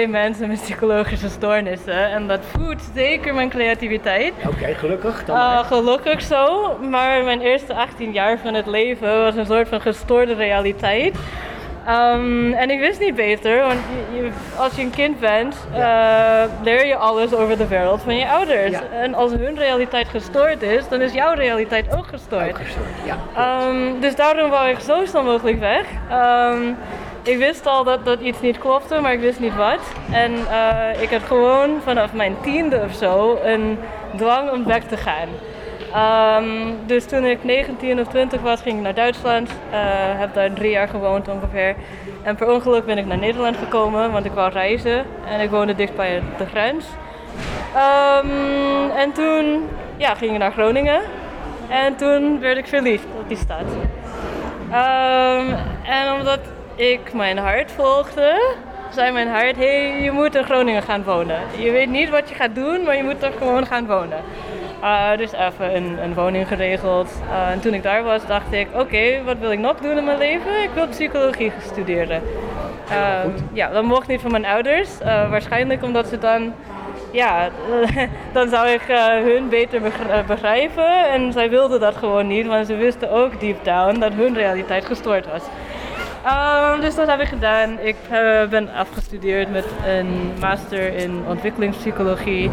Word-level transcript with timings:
Twee 0.00 0.12
mensen 0.12 0.48
met 0.48 0.60
psychologische 0.62 1.28
stoornissen. 1.28 2.10
En 2.10 2.26
dat 2.28 2.40
voedt 2.56 2.82
zeker 2.94 3.34
mijn 3.34 3.48
creativiteit. 3.48 4.32
Oké, 4.46 4.74
gelukkig. 4.74 5.24
Dan 5.24 5.36
maar. 5.36 5.64
gelukkig 5.64 6.22
zo, 6.22 6.76
maar 6.78 7.24
mijn 7.24 7.40
eerste 7.40 7.74
18 7.74 8.12
jaar 8.12 8.38
van 8.38 8.54
het 8.54 8.66
leven 8.66 9.22
was 9.22 9.34
een 9.36 9.46
soort 9.46 9.68
van 9.68 9.80
gestoorde 9.80 10.34
realiteit. 10.34 11.16
Ehm, 11.86 12.52
en 12.52 12.70
ik 12.70 12.78
wist 12.80 13.00
niet 13.00 13.14
beter, 13.14 13.60
want 13.60 13.78
je- 14.12 14.16
je- 14.16 14.30
als 14.58 14.74
je 14.74 14.82
een 14.82 14.90
kind 14.90 15.20
bent, 15.20 15.56
eh, 15.74 16.42
leer 16.62 16.86
je 16.86 16.96
alles 16.96 17.34
over 17.34 17.56
de 17.58 17.66
wereld 17.66 18.02
van 18.02 18.16
je 18.16 18.28
ouders. 18.28 18.70
Ja. 18.70 18.82
En 18.92 19.14
als 19.14 19.30
hun 19.32 19.58
realiteit 19.58 20.08
gestoord 20.08 20.62
is, 20.62 20.88
dan 20.88 21.00
is 21.00 21.12
jouw 21.12 21.34
realiteit 21.34 21.96
ook 21.96 22.06
gestoord. 22.06 22.48
Ook 22.48 22.56
gestoord, 22.56 22.86
Ja. 23.04 23.16
Ehm, 23.36 24.00
dus 24.00 24.16
daarom 24.16 24.50
wou 24.50 24.68
ik 24.68 24.78
zo 24.78 25.04
snel 25.04 25.22
mogelijk 25.22 25.58
weg. 25.60 25.84
Ehm, 26.10 26.62
ik 27.22 27.38
wist 27.38 27.66
al 27.66 27.84
dat, 27.84 28.04
dat 28.04 28.20
iets 28.20 28.40
niet 28.40 28.58
klopte, 28.58 29.00
maar 29.00 29.12
ik 29.12 29.20
wist 29.20 29.40
niet 29.40 29.56
wat. 29.56 29.80
En 30.12 30.32
eh, 30.50 31.02
ik 31.02 31.10
had 31.10 31.22
gewoon 31.22 31.70
vanaf 31.84 32.12
mijn 32.12 32.36
tiende 32.42 32.82
of 32.84 32.94
zo 32.94 33.38
een 33.44 33.78
dwang 34.16 34.50
om 34.50 34.64
weg 34.64 34.84
te 34.84 34.96
gaan. 34.96 35.28
Ehm, 35.92 36.72
dus 36.86 37.04
toen 37.06 37.24
ik 37.24 37.44
19 37.44 38.00
of 38.00 38.08
20 38.08 38.40
was, 38.40 38.60
ging 38.60 38.76
ik 38.76 38.82
naar 38.82 38.94
Duitsland. 38.94 39.50
Eh, 39.70 39.78
heb 40.18 40.34
daar 40.34 40.52
drie 40.52 40.70
jaar 40.70 40.88
gewoond 40.88 41.28
ongeveer. 41.28 41.74
En 42.22 42.36
per 42.36 42.52
ongeluk 42.52 42.86
ben 42.86 42.98
ik 42.98 43.06
naar 43.06 43.18
Nederland 43.18 43.56
gekomen, 43.56 44.12
want 44.12 44.24
ik 44.24 44.32
wou 44.32 44.52
reizen. 44.52 45.04
En 45.26 45.40
ik 45.40 45.50
woonde 45.50 45.74
dicht 45.74 45.96
bij 45.96 46.22
de 46.38 46.46
grens. 46.46 46.84
Ehm, 47.74 48.90
en 48.96 49.12
toen 49.12 49.68
ja, 49.96 50.14
ging 50.14 50.32
ik 50.32 50.38
naar 50.38 50.52
Groningen. 50.52 51.00
En 51.68 51.96
toen 51.96 52.40
werd 52.40 52.56
ik 52.56 52.66
verliefd 52.66 53.06
op 53.20 53.28
die 53.28 53.36
stad. 53.36 53.64
Ehm, 54.70 55.46
en 55.84 56.12
omdat 56.12 56.40
ik 56.80 57.12
mijn 57.12 57.38
hart 57.38 57.72
volgde, 57.72 58.54
zei 58.90 59.12
mijn 59.12 59.28
hart: 59.28 59.56
hey, 59.56 60.02
je 60.02 60.10
moet 60.10 60.34
in 60.34 60.44
Groningen 60.44 60.82
gaan 60.82 61.04
wonen. 61.04 61.40
Je 61.58 61.70
weet 61.70 61.88
niet 61.88 62.08
wat 62.08 62.28
je 62.28 62.34
gaat 62.34 62.54
doen, 62.54 62.82
maar 62.82 62.96
je 62.96 63.02
moet 63.02 63.22
er 63.22 63.32
gewoon 63.38 63.66
gaan 63.66 63.86
wonen. 63.86 64.18
Eh, 64.82 65.16
dus 65.16 65.32
even 65.32 65.76
een, 65.76 65.98
een 66.02 66.14
woning 66.14 66.48
geregeld. 66.48 67.22
Eh, 67.30 67.50
en 67.50 67.60
toen 67.60 67.74
ik 67.74 67.82
daar 67.82 68.02
was, 68.02 68.26
dacht 68.26 68.52
ik: 68.52 68.66
oké, 68.74 69.22
wat 69.24 69.38
wil 69.38 69.52
ik 69.52 69.58
nog 69.58 69.76
doen 69.76 69.98
in 69.98 70.04
mijn 70.04 70.18
leven? 70.18 70.62
Ik 70.62 70.70
wil 70.74 70.88
psychologie 70.88 71.52
studeren. 71.72 72.22
Ehm, 72.90 73.30
ja, 73.52 73.68
dat 73.68 73.84
mocht 73.84 74.06
niet 74.06 74.20
van 74.20 74.30
mijn 74.30 74.46
ouders. 74.46 74.98
Waarschijnlijk 75.28 75.82
omdat 75.82 76.06
ze 76.06 76.18
dan 76.18 76.52
ja, 77.12 77.48
dan 78.32 78.48
zou 78.48 78.68
ik 78.68 78.82
eh, 78.88 79.06
hun 79.06 79.48
beter 79.48 79.84
eh, 79.84 80.26
begrijpen. 80.26 81.08
En 81.08 81.32
zij 81.32 81.50
wilden 81.50 81.80
dat 81.80 81.96
gewoon 81.96 82.26
niet, 82.26 82.46
want 82.46 82.66
ze 82.66 82.76
wisten 82.76 83.10
ook 83.10 83.40
deep 83.40 83.64
down 83.64 83.98
dat 83.98 84.12
hun 84.12 84.34
realiteit 84.34 84.84
gestoord 84.84 85.26
was. 85.26 85.42
Ehm, 86.24 86.80
dus 86.80 86.94
dat 86.94 87.06
heb 87.08 87.20
ik 87.20 87.28
gedaan. 87.28 87.78
Ik 87.78 87.96
eh, 88.10 88.48
ben 88.48 88.72
afgestudeerd 88.74 89.50
met 89.52 89.64
een 89.86 90.32
master 90.40 90.94
in 90.96 91.22
ontwikkelingspsychologie. 91.28 92.50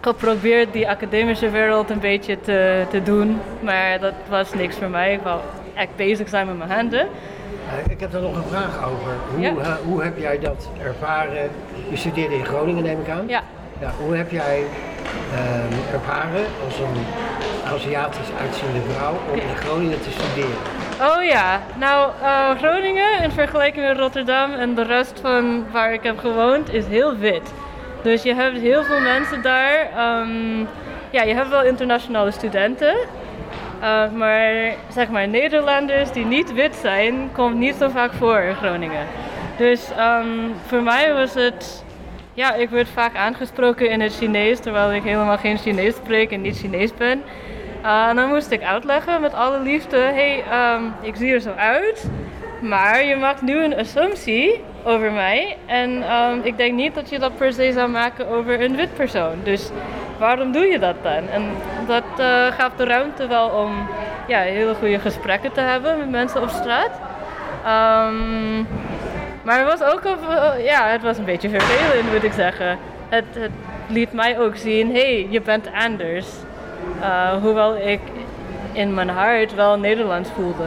Geprobeerd 0.00 0.72
die 0.72 0.88
academische 0.88 1.50
wereld 1.50 1.90
een 1.90 2.00
beetje 2.00 2.40
te, 2.40 2.84
te 2.90 3.02
doen, 3.02 3.40
maar 3.60 4.00
dat 4.00 4.12
was 4.28 4.54
niks 4.54 4.76
voor 4.76 4.88
mij. 4.88 5.12
Ik 5.12 5.20
wou 5.22 5.40
echt 5.74 5.96
bezig 5.96 6.28
zijn 6.28 6.46
met 6.46 6.58
mijn 6.58 6.70
handen. 6.70 7.00
Eh, 7.00 7.90
ik 7.92 8.00
heb 8.00 8.12
daar 8.12 8.20
nog 8.22 8.36
een 8.36 8.48
vraag 8.50 8.84
over. 8.84 9.12
Hoe, 9.34 9.40
Ja. 9.40 9.48
eh, 9.62 9.72
hoe 9.84 10.02
heb 10.02 10.18
jij 10.18 10.38
dat 10.38 10.68
ervaren? 10.82 11.50
Je 11.90 11.96
studeerde 11.96 12.34
in 12.34 12.44
Groningen, 12.44 12.82
neem 12.82 13.00
ik 13.00 13.08
aan. 13.08 13.24
Ja. 13.28 13.42
Ja, 13.80 13.90
hoe 14.04 14.16
heb 14.16 14.30
jij 14.30 14.62
ehm, 15.34 15.94
ervaren 15.94 16.44
als 16.64 16.78
een 16.78 17.04
Aziatisch 17.74 18.30
uitziende 18.40 18.80
vrouw 18.92 19.14
om 19.32 19.38
in 19.38 19.56
Groningen 19.56 20.00
te 20.02 20.10
studeren? 20.10 20.56
Oh 21.00 21.24
ja, 21.24 21.60
nou 21.76 22.10
eh, 22.22 22.50
Groningen 22.50 23.22
in 23.22 23.30
vergelijking 23.30 23.86
met 23.86 23.98
Rotterdam 23.98 24.52
en 24.52 24.74
de 24.74 24.82
rest 24.82 25.20
van 25.20 25.64
waar 25.72 25.92
ik 25.92 26.02
heb 26.02 26.18
gewoond 26.18 26.72
is 26.72 26.86
heel 26.86 27.16
wit. 27.16 27.52
Dus 28.02 28.22
je 28.22 28.34
hebt 28.34 28.58
heel 28.58 28.82
veel 28.82 29.00
mensen 29.00 29.42
daar. 29.42 29.88
ehm, 29.96 30.60
ja, 31.10 31.22
je 31.22 31.34
hebt 31.34 31.48
wel 31.48 31.64
internationale 31.64 32.30
studenten. 32.30 32.96
eh, 33.80 34.10
maar 34.12 34.52
zeg 34.88 35.08
maar 35.08 35.28
Nederlanders 35.28 36.12
die 36.12 36.24
niet 36.24 36.52
wit 36.52 36.74
zijn, 36.74 37.30
komt 37.32 37.54
niet 37.54 37.74
zo 37.74 37.88
vaak 37.88 38.12
voor 38.12 38.38
in 38.38 38.54
Groningen. 38.54 39.06
Dus 39.56 39.90
ehm, 39.96 40.28
voor 40.66 40.82
mij 40.82 41.14
was 41.14 41.34
het 41.34 41.84
ja, 42.34 42.54
ik 42.54 42.70
werd 42.70 42.88
vaak 42.88 43.16
aangesproken 43.16 43.90
in 43.90 44.00
het 44.00 44.16
Chinees, 44.16 44.60
terwijl 44.60 44.92
ik 44.92 45.02
helemaal 45.02 45.38
geen 45.38 45.58
Chinees 45.58 45.94
spreek 45.94 46.30
en 46.30 46.40
niet 46.40 46.58
Chinees 46.58 46.94
ben. 46.94 47.22
En 47.82 48.16
dan 48.16 48.28
moest 48.28 48.50
ik 48.50 48.62
uitleggen 48.62 49.20
met 49.20 49.34
alle 49.34 49.60
liefde, 49.60 49.96
hey, 49.96 50.44
ehm, 50.50 50.82
ik 51.00 51.16
zie 51.16 51.32
er 51.32 51.40
zo 51.40 51.52
uit, 51.56 52.10
maar 52.60 53.04
je 53.04 53.16
maakt 53.16 53.42
nu 53.42 53.64
een 53.64 53.76
assumptie 53.76 54.60
over 54.84 55.12
mij. 55.12 55.56
En 55.66 56.02
ehm, 56.02 56.38
ik 56.42 56.56
denk 56.56 56.74
niet 56.74 56.94
dat 56.94 57.10
je 57.10 57.18
dat 57.18 57.36
per 57.36 57.52
se 57.52 57.72
zou 57.72 57.90
maken 57.90 58.28
over 58.28 58.60
een 58.60 58.76
wit 58.76 58.94
persoon. 58.94 59.40
Dus 59.42 59.70
waarom 60.18 60.52
doe 60.52 60.66
je 60.66 60.78
dat 60.78 61.02
dan? 61.02 61.28
En 61.28 61.42
dat 61.86 62.04
eh, 62.16 62.46
gaf 62.46 62.72
de 62.76 62.84
ruimte 62.84 63.26
wel 63.26 63.48
om 63.48 63.88
ja, 64.26 64.40
hele 64.40 64.74
goede 64.74 64.98
gesprekken 64.98 65.52
te 65.52 65.60
hebben 65.60 65.98
met 65.98 66.10
mensen 66.10 66.42
op 66.42 66.48
straat. 66.48 67.00
Ehm, 67.64 68.58
maar 69.42 69.58
het 69.58 69.78
was 69.78 69.82
ook 69.82 70.04
een, 70.04 70.62
ja, 70.62 70.86
het 70.86 71.02
was 71.02 71.18
een 71.18 71.24
beetje 71.24 71.48
vervelend, 71.48 72.12
moet 72.12 72.24
ik 72.24 72.32
zeggen. 72.32 72.78
Het, 73.08 73.24
het 73.32 73.50
liet 73.86 74.12
mij 74.12 74.38
ook 74.40 74.56
zien, 74.56 74.86
hé, 74.86 75.00
hey, 75.00 75.26
je 75.30 75.40
bent 75.40 75.68
anders. 75.72 76.26
Uh, 77.00 77.42
hoewel 77.42 77.76
ik 77.76 78.00
in 78.72 78.94
mijn 78.94 79.08
hart 79.08 79.54
wel 79.54 79.78
Nederlands 79.78 80.30
voelde. 80.30 80.64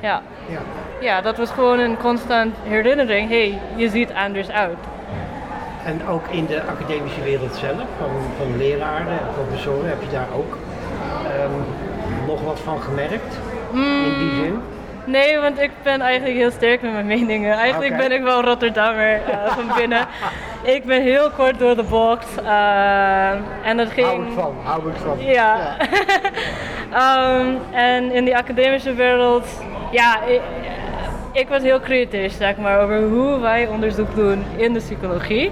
Ja. 0.00 0.22
Ja. 0.48 0.60
ja, 1.00 1.20
dat 1.20 1.36
was 1.36 1.50
gewoon 1.50 1.78
een 1.78 1.96
constant 1.96 2.54
herinnering, 2.62 3.28
hé, 3.28 3.50
hey, 3.50 3.60
je 3.76 3.88
ziet 3.88 4.12
anders 4.12 4.50
uit. 4.50 4.76
En 5.84 6.06
ook 6.08 6.26
in 6.30 6.46
de 6.46 6.62
academische 6.62 7.22
wereld 7.22 7.54
zelf, 7.54 7.86
van, 7.98 8.10
van 8.38 8.56
leraren 8.56 9.12
en 9.12 9.26
professoren, 9.34 9.88
heb 9.88 10.02
je 10.02 10.10
daar 10.10 10.28
ook 10.36 10.58
ehm, 11.26 11.50
nog 12.26 12.42
wat 12.42 12.60
van 12.60 12.80
gemerkt? 12.80 13.38
In 13.72 14.18
die 14.18 14.34
zin? 14.42 14.60
Nee, 15.04 15.38
want 15.38 15.60
ik 15.60 15.70
ben 15.82 16.00
eigenlijk 16.00 16.36
heel 16.36 16.50
sterk 16.50 16.82
met 16.82 16.92
mijn 16.92 17.06
meningen. 17.06 17.52
Eigenlijk 17.52 17.96
ben 17.96 18.12
ik 18.12 18.22
wel 18.22 18.42
Rotterdammer 18.42 19.20
uh, 19.28 19.46
van 19.46 19.70
binnen. 19.76 20.06
ik 20.76 20.84
ben 20.84 21.02
heel 21.02 21.30
kort 21.30 21.58
door 21.58 21.76
de 21.76 21.82
bocht. 21.82 22.42
Uh, 22.42 23.30
en 23.62 23.76
dat 23.76 23.88
ging... 23.88 24.06
Hou 24.06 24.26
ik 24.26 24.32
van, 24.32 24.54
hou 24.64 24.90
ik 24.90 24.96
van. 24.96 25.20
Ja. 25.20 25.76
um, 27.40 27.58
en 27.72 28.12
in 28.12 28.24
die 28.24 28.36
academische 28.36 28.94
wereld, 28.94 29.46
ja, 29.90 30.22
ik, 30.22 30.40
ik 31.32 31.48
was 31.48 31.62
heel 31.62 31.80
kritisch, 31.80 32.36
zeg 32.36 32.56
maar, 32.56 32.80
over 32.80 33.02
hoe 33.02 33.38
wij 33.38 33.66
onderzoek 33.66 34.14
doen 34.14 34.44
in 34.56 34.72
de 34.72 34.80
psychologie. 34.80 35.50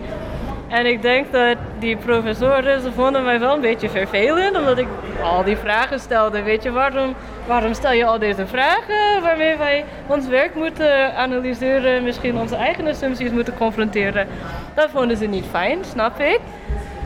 En 0.68 0.86
ik 0.86 1.02
denk 1.02 1.32
dat 1.32 1.56
die 1.78 1.96
professoren, 1.96 2.80
ze 2.80 2.92
vonden 2.92 3.24
mij 3.24 3.40
wel 3.40 3.54
een 3.54 3.60
beetje 3.60 3.88
vervelend, 3.88 4.56
omdat 4.56 4.78
ik 4.78 4.86
al 5.22 5.44
die 5.44 5.56
vragen 5.56 6.00
stelde. 6.00 6.42
Weet 6.42 6.62
je, 6.62 6.70
waarom, 6.70 7.14
waarom 7.46 7.74
stel 7.74 7.92
je 7.92 8.04
al 8.04 8.18
deze 8.18 8.46
vragen 8.46 9.22
waarmee 9.22 9.56
wij 9.56 9.84
ons 10.06 10.26
werk 10.26 10.54
moeten 10.54 11.16
analyseren, 11.16 12.02
misschien 12.02 12.36
onze 12.38 12.56
eigen 12.56 12.86
assumpties 12.86 13.30
moeten 13.30 13.56
confronteren? 13.56 14.26
Dat 14.74 14.90
vonden 14.90 15.16
ze 15.16 15.26
niet 15.26 15.44
fijn, 15.50 15.84
snap 15.84 16.20
ik. 16.20 16.40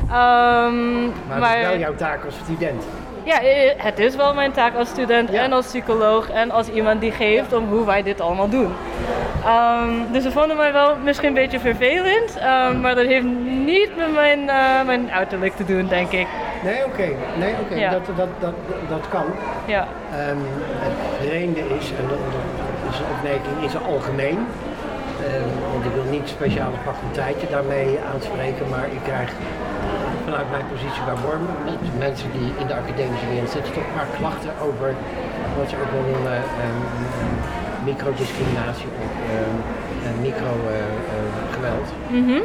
Um, 0.03 0.11
maar, 1.29 1.38
maar 1.38 1.50
het 1.50 1.61
is 1.61 1.69
wel 1.69 1.79
jouw 1.79 1.94
taak 1.94 2.25
als 2.25 2.35
student. 2.44 2.85
Ja, 3.23 3.38
het 3.77 3.99
is 3.99 4.17
wel 4.17 4.35
mijn 4.35 4.53
taak 4.53 4.75
als 4.75 4.88
student 4.88 5.31
ja. 5.31 5.43
en 5.43 5.53
als 5.53 5.67
psycholoog 5.67 6.31
en 6.31 6.50
als 6.50 6.69
iemand 6.69 7.00
die 7.00 7.12
geeft 7.12 7.53
om 7.53 7.69
hoe 7.69 7.87
wij 7.87 8.03
dit 8.03 8.21
allemaal 8.21 8.49
doen. 8.49 8.73
Um, 9.47 10.13
dus 10.13 10.23
ze 10.23 10.31
vonden 10.31 10.57
mij 10.57 10.73
wel 10.73 10.97
misschien 10.97 11.29
een 11.29 11.35
beetje 11.35 11.61
vervelend, 11.61 12.37
um, 12.37 12.81
maar 12.81 12.95
dat 12.95 13.07
heeft 13.07 13.27
niet 13.65 13.97
met 13.97 14.15
mijn, 14.15 14.41
uh, 14.41 14.83
mijn 14.87 15.11
uiterlijk 15.11 15.57
te 15.57 15.65
doen, 15.65 15.87
denk 15.87 16.11
ik. 16.11 16.27
Nee, 16.65 16.85
oké. 16.85 16.89
Okay. 16.93 17.17
Nee, 17.39 17.53
oké. 17.53 17.61
Okay. 17.61 17.79
Ja. 17.79 17.91
Dat, 17.91 18.07
dat, 18.17 18.29
dat, 18.39 18.55
dat 18.89 19.09
kan. 19.09 19.25
Ja. 19.65 19.89
Um, 20.31 20.39
het 20.87 20.93
vreemde 21.21 21.61
is, 21.61 21.91
en 21.99 22.09
dat, 22.09 22.19
dat 22.85 22.95
is 22.95 23.01
opmerking 23.17 23.63
in 23.63 23.71
zijn 23.71 23.85
algemeen, 23.85 24.39
want 25.73 25.85
ik 25.85 25.93
wil 25.95 26.09
niet 26.11 26.29
speciale 26.29 26.79
faculteiten 26.85 27.51
daarmee 27.51 27.99
aanspreken, 28.13 28.69
maar 28.69 28.87
ik 28.91 29.03
krijg 29.03 29.31
vanuit 30.25 30.51
mijn 30.51 30.67
positie 30.73 31.03
bij 31.09 31.19
Worm, 31.25 31.47
mensen 31.99 32.31
die 32.39 32.49
in 32.61 32.67
de 32.67 32.75
academische 32.81 33.29
wereld 33.33 33.51
zitten, 33.51 33.73
toch 33.73 33.89
vaak 33.97 34.11
klachten 34.19 34.53
over 34.69 34.89
wat 35.59 35.69
ze 35.71 35.77
ook 35.83 35.93
wel 35.97 36.07
noemen 36.13 36.39
microdiscriminatie 37.91 38.88
op 39.05 39.12
ehm, 39.35 39.56
en 40.09 40.15
microgeweld 40.29 41.88
Mhm. 42.21 42.41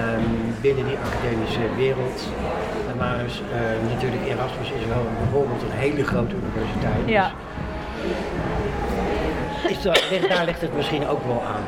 ehm, 0.00 0.30
binnen 0.60 0.84
die 0.90 0.98
academische 1.06 1.66
wereld. 1.76 2.18
En 2.90 2.96
maar 2.98 3.16
is, 3.26 3.36
eh, 3.52 3.92
natuurlijk 3.92 4.22
Erasmus 4.32 4.68
is 4.80 4.86
wel 4.94 5.04
bijvoorbeeld 5.22 5.62
een 5.62 5.78
hele 5.84 6.04
grote 6.04 6.34
universiteit. 6.42 7.02
Ja. 7.18 7.30
Dus 9.62 9.70
is 9.70 9.82
dat, 9.82 10.02
daar 10.28 10.44
ligt 10.44 10.60
het 10.60 10.76
misschien 10.76 11.06
ook 11.08 11.24
wel 11.26 11.42
aan. 11.54 11.64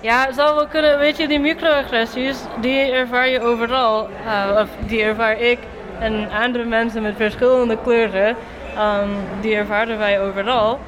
Ja, 0.00 0.26
het 0.26 0.34
zou 0.34 0.54
wel 0.54 0.66
kunnen. 0.66 0.98
Weet 0.98 1.16
je, 1.16 1.28
die 1.28 1.40
microagressies, 1.40 2.38
die 2.60 2.92
ervaar 2.92 3.28
je 3.28 3.40
overal. 3.40 4.08
eh, 4.26 4.60
of 4.60 4.68
die 4.86 5.02
ervaar 5.02 5.40
ik 5.40 5.58
en 5.98 6.28
andere 6.42 6.64
mensen 6.64 7.02
met 7.02 7.14
verschillende 7.16 7.78
kleuren. 7.82 8.36
ehm, 8.76 9.08
die 9.40 9.54
ervaren 9.56 9.98
wij 9.98 10.20
overal. 10.22 10.78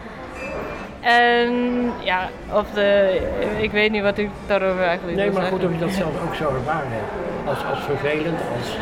En 1.01 1.53
ja, 2.03 2.29
of 2.53 2.71
de, 2.71 3.21
ik 3.59 3.71
weet 3.71 3.91
niet 3.91 4.03
wat 4.03 4.19
ik 4.19 4.29
daarover 4.47 4.83
eigenlijk 4.83 5.19
Nee, 5.19 5.31
maar 5.31 5.43
goed 5.43 5.65
of 5.65 5.73
je 5.73 5.79
dat 5.79 5.91
zelf 5.91 6.23
ook 6.27 6.35
zo 6.35 6.55
ervaren 6.55 6.91
hebt. 6.91 7.49
Als, 7.49 7.65
als 7.65 7.85
vervelend, 7.85 8.41
als, 8.57 8.77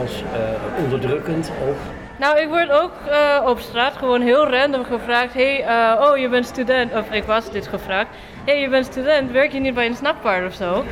als 0.00 0.22
eh, 0.22 0.84
onderdrukkend 0.84 1.50
of... 1.68 1.76
Nou, 2.16 2.40
ik 2.40 2.48
word 2.48 2.70
ook 2.70 2.92
eh, 3.10 3.46
op 3.46 3.58
straat 3.58 3.96
gewoon 3.96 4.20
heel 4.20 4.50
random 4.50 4.84
gevraagd: 4.84 5.34
hey, 5.34 5.64
eh, 5.64 6.00
oh, 6.00 6.16
je 6.16 6.28
bent 6.28 6.46
student. 6.46 6.92
Of 6.92 7.10
ik 7.10 7.24
was 7.24 7.50
dit 7.50 7.66
gevraagd: 7.66 8.08
hey, 8.44 8.60
je 8.60 8.68
bent 8.68 8.86
student, 8.86 9.30
werk 9.30 9.52
je 9.52 9.60
niet 9.60 9.74
bij 9.74 9.86
een 9.86 9.94
snackbar 9.94 10.46
of 10.46 10.54
zo? 10.54 10.84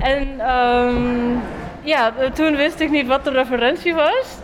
En 0.00 0.40
ehm, 0.40 1.36
ja, 1.80 2.12
toen 2.34 2.56
wist 2.56 2.80
ik 2.80 2.90
niet 2.90 3.06
wat 3.06 3.24
de 3.24 3.30
referentie 3.30 3.94
was. 3.94 4.38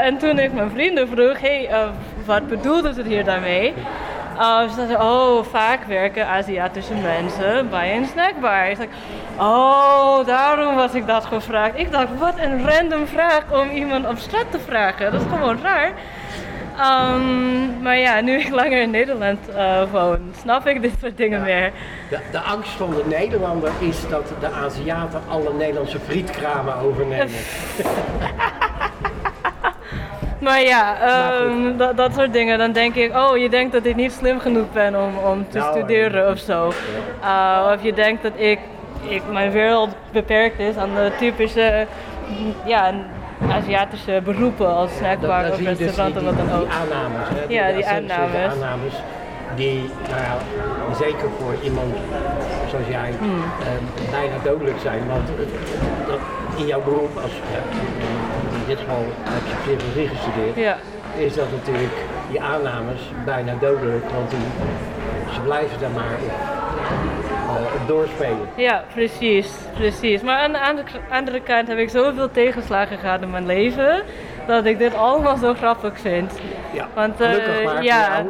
En 0.00 0.18
toen 0.18 0.38
ik 0.38 0.52
mijn 0.52 0.70
vrienden 0.70 1.08
vroeg: 1.08 1.40
hey, 1.40 1.70
wat 2.24 2.48
bedoelden 2.48 2.94
ze 2.94 3.02
hier 3.02 3.24
daarmee? 3.24 3.74
Uh, 4.36 4.68
ze 4.68 4.74
zeiden, 4.74 5.00
oh, 5.00 5.44
vaak 5.44 5.84
werken 5.84 6.26
Aziatische 6.26 6.94
mensen 6.94 7.70
bij 7.70 7.96
een 7.96 8.06
snackbar. 8.06 8.70
Ik 8.70 8.78
dacht, 8.78 8.88
oh, 9.38 10.26
daarom 10.26 10.74
was 10.74 10.94
ik 10.94 11.06
dat 11.06 11.24
gevraagd. 11.24 11.78
Ik 11.78 11.92
dacht, 11.92 12.18
wat 12.18 12.38
een 12.38 12.68
random 12.68 13.06
vraag 13.06 13.42
om 13.52 13.70
iemand 13.70 14.06
op 14.08 14.18
straat 14.18 14.50
te 14.50 14.58
vragen. 14.58 15.12
Dat 15.12 15.20
is 15.20 15.26
gewoon 15.28 15.58
raar. 15.62 15.92
Ehm, 16.78 17.82
maar 17.82 17.98
ja, 17.98 18.20
nu 18.20 18.38
ik 18.38 18.48
langer 18.50 18.80
in 18.80 18.90
Nederland 18.90 19.48
eh, 19.48 19.82
woon, 19.92 20.32
snap 20.40 20.66
ik 20.66 20.82
dit 20.82 20.92
soort 21.00 21.16
dingen 21.16 21.42
meer. 21.42 21.72
De, 22.10 22.18
de 22.30 22.38
angst 22.38 22.70
van 22.70 22.90
de 22.90 23.04
Nederlander 23.06 23.72
is 23.80 24.08
dat 24.08 24.32
de 24.40 24.50
Aziaten 24.50 25.20
alle 25.28 25.52
Nederlandse 25.52 25.98
frietkramen 26.00 26.74
overnemen. 26.76 27.28
Maar 30.44 30.62
ja, 30.62 30.96
ehm, 31.00 31.76
dat, 31.76 31.96
dat 31.96 32.14
soort 32.14 32.32
dingen. 32.32 32.58
Dan 32.58 32.72
denk 32.72 32.94
ik, 32.94 33.16
oh, 33.16 33.36
je 33.36 33.48
denkt 33.48 33.72
dat 33.72 33.84
ik 33.84 33.96
niet 33.96 34.12
slim 34.12 34.40
genoeg 34.40 34.72
ben 34.72 35.02
om, 35.02 35.16
om 35.30 35.46
te 35.48 35.58
Nou, 35.58 35.78
studeren 35.78 36.30
of 36.30 36.38
zo. 36.38 36.72
Uh, 37.22 37.70
of 37.74 37.82
je 37.82 37.92
denkt 37.92 38.22
dat 38.22 38.32
ik, 38.36 38.58
ik, 39.08 39.22
mijn 39.32 39.50
wereld 39.50 39.88
beperkt 40.12 40.58
is 40.58 40.76
aan 40.76 40.94
de 40.94 41.10
typische 41.18 41.86
ja, 42.64 42.92
Aziatische 43.50 44.20
beroepen 44.24 44.74
als 44.74 44.96
snackbar 44.96 45.40
of 45.50 45.56
dus 45.56 45.58
die, 45.58 45.66
restaurant 45.86 46.18
die, 46.18 46.28
of 46.28 46.36
wat 46.36 46.46
dan 46.46 46.46
die 46.46 46.64
ook. 46.64 46.72
aannames. 46.72 47.28
Hè? 47.28 47.44
Ja, 47.48 47.66
die 47.72 47.82
de 47.82 47.88
aannames. 47.88 48.52
aannames 48.52 48.94
die, 49.56 49.90
nou 50.10 50.94
zeker 50.98 51.28
voor 51.38 51.54
iemand 51.62 51.94
zoals 52.70 52.86
jij, 52.88 53.12
Hmm. 53.18 53.42
eh, 53.60 54.10
bijna 54.10 54.34
dodelijk 54.44 54.76
zijn. 54.82 55.02
Want 55.08 55.26
dat 56.06 56.18
in 56.56 56.66
jouw 56.66 56.82
beroep, 56.82 57.16
als, 57.16 57.32
in 58.68 58.70
dit 58.74 58.78
geval 58.78 59.04
heb 59.20 59.42
je 59.46 59.54
psychologie 59.76 60.08
gestudeerd, 60.08 60.56
Ja, 60.56 60.76
is 61.16 61.34
dat 61.34 61.50
natuurlijk 61.50 61.92
die 62.30 62.40
aannames 62.40 63.00
bijna 63.24 63.54
dodelijk. 63.60 64.04
Want 64.10 64.30
die, 64.30 64.38
ze 65.34 65.40
blijven 65.40 65.80
daar 65.80 65.90
maar 65.90 66.16
op, 66.22 67.56
eh, 67.56 67.74
op 67.80 67.88
doorspelen. 67.88 68.48
ja, 68.54 68.84
precies, 68.94 69.48
precies. 69.74 70.22
Maar 70.22 70.38
aan 70.38 70.52
de 70.52 70.60
andere, 70.60 70.86
andere 71.10 71.40
kant 71.40 71.68
heb 71.68 71.78
ik 71.78 71.88
zoveel 71.90 72.30
tegenslagen 72.30 72.98
gehad 72.98 73.22
in 73.22 73.30
mijn 73.30 73.46
leven, 73.46 74.02
dat 74.46 74.64
ik 74.64 74.78
dit 74.78 74.94
allemaal 74.94 75.36
zo 75.36 75.54
grappig 75.54 76.00
vind. 76.00 76.32
Ja, 76.72 76.88
Want, 76.94 77.20
eh, 77.20 77.28
gelukkig 77.28 77.64
maar 77.64 77.74
voor 77.74 77.82
ja. 77.84 78.24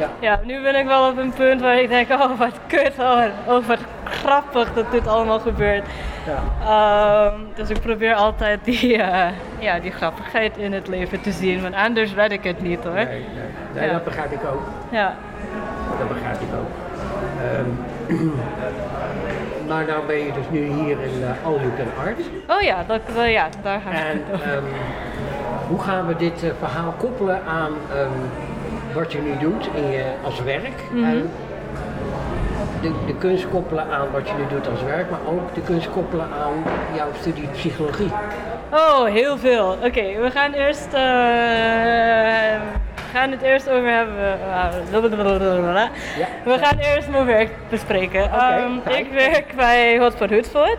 Ja. 0.00 0.08
Ja, 0.18 0.40
nu 0.44 0.62
ben 0.62 0.74
ik 0.74 0.86
wel 0.86 1.08
op 1.10 1.18
een 1.18 1.32
punt 1.32 1.60
waar 1.60 1.80
ik 1.80 1.88
denk, 1.88 2.10
oh 2.10 2.38
wat 2.38 2.58
kut, 2.66 2.92
oh, 2.98 3.22
oh 3.46 3.66
wat 3.66 3.78
grappig 4.04 4.72
dat 4.72 4.90
dit 4.90 5.06
allemaal 5.06 5.38
gebeurt. 5.38 5.86
Ja. 6.26 6.42
Ehm, 6.64 7.38
dus 7.54 7.70
ik 7.70 7.80
probeer 7.80 8.14
altijd 8.14 8.64
die, 8.64 8.96
eh, 8.96 9.28
ja, 9.58 9.78
die 9.78 9.90
grappigheid 9.90 10.56
in 10.56 10.72
het 10.72 10.88
leven 10.88 11.20
te 11.20 11.32
zien, 11.32 11.62
want 11.62 11.74
anders 11.74 12.14
red 12.14 12.32
ik 12.32 12.44
het 12.44 12.62
niet 12.62 12.84
hoor. 12.84 12.94
Nee, 12.94 13.04
nee, 13.04 13.24
nee 13.74 13.86
Ja. 13.86 13.92
dat 13.92 14.04
begrijp 14.04 14.32
ik 14.32 14.44
ook. 14.52 14.62
Ja. 14.90 15.14
Dat 15.98 16.08
begrijp 16.08 16.40
ik 16.40 16.48
ook. 16.60 16.70
Ehm, 17.42 17.70
maar 19.68 19.84
nou 19.84 20.06
ben 20.06 20.18
je 20.18 20.32
dus 20.32 20.44
nu 20.50 20.58
hier 20.60 20.90
in 21.00 21.20
uh, 21.20 21.46
All 21.46 21.54
You 21.54 21.70
Can 21.76 22.06
Art. 22.06 22.20
Oh 22.48 22.60
ja, 22.60 22.84
dat, 22.86 23.00
eh, 23.16 23.32
ja 23.32 23.48
daar 23.62 23.80
ga 23.80 23.90
ik 23.90 23.96
En 23.96 24.22
ehm, 24.32 24.62
hoe 25.68 25.80
gaan 25.80 26.06
we 26.06 26.16
dit 26.16 26.42
eh, 26.42 26.50
verhaal 26.58 26.94
koppelen 26.98 27.40
aan 27.46 27.72
wat 28.94 29.12
je 29.12 29.18
nu 29.20 29.36
doet 29.38 29.68
in 29.74 29.90
je, 29.90 30.04
als 30.24 30.42
werk? 30.42 30.82
Mhm. 30.92 31.04
En 31.04 31.30
de, 32.82 32.92
de 33.06 33.14
kunst 33.18 33.48
koppelen 33.48 33.86
aan 33.90 34.06
wat 34.12 34.28
je 34.28 34.34
nu 34.38 34.46
doet 34.56 34.68
als 34.68 34.82
werk, 34.82 35.10
maar 35.10 35.20
ook 35.28 35.54
de 35.54 35.60
kunst 35.60 35.90
koppelen 35.90 36.26
aan 36.44 36.64
jouw 36.96 37.08
studie 37.20 37.48
psychologie. 37.48 38.10
Oh, 38.72 39.04
heel 39.04 39.38
veel. 39.38 39.76
Oké, 39.84 40.20
we 40.20 40.30
gaan 40.30 40.52
eerst. 40.52 40.86
eh, 40.86 41.00
we 42.94 43.16
gaan 43.18 43.30
het 43.30 43.42
eerst 43.42 43.70
over 43.70 43.88
hebben. 43.90 44.14
eh, 44.16 44.38
Ja. 46.18 46.26
We 46.44 46.58
gaan 46.58 46.78
eerst 46.78 47.08
mijn 47.08 47.26
werk 47.26 47.50
bespreken. 47.68 48.30
Ehm, 48.32 48.72
ik 48.98 49.06
werk 49.12 49.52
bij 49.56 49.98
Hotspot 49.98 50.30
Hoodspot. 50.30 50.76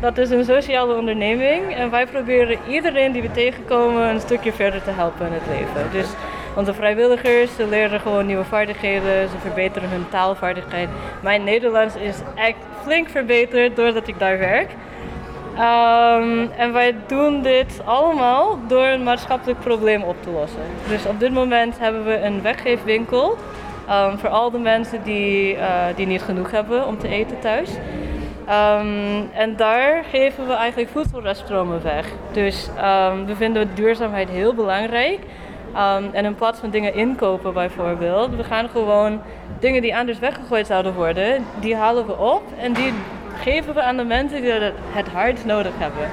Dat 0.00 0.18
is 0.18 0.30
een 0.30 0.44
sociale 0.44 0.94
onderneming 0.94 1.74
en 1.74 1.90
wij 1.90 2.06
proberen 2.06 2.58
iedereen 2.68 3.12
die 3.12 3.22
we 3.22 3.30
tegenkomen 3.30 4.02
een 4.08 4.20
stukje 4.20 4.52
verder 4.52 4.82
te 4.82 4.90
helpen 4.90 5.26
in 5.26 5.32
het 5.32 5.42
leven. 5.58 5.90
Dus 5.92 6.06
onze 6.56 6.74
vrijwilligers, 6.74 7.54
ze 7.56 7.66
leren 7.66 8.00
gewoon 8.00 8.26
nieuwe 8.26 8.44
vaardigheden, 8.44 9.28
ze 9.28 9.38
verbeteren 9.38 9.88
hun 9.88 10.08
taalvaardigheid. 10.08 10.88
Mijn 11.22 11.44
Nederlands 11.44 11.96
is 11.96 12.16
echt 12.34 12.56
flink 12.82 13.08
verbeterd 13.08 13.76
doordat 13.76 14.08
ik 14.08 14.18
daar 14.18 14.38
werk. 14.38 14.70
Ehm, 15.56 16.46
en 16.56 16.72
wij 16.72 16.94
doen 17.06 17.42
dit 17.42 17.80
allemaal 17.84 18.58
door 18.66 18.84
een 18.84 19.02
maatschappelijk 19.02 19.60
probleem 19.60 20.02
op 20.02 20.16
te 20.22 20.30
lossen. 20.30 20.62
Dus 20.88 21.06
op 21.06 21.20
dit 21.20 21.32
moment 21.32 21.78
hebben 21.78 22.04
we 22.04 22.22
een 22.22 22.42
weggeefwinkel 22.42 23.36
ehm, 23.88 24.16
voor 24.16 24.28
al 24.28 24.50
de 24.50 24.58
mensen 24.58 25.02
die, 25.02 25.56
eh, 25.56 25.68
die 25.96 26.06
niet 26.06 26.22
genoeg 26.22 26.50
hebben 26.50 26.86
om 26.86 26.98
te 26.98 27.08
eten 27.08 27.38
thuis. 27.40 27.70
Ehm, 28.46 29.22
en 29.32 29.56
daar 29.56 30.04
geven 30.10 30.46
we 30.46 30.52
eigenlijk 30.52 30.90
voedselreststromen 30.90 31.82
weg. 31.82 32.06
Dus 32.32 32.68
we 33.26 33.34
vinden 33.36 33.70
duurzaamheid 33.74 34.28
heel 34.28 34.54
belangrijk. 34.54 35.18
Ehm, 35.74 36.04
en 36.12 36.24
in 36.24 36.34
plaats 36.34 36.60
van 36.60 36.70
dingen 36.70 36.94
inkopen 36.94 37.52
bijvoorbeeld, 37.52 38.36
we 38.36 38.44
gaan 38.44 38.68
gewoon 38.68 39.20
dingen 39.60 39.82
die 39.82 39.96
anders 39.96 40.18
weggegooid 40.18 40.66
zouden 40.66 40.94
worden, 40.94 41.44
die 41.60 41.76
halen 41.76 42.06
we 42.06 42.16
op 42.18 42.42
en 42.58 42.72
die 42.72 42.92
geven 43.42 43.74
we 43.74 43.82
aan 43.82 43.96
de 43.96 44.04
mensen 44.04 44.42
die 44.42 44.52
het 44.92 45.08
hardst 45.08 45.44
nodig 45.44 45.72
hebben. 45.78 46.08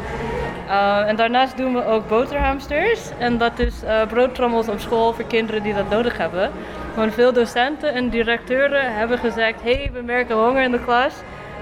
Uh, 0.67 1.07
en 1.07 1.15
daarnaast 1.15 1.57
doen 1.57 1.73
we 1.73 1.85
ook 1.85 2.07
boterhamsters. 2.07 3.09
En 3.17 3.37
dat 3.37 3.59
is 3.59 3.83
uh, 3.83 4.07
broodtrommels 4.07 4.67
op 4.67 4.79
school 4.79 5.13
voor 5.13 5.25
kinderen 5.25 5.63
die 5.63 5.73
dat 5.73 5.89
nodig 5.89 6.17
hebben. 6.17 6.51
Want 6.95 7.13
veel 7.13 7.33
docenten 7.33 7.93
en 7.93 8.09
directeuren 8.09 8.95
hebben 8.95 9.17
gezegd: 9.17 9.61
hey, 9.61 9.89
we 9.93 10.01
merken 10.01 10.35
honger 10.35 10.63
in 10.63 10.71
de 10.71 10.83
klas. 10.83 11.13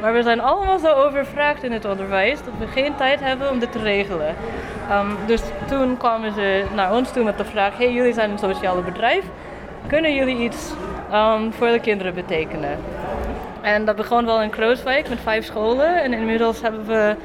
Maar 0.01 0.13
we 0.13 0.23
zijn 0.23 0.41
allemaal 0.41 0.79
zo 0.79 0.93
overvraagd 0.93 1.63
in 1.63 1.71
het 1.71 1.85
onderwijs 1.85 2.43
dat 2.43 2.53
we 2.59 2.67
geen 2.67 2.95
tijd 2.95 3.19
hebben 3.19 3.49
om 3.49 3.59
dit 3.59 3.71
te 3.71 3.79
regelen. 3.79 4.35
Um, 4.91 5.17
dus 5.25 5.41
toen 5.67 5.97
kwamen 5.97 6.33
ze 6.33 6.65
naar 6.75 6.93
ons 6.93 7.11
toe 7.11 7.23
met 7.23 7.37
de 7.37 7.45
vraag: 7.45 7.77
hey, 7.77 7.93
jullie 7.93 8.13
zijn 8.13 8.31
een 8.31 8.37
sociale 8.37 8.81
bedrijf. 8.81 9.23
Kunnen 9.87 10.15
jullie 10.15 10.37
iets 10.37 10.71
um, 11.13 11.53
voor 11.53 11.67
de 11.67 11.79
kinderen 11.79 12.13
betekenen? 12.13 12.79
En 13.61 13.85
dat 13.85 13.95
begon 13.95 14.25
wel 14.25 14.41
in 14.41 14.49
Krooswijk 14.49 15.09
met 15.09 15.19
vijf 15.19 15.45
scholen. 15.45 16.03
En 16.03 16.13
inmiddels 16.13 16.61
hebben 16.61 16.85
we, 16.85 17.15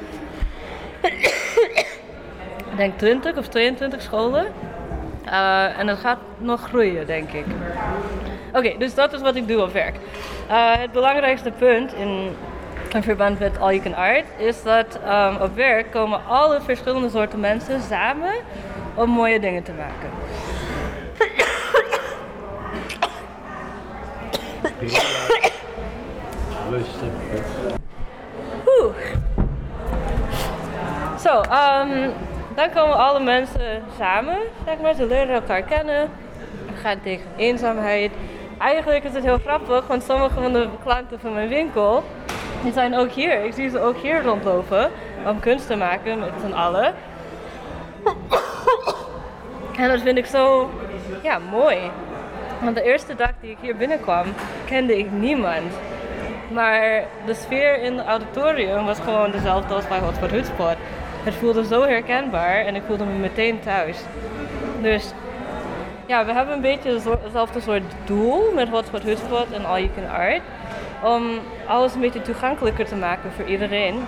ik 2.71 2.77
denk 2.77 2.97
20 2.97 3.37
of 3.37 3.47
22 3.47 4.01
scholen. 4.01 4.45
Uh, 5.25 5.79
en 5.79 5.87
dat 5.87 5.97
gaat 5.97 6.19
nog 6.37 6.61
groeien, 6.61 7.05
denk 7.05 7.31
ik. 7.31 7.45
Oké, 8.53 8.77
dus 8.77 8.95
dat 8.95 9.13
is 9.13 9.21
wat 9.21 9.35
ik 9.35 9.47
doe 9.47 9.61
op 9.61 9.73
werk. 9.73 9.95
Uh, 10.49 10.71
het 10.77 10.91
belangrijkste 10.91 11.51
punt 11.51 11.93
in, 11.93 12.35
in 12.93 13.03
verband 13.03 13.39
met 13.39 13.59
All 13.59 13.73
You 13.73 13.81
Can 13.81 13.95
Art 13.95 14.25
is 14.37 14.63
dat 14.63 14.99
um, 15.07 15.35
op 15.41 15.55
werk 15.55 15.91
komen 15.91 16.19
alle 16.27 16.61
verschillende 16.61 17.09
soorten 17.09 17.39
mensen 17.39 17.81
samen 17.81 18.33
om 18.95 19.09
mooie 19.09 19.39
dingen 19.39 19.63
te 19.63 19.71
maken. 19.71 20.09
Oeh. 28.65 28.95
Zo, 31.19 31.37
um, 31.37 32.11
dan 32.55 32.69
komen 32.73 32.97
alle 32.97 33.19
mensen 33.19 33.83
samen, 33.97 34.37
zeg 34.65 34.79
maar. 34.81 34.93
Ze 34.93 35.05
leren 35.05 35.33
elkaar 35.33 35.61
kennen. 35.61 36.09
We 36.65 36.75
gaan 36.81 37.01
tegen 37.03 37.25
eenzaamheid. 37.37 38.11
eigenlijk 38.57 39.03
is 39.03 39.13
het 39.13 39.23
heel 39.23 39.37
grappig, 39.37 39.87
want 39.87 40.03
sommige 40.03 40.41
van 40.41 40.53
de 40.53 40.67
klanten 40.83 41.19
van 41.19 41.33
mijn 41.33 41.49
winkel, 41.49 42.03
die 42.61 42.71
zijn 42.71 42.95
ook 42.95 43.09
hier. 43.09 43.43
Ik 43.43 43.53
zie 43.53 43.69
ze 43.69 43.79
ook 43.79 43.97
hier 43.97 44.23
rondlopen 44.23 44.91
om 45.25 45.39
kunst 45.39 45.67
te 45.67 45.75
maken 45.75 46.19
met 46.19 46.31
z'n 46.45 46.53
allen. 46.53 46.93
En 49.77 49.89
dat 49.89 50.01
vind 50.01 50.17
ik 50.17 50.25
zo 50.25 50.69
ja, 51.21 51.39
mooi. 51.51 51.77
Want 52.61 52.75
de 52.75 52.83
eerste 52.83 53.15
dag 53.15 53.31
die 53.41 53.51
ik 53.51 53.57
hier 53.61 53.75
binnenkwam, 53.75 54.25
kende 54.65 54.97
ik 54.97 55.11
niemand. 55.11 55.73
Maar 56.51 57.03
de 57.25 57.33
sfeer 57.33 57.81
in 57.81 57.97
het 57.97 58.07
auditorium 58.07 58.85
was 58.85 58.99
gewoon 58.99 59.31
dezelfde 59.31 59.73
als 59.73 59.87
bij 59.87 59.99
Hotspot 59.99 60.31
Hutspot. 60.31 60.75
Het 61.23 61.33
voelde 61.33 61.65
zo 61.65 61.81
herkenbaar 61.81 62.55
en 62.65 62.75
ik 62.75 62.81
voelde 62.87 63.05
me 63.05 63.13
meteen 63.13 63.59
thuis. 63.59 63.97
Dus 64.81 65.13
ja, 66.05 66.25
we 66.25 66.33
hebben 66.33 66.55
een 66.55 66.61
beetje 66.61 66.99
hetzelfde 67.23 67.61
soort 67.61 67.83
doel 68.05 68.51
met 68.55 68.69
Hotspot 68.69 69.03
Hutspot 69.03 69.51
en 69.51 69.65
All 69.65 69.79
You 69.79 69.89
Can 69.95 70.09
Art. 70.09 70.41
Om 71.03 71.23
alles 71.67 71.93
een 71.93 72.01
beetje 72.01 72.21
toegankelijker 72.21 72.85
te 72.85 72.95
maken 72.95 73.31
voor 73.31 73.45
iedereen. 73.45 74.05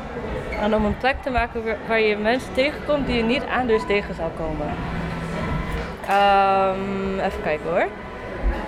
En 0.61 0.75
om 0.75 0.85
een 0.85 0.97
plek 0.97 1.15
te 1.21 1.29
maken 1.29 1.63
waar- 1.87 1.99
je 1.99 2.17
mensen 2.17 2.53
tegenkomt 2.53 3.07
die 3.07 3.15
je 3.15 3.23
niet 3.23 3.43
anders 3.57 3.85
tegen 3.85 4.15
zou 4.15 4.29
komen. 4.37 4.73
Ehm, 6.07 7.19
even 7.19 7.41
kijken 7.43 7.69
hoor. 7.69 7.87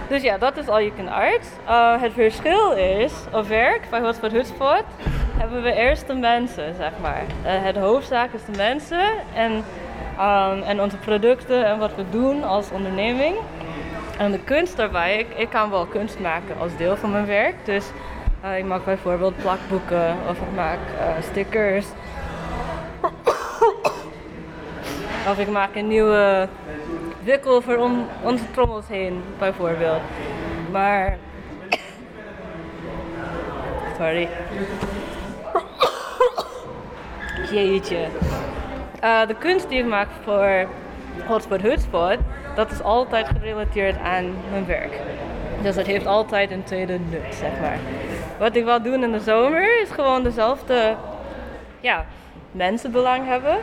Dus 0.08 0.22
ja, 0.22 0.38
dat 0.38 0.58
is 0.58 0.68
All 0.68 0.84
You 0.84 0.94
Can 0.96 1.10
Art. 1.10 1.46
Uh, 1.70 2.02
het 2.02 2.14
verschil 2.14 2.72
is, 2.72 3.14
op 3.32 3.48
werk, 3.48 3.82
bij 3.90 4.00
Hotspot 4.00 4.32
Hutspot, 4.32 4.84
hebben 5.38 5.62
we 5.64 5.74
eerst 5.74 6.08
de 6.08 6.14
mensen, 6.14 6.76
zeg 6.76 6.92
maar. 7.02 7.24
Eh, 7.44 7.52
het 7.64 7.78
hoofdzaak 7.78 8.34
is 8.34 8.46
de 8.46 8.58
mensen 8.58 9.10
en, 9.34 9.64
ehm, 10.18 10.62
en 10.62 10.82
onze 10.82 10.98
producten 10.98 11.66
en 11.66 11.80
wat 11.80 11.96
we 11.96 12.04
doen 12.10 12.44
als 12.44 12.72
onderneming. 12.72 13.36
En 14.18 14.32
de 14.32 14.40
kunst 14.40 14.78
daarbij, 14.78 15.18
ik, 15.18 15.28
ik 15.36 15.50
kan 15.50 15.70
wel 15.70 15.86
kunst 15.86 16.20
maken 16.20 16.56
als 16.60 16.78
deel 16.78 16.98
van 16.98 17.12
mijn 17.12 17.26
werk. 17.26 17.56
Dus 17.66 17.86
eh, 17.86 18.17
ik 18.58 18.66
maak 18.66 18.86
bijvoorbeeld 18.86 19.38
plakboeken 19.38 20.16
of 20.30 20.38
ik 20.38 20.56
maak 20.56 20.80
eh, 21.00 21.24
stickers. 21.30 21.86
Of 25.30 25.40
ik 25.40 25.50
maak 25.50 25.76
een 25.76 25.88
nieuwe 25.88 26.48
wikkel 27.24 27.62
voor 27.62 27.78
om 27.78 28.08
onze 28.24 28.52
trommels 28.52 28.88
heen, 28.88 29.24
bijvoorbeeld. 29.38 30.02
Maar. 30.72 31.18
Sorry. 33.98 34.30
Jeetje. 37.52 38.08
Eh, 39.00 39.28
de 39.28 39.36
kunst 39.40 39.70
die 39.70 39.80
ik 39.80 39.86
maak 39.86 40.08
voor 40.24 40.68
Hotspot 41.26 41.62
Hutspot, 41.62 42.18
dat 42.56 42.72
is 42.72 42.82
altijd 42.82 43.28
gerelateerd 43.28 43.98
aan 43.98 44.34
mijn 44.52 44.66
werk. 44.66 45.00
Dus 45.62 45.76
dat 45.76 45.86
heeft 45.86 46.06
altijd 46.06 46.52
een 46.52 46.64
tweede 46.64 47.00
nut, 47.10 47.36
zeg 47.36 47.52
maar. 47.62 47.78
Wat 48.38 48.56
ik 48.56 48.64
wil 48.64 48.82
doen 48.82 49.04
in 49.04 49.12
de 49.12 49.20
zomer 49.20 49.82
is 49.82 49.90
gewoon 49.90 50.24
dezelfde 50.24 50.96
ja, 51.80 52.06
mensenbelang 52.52 53.26
hebben. 53.26 53.58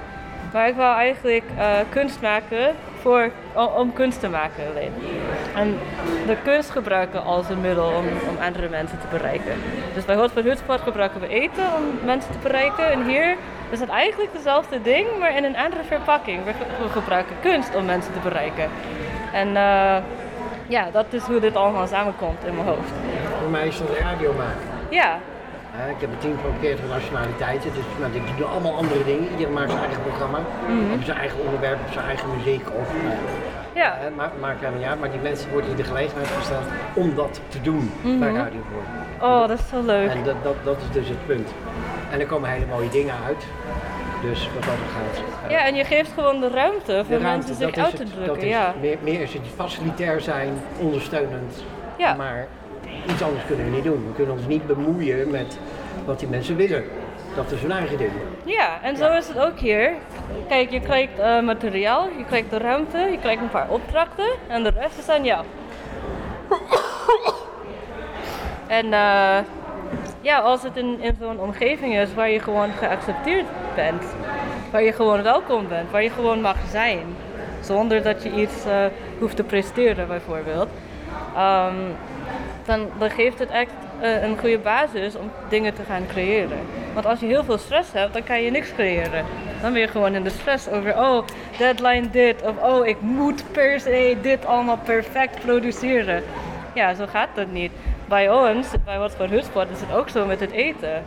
Maar 0.53 0.69
ik 0.69 0.75
wil 0.75 0.93
eigenlijk 0.93 1.45
eh, 1.59 1.67
kunst 1.89 2.21
maken 2.21 2.75
voor, 3.01 3.31
om, 3.77 3.93
kunst 3.93 4.21
te 4.21 4.29
maken 4.29 4.65
alleen. 4.71 4.93
En 5.57 5.79
de 6.27 6.37
kunst 6.45 6.71
gebruiken 6.71 7.25
als 7.25 7.49
een 7.49 7.61
middel 7.61 7.87
om, 7.87 8.05
om 8.29 8.37
andere 8.43 8.69
mensen 8.69 8.99
te 9.01 9.07
bereiken. 9.11 9.53
Dus 9.95 10.05
bij 10.05 10.17
Hotspot 10.17 10.45
Hutspot 10.45 10.81
gebruiken 10.81 11.21
we 11.21 11.29
eten 11.29 11.65
om 11.77 12.05
mensen 12.05 12.33
te 12.33 12.39
bereiken. 12.43 12.91
En 12.91 13.07
hier 13.07 13.37
is 13.71 13.81
het 13.81 13.89
eigenlijk 13.89 14.33
dezelfde 14.33 14.83
ding, 14.83 15.07
maar 15.19 15.37
in 15.37 15.45
een 15.45 15.57
andere 15.57 15.83
verpakking. 15.83 16.45
We 16.45 16.89
gebruiken 16.89 17.37
kunst 17.41 17.75
om 17.75 17.85
mensen 17.85 18.13
te 18.13 18.19
bereiken. 18.19 18.71
En 19.33 19.57
eh, 19.57 19.97
ja, 20.67 20.89
dat 20.93 21.07
is 21.11 21.23
hoe 21.23 21.41
dit 21.41 21.57
allemaal 21.57 21.87
samenkomt 21.87 22.45
in 22.45 22.55
mijn 22.55 22.67
hoofd. 22.67 22.93
Voor 23.41 23.51
mij 23.51 23.67
is 23.67 23.79
dat 23.79 23.89
radio 23.99 24.33
maken. 24.33 24.67
Ja, 24.91 25.19
ik 25.89 26.01
heb 26.01 26.11
een 26.11 26.19
team 26.19 26.37
van 26.43 26.53
40 26.61 26.89
nationaliteiten, 26.89 27.71
dus 27.75 27.85
nou, 28.01 28.13
die 28.13 28.23
doen 28.37 28.49
allemaal 28.49 28.75
andere 28.75 29.05
dingen. 29.05 29.31
Iedereen 29.31 29.53
maakt 29.53 29.71
zijn 29.71 29.83
eigen 29.83 30.03
programma, 30.03 30.39
hebben 30.67 31.05
zijn 31.05 31.19
eigen 31.19 31.39
onderwerp, 31.45 31.79
zijn 31.93 32.07
eigen 32.07 32.29
muziek. 32.37 32.67
Of, 32.81 32.89
nou 33.03 33.87
ja, 33.87 33.99
maakt, 34.17 34.41
maakt 34.41 34.59
helemaal 34.59 34.79
niet 34.79 34.89
uit, 34.89 35.01
maar 35.01 35.11
die 35.11 35.21
mensen 35.21 35.51
worden 35.51 35.71
in 35.71 35.77
de 35.77 35.85
gelegenheid 35.85 36.29
gesteld 36.29 36.65
om 36.95 37.15
dat 37.15 37.41
te 37.49 37.61
doen 37.61 37.93
bij 38.19 38.33
Radio 38.33 38.61
Voor. 38.71 39.29
Oh, 39.29 39.49
dat 39.49 39.59
is 39.59 39.69
zo 39.69 39.83
leuk. 39.83 40.11
En 40.11 40.25
dat, 40.25 40.37
dat, 40.43 40.57
dat 40.65 40.77
is 40.77 40.91
dus 40.93 41.09
het 41.09 41.27
punt. 41.27 41.49
En 42.11 42.21
er 42.21 42.27
komen 42.27 42.51
hele 42.51 42.67
mooie 42.67 42.89
dingen 42.89 43.15
uit. 43.27 43.47
Dus 44.31 44.49
wat 44.55 44.63
dat 44.65 44.75
gaat. 44.95 45.23
eh, 45.45 45.51
Ja, 45.51 45.67
en 45.67 45.75
je 45.75 45.85
geeft 45.85 46.13
gewoon 46.13 46.41
de 46.41 46.49
ruimte 46.49 47.03
voor 47.07 47.17
de 47.17 47.23
ruimte, 47.23 47.27
mensen 47.27 47.55
zich 47.55 47.77
uit 47.85 47.97
te 47.97 48.03
het. 48.03 48.13
drukken. 48.13 48.27
Dat 48.35 48.37
is, 48.45 48.51
ja. 48.51 48.75
meer, 48.81 48.97
meer 49.03 49.21
is 49.21 49.33
het 49.33 49.43
facilitair 49.57 50.21
zijn, 50.21 50.63
ondersteunend. 50.81 51.65
Ja. 51.99 52.15
Maar 52.15 52.47
iets 53.09 53.23
anders 53.23 53.45
kunnen 53.47 53.65
we 53.65 53.71
niet 53.71 53.85
doen. 53.85 54.07
We 54.07 54.13
kunnen 54.15 54.35
ons 54.35 54.47
niet 54.47 54.67
bemoeien 54.67 55.31
met 55.31 55.59
wat 56.05 56.19
die 56.19 56.29
mensen 56.29 56.57
willen. 56.57 56.85
Dat 57.37 57.51
is 57.51 57.61
hun 57.61 57.73
eigen 57.73 57.99
ding. 57.99 58.11
ja, 58.45 58.79
en 58.83 58.97
zo 58.97 59.13
is 59.13 59.29
het 59.29 59.39
ook 59.39 59.59
hier. 59.59 59.93
Kijk, 60.49 60.71
je 60.71 60.81
krijgt 60.81 61.19
eh, 61.19 61.41
materiaal, 61.41 62.09
je 62.19 62.25
krijgt 62.25 62.51
de 62.51 62.59
ruimte, 62.59 62.99
je 62.99 63.19
krijgt 63.19 63.43
een 63.43 63.51
paar 63.51 63.69
opdrachten 63.69 64.29
en 64.49 64.63
de 64.63 64.71
rest 64.81 64.99
is 64.99 65.09
aan 65.09 65.25
jou. 65.25 65.45
En 68.67 68.93
eh, 68.93 69.39
ja, 70.25 70.39
als 70.39 70.63
het 70.63 70.77
in, 70.77 71.01
in 71.01 71.17
zo'n 71.21 71.41
omgeving 71.41 71.97
is 71.97 72.15
waar 72.15 72.31
je 72.31 72.41
gewoon 72.41 72.73
geaccepteerd 72.73 73.47
bent, 73.75 74.05
waar 74.71 74.83
je 74.83 74.93
gewoon 74.93 75.23
welkom 75.23 75.69
bent, 75.69 75.91
waar 75.91 76.03
je 76.03 76.11
gewoon 76.11 76.41
mag 76.41 76.57
zijn, 76.71 77.17
zonder 77.61 78.03
dat 78.03 78.23
je 78.23 78.31
iets 78.31 78.65
eh, 78.65 78.85
hoeft 79.19 79.37
te 79.37 79.43
presteren 79.43 80.09
bijvoorbeeld, 80.09 80.69
ehm, 81.37 81.75
dan, 82.65 82.89
dan 82.99 83.11
geeft 83.11 83.39
het 83.39 83.51
echt 83.51 83.73
eh, 84.01 84.23
een 84.23 84.39
goede 84.39 84.59
basis 84.59 85.17
om 85.17 85.31
dingen 85.49 85.75
te 85.75 85.83
gaan 85.83 86.07
creëren. 86.07 86.59
Want 86.95 87.07
als 87.07 87.21
je 87.21 87.27
heel 87.27 87.45
veel 87.45 87.59
stress 87.59 87.93
hebt, 87.93 88.13
dan 88.13 88.25
kan 88.25 88.43
je 88.43 88.51
niks 88.51 88.73
creëren. 88.75 89.25
Dan 89.61 89.73
ben 89.73 89.81
je 89.81 89.89
gewoon 89.89 90.15
in 90.15 90.23
de 90.23 90.31
stress 90.31 90.69
over, 90.69 90.99
oh, 90.99 91.27
deadline 91.59 92.11
dit, 92.11 92.43
of 92.43 92.63
oh, 92.63 92.87
ik 92.87 93.01
moet 93.01 93.45
per 93.53 93.81
se 93.81 94.17
dit 94.23 94.47
allemaal 94.47 94.79
perfect 94.85 95.41
produceren. 95.41 96.23
Ja, 96.75 96.95
zo 96.95 97.07
gaat 97.07 97.29
dat 97.35 97.51
niet. 97.51 97.73
Bij 98.09 98.31
ons, 98.31 98.67
bij 98.85 98.99
Wat 98.99 99.15
voor 99.17 99.27
Hutspot, 99.27 99.67
is 99.73 99.81
het 99.81 99.93
ook 99.97 100.09
zo 100.09 100.27
met 100.27 100.41
het 100.41 100.51
eten. 100.51 101.05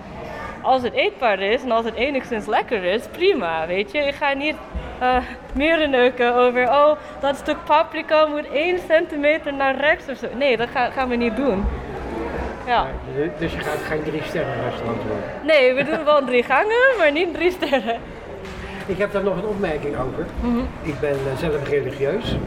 Als 0.62 0.82
het 0.82 0.94
eetbaar 0.94 1.40
is 1.40 1.64
en 1.64 1.72
als 1.72 1.86
het 1.86 1.94
enigszins 1.96 2.46
lekker 2.46 2.84
is, 2.84 3.08
prima, 3.12 3.68
weet 3.68 3.92
je. 3.92 3.98
Ik 4.00 4.16
ga 4.16 4.34
niet 4.34 4.56
eh 5.00 5.18
meer 5.54 5.90
neuken 5.90 6.36
over, 6.36 6.64
oh, 6.70 6.92
dat 7.20 7.36
stuk 7.36 7.58
paprika 7.66 8.26
moet 8.26 8.48
1 8.54 8.80
centimeter 8.88 9.54
naar 9.54 9.76
rechts 9.76 10.08
of 10.10 10.18
zo. 10.18 10.28
Nee, 10.38 10.58
dat 10.58 10.70
ga- 10.70 10.90
gaan 10.90 11.10
we 11.10 11.16
niet 11.16 11.36
doen. 11.36 11.66
Ja. 12.66 12.86
Dus- 13.16 13.30
Dus 13.40 13.52
je 13.54 13.60
gaat 13.60 13.82
geen 13.88 14.04
drie 14.04 14.22
sterren 14.24 14.64
restaurant 14.70 15.02
worden. 15.02 15.24
Nee, 15.44 15.74
we 15.74 15.84
doen 15.84 16.04
wel 16.04 16.26
drie 16.26 16.44
gangen, 16.44 16.98
maar 16.98 17.12
niet 17.12 17.34
drie 17.34 17.52
sterren. 17.52 18.00
Ik 18.88 18.98
heb 18.98 19.12
daar 19.12 19.24
nog 19.24 19.38
een 19.38 19.46
opmerking 19.46 19.96
over. 19.98 20.26
Ik 20.82 21.00
ben 21.00 21.12
eh, 21.12 21.38
zelf 21.38 21.70
religieus. 21.70 22.38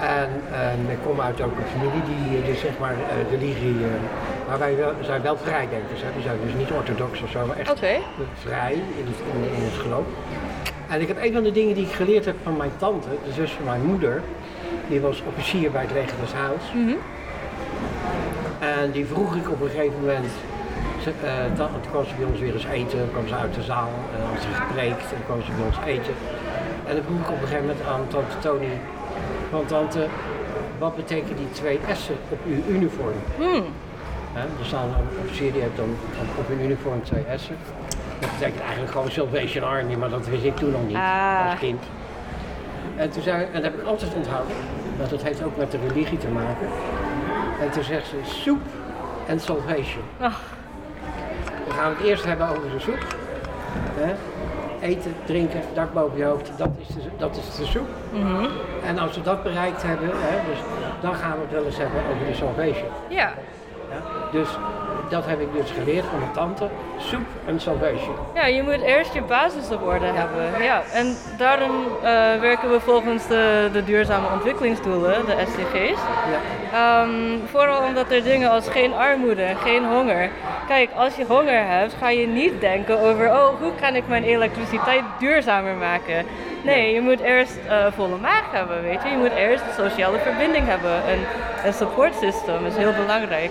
En, 0.00 0.30
en 0.52 0.78
ik 0.90 0.98
kom 1.06 1.20
uit 1.20 1.40
ook 1.40 1.56
een 1.56 1.80
familie 1.80 2.02
die 2.02 2.38
eh, 2.38 2.46
dus 2.46 2.60
zeg 2.60 2.78
maar 2.78 2.92
eh, 2.92 3.30
religie. 3.30 3.76
maar 4.48 4.58
wij 4.58 4.76
wel, 4.76 4.92
zijn 5.00 5.22
wel 5.22 5.36
vrijdenkers. 5.36 6.00
Hè. 6.02 6.08
We 6.16 6.22
zijn 6.22 6.36
dus 6.44 6.54
niet 6.54 6.70
orthodox 6.70 7.22
of 7.22 7.30
zo, 7.30 7.46
maar 7.46 7.56
echt 7.56 7.78
vrij 8.34 8.72
in 8.72 9.06
het, 9.06 9.18
in, 9.32 9.56
in 9.56 9.64
het 9.64 9.80
geloof. 9.82 10.06
En 10.88 11.00
ik 11.00 11.08
heb 11.08 11.22
een 11.22 11.32
van 11.32 11.42
de 11.42 11.52
dingen 11.52 11.74
die 11.74 11.86
ik 11.86 11.92
geleerd 11.92 12.24
heb 12.24 12.36
van 12.42 12.56
mijn 12.56 12.72
tante, 12.76 13.08
de 13.24 13.32
zus 13.32 13.50
van 13.50 13.64
mijn 13.64 13.84
moeder. 13.84 14.22
Die 14.88 15.00
was 15.00 15.22
officier 15.28 15.70
bij 15.70 15.82
het 15.82 15.92
leger 15.92 16.16
des 16.20 16.32
Heils. 16.32 16.96
En 18.58 18.90
die 18.90 19.06
vroeg 19.06 19.36
ik 19.36 19.50
op 19.50 19.60
een 19.60 19.68
gegeven 19.68 20.00
moment. 20.00 20.26
Eh, 21.06 21.56
dan, 21.56 21.68
toen 21.82 21.90
kwam 21.90 22.04
ze 22.04 22.14
bij 22.18 22.26
ons 22.26 22.40
weer 22.40 22.52
eens 22.54 22.64
eten, 22.64 22.98
dan 22.98 23.10
kwam 23.12 23.26
ze 23.28 23.34
uit 23.34 23.54
de 23.54 23.62
zaal 23.62 23.88
en 24.12 24.18
dan 24.20 24.28
had 24.30 24.42
ze 24.42 24.48
gepreekt 24.62 25.02
en 25.12 25.16
dan 25.18 25.24
kwam 25.26 25.42
ze 25.42 25.50
bij 25.56 25.64
ons 25.66 25.78
eten. 25.86 26.14
En 26.86 26.94
dan 26.94 27.04
vroeg 27.04 27.20
ik 27.20 27.28
op 27.30 27.40
een 27.42 27.48
gegeven 27.48 27.66
moment 27.66 27.86
aan 27.92 28.02
tante 28.08 28.38
Tony, 28.38 28.72
van 29.50 29.64
tante, 29.66 30.06
wat 30.78 30.96
betekenen 30.96 31.36
die 31.36 31.50
twee 31.50 31.78
S'en 31.92 32.16
op 32.28 32.38
uw 32.46 32.74
uniform? 32.74 33.18
Hè, 34.32 34.40
er 34.40 34.64
staan 34.66 34.88
een 34.88 35.18
officier 35.24 35.52
die 35.52 35.60
heeft 35.62 35.76
dan 35.76 35.90
op- 36.20 36.38
op 36.38 36.48
hun 36.48 36.60
uniform 36.60 37.02
twee 37.02 37.24
S'en. 37.36 37.56
Dat 38.20 38.30
betekent 38.38 38.60
eigenlijk 38.62 38.92
gewoon 38.92 39.10
Salvation 39.10 39.64
Army, 39.64 39.94
maar 39.94 40.08
dat 40.10 40.26
wist 40.26 40.44
ik 40.44 40.56
toen 40.56 40.70
nog 40.70 40.86
niet 40.86 40.96
Ah. 40.96 41.50
als 41.50 41.58
kind. 41.58 41.82
En, 42.96 43.10
toen 43.10 43.22
zei, 43.22 43.42
en 43.44 43.52
dat 43.52 43.62
heb 43.62 43.80
ik 43.80 43.86
altijd 43.86 44.14
onthouden, 44.14 44.56
want 44.98 45.10
dat 45.10 45.22
heeft 45.22 45.42
ook 45.44 45.56
met 45.56 45.70
de 45.70 45.78
religie 45.88 46.18
te 46.18 46.28
maken. 46.28 46.68
En 47.60 47.70
toen 47.70 47.82
zegt 47.82 48.06
ze 48.06 48.16
soep 48.22 48.60
en 49.26 49.40
salvation. 49.40 50.04
Ach. 50.20 50.40
We 51.74 51.80
gaan 51.80 51.90
het 51.90 52.00
eerst 52.00 52.24
hebben 52.24 52.48
over 52.48 52.70
de 52.70 52.78
soep. 52.78 53.06
Hè? 53.94 54.14
Eten, 54.80 55.14
drinken, 55.24 55.60
dak 55.74 55.92
boven 55.92 56.18
je 56.18 56.24
hoofd, 56.24 56.50
dat 56.56 56.68
is 56.78 56.86
de, 56.86 57.00
dat 57.16 57.36
is 57.36 57.56
de 57.56 57.64
soep. 57.64 57.88
En 58.84 58.98
als 58.98 59.14
we 59.16 59.22
dat 59.22 59.42
bereikt 59.42 59.82
hebben, 59.82 60.08
hè, 60.12 60.50
dus 60.50 60.58
dan 61.00 61.14
gaan 61.14 61.32
we 61.32 61.40
het 61.40 61.50
wel 61.52 61.64
eens 61.64 61.76
hebben 61.76 62.00
over 62.14 62.26
de 62.26 62.34
salvation. 62.34 62.88
Ja. 63.08 63.32
Ja? 63.90 64.02
Dus 64.32 64.48
dat 65.08 65.26
heb 65.26 65.40
ik 65.40 65.52
dus 65.52 65.70
geleerd 65.70 66.04
van 66.04 66.18
mijn 66.18 66.32
tante. 66.32 66.68
Soup 66.98 67.26
and 67.48 67.62
salvation. 67.62 68.14
Ja, 68.34 68.46
je 68.46 68.62
moet 68.62 68.80
eerst 68.80 69.14
je 69.14 69.22
basis 69.22 69.70
op 69.70 69.86
orde 69.86 70.06
hebben. 70.06 70.62
Ja, 70.62 70.82
en 70.92 71.16
daarom 71.36 71.86
eh, 71.96 72.10
werken 72.40 72.70
we 72.70 72.80
volgens 72.80 73.26
de, 73.26 73.68
de 73.72 73.84
duurzame 73.84 74.26
ontwikkelingsdoelen, 74.32 75.26
de 75.26 75.44
SDG's. 75.46 76.00
Ja. 76.30 77.02
Ehm, 77.02 77.38
vooral 77.50 77.82
omdat 77.82 78.10
er 78.10 78.22
dingen 78.22 78.50
als 78.50 78.68
geen 78.68 78.94
armoede, 78.94 79.46
geen 79.62 79.84
honger. 79.84 80.30
Kijk, 80.66 80.90
als 80.96 81.16
je 81.16 81.24
honger 81.28 81.66
hebt, 81.66 81.94
ga 81.98 82.10
je 82.10 82.26
niet 82.26 82.60
denken 82.60 83.00
over, 83.00 83.26
oh, 83.30 83.48
hoe 83.60 83.72
kan 83.80 83.94
ik 83.94 84.08
mijn 84.08 84.24
elektriciteit 84.24 85.02
duurzamer 85.18 85.74
maken? 85.74 86.26
Nee, 86.62 86.94
je 86.94 87.00
moet 87.00 87.20
eerst 87.20 87.56
eh, 87.68 87.86
volle 87.94 88.16
maag 88.16 88.44
hebben, 88.50 88.82
weet 88.82 89.02
je. 89.02 89.08
Je 89.08 89.16
moet 89.16 89.34
eerst 89.36 89.64
een 89.64 89.88
sociale 89.90 90.18
verbinding 90.18 90.66
hebben. 90.66 90.90
Een, 90.90 91.24
een 91.64 91.72
support 91.72 92.14
system 92.14 92.66
is 92.66 92.76
heel 92.76 92.92
belangrijk. 92.92 93.50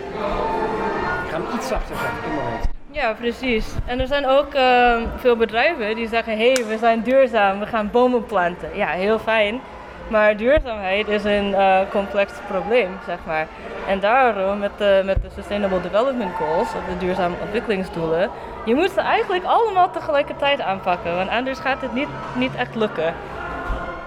Iets 1.55 1.67
zachter 1.67 1.95
moment. 2.35 2.71
Ja, 2.91 3.13
precies. 3.13 3.73
En 3.85 3.99
er 3.99 4.07
zijn 4.07 4.27
ook 4.27 4.53
ehm, 4.53 5.01
veel 5.15 5.35
bedrijven 5.35 5.95
die 5.95 6.07
zeggen: 6.07 6.37
hé, 6.37 6.51
hey, 6.51 6.65
we 6.65 6.77
zijn 6.77 7.01
duurzaam, 7.01 7.59
we 7.59 7.65
gaan 7.65 7.89
bomen 7.91 8.25
planten. 8.25 8.69
Ja, 8.75 8.87
heel 8.87 9.19
fijn. 9.19 9.61
Maar 10.07 10.37
duurzaamheid 10.37 11.07
is 11.07 11.23
een 11.23 11.53
eh, 11.53 11.79
complex 11.91 12.33
probleem, 12.47 12.99
zeg 13.05 13.17
maar. 13.25 13.47
En 13.87 13.99
daarom 13.99 14.59
met 14.59 14.71
de, 14.77 15.01
met 15.05 15.21
de 15.21 15.29
Sustainable 15.35 15.81
Development 15.81 16.35
Goals, 16.35 16.67
of 16.67 16.83
de 16.89 17.05
duurzame 17.05 17.35
ontwikkelingsdoelen, 17.41 18.29
je 18.65 18.75
moet 18.75 18.91
ze 18.91 19.01
eigenlijk 19.01 19.43
allemaal 19.45 19.91
tegelijkertijd 19.91 20.61
aanpakken, 20.61 21.15
want 21.15 21.29
anders 21.29 21.59
gaat 21.59 21.81
het 21.81 21.93
niet, 21.93 22.07
niet 22.35 22.55
echt 22.55 22.75
lukken. 22.75 23.13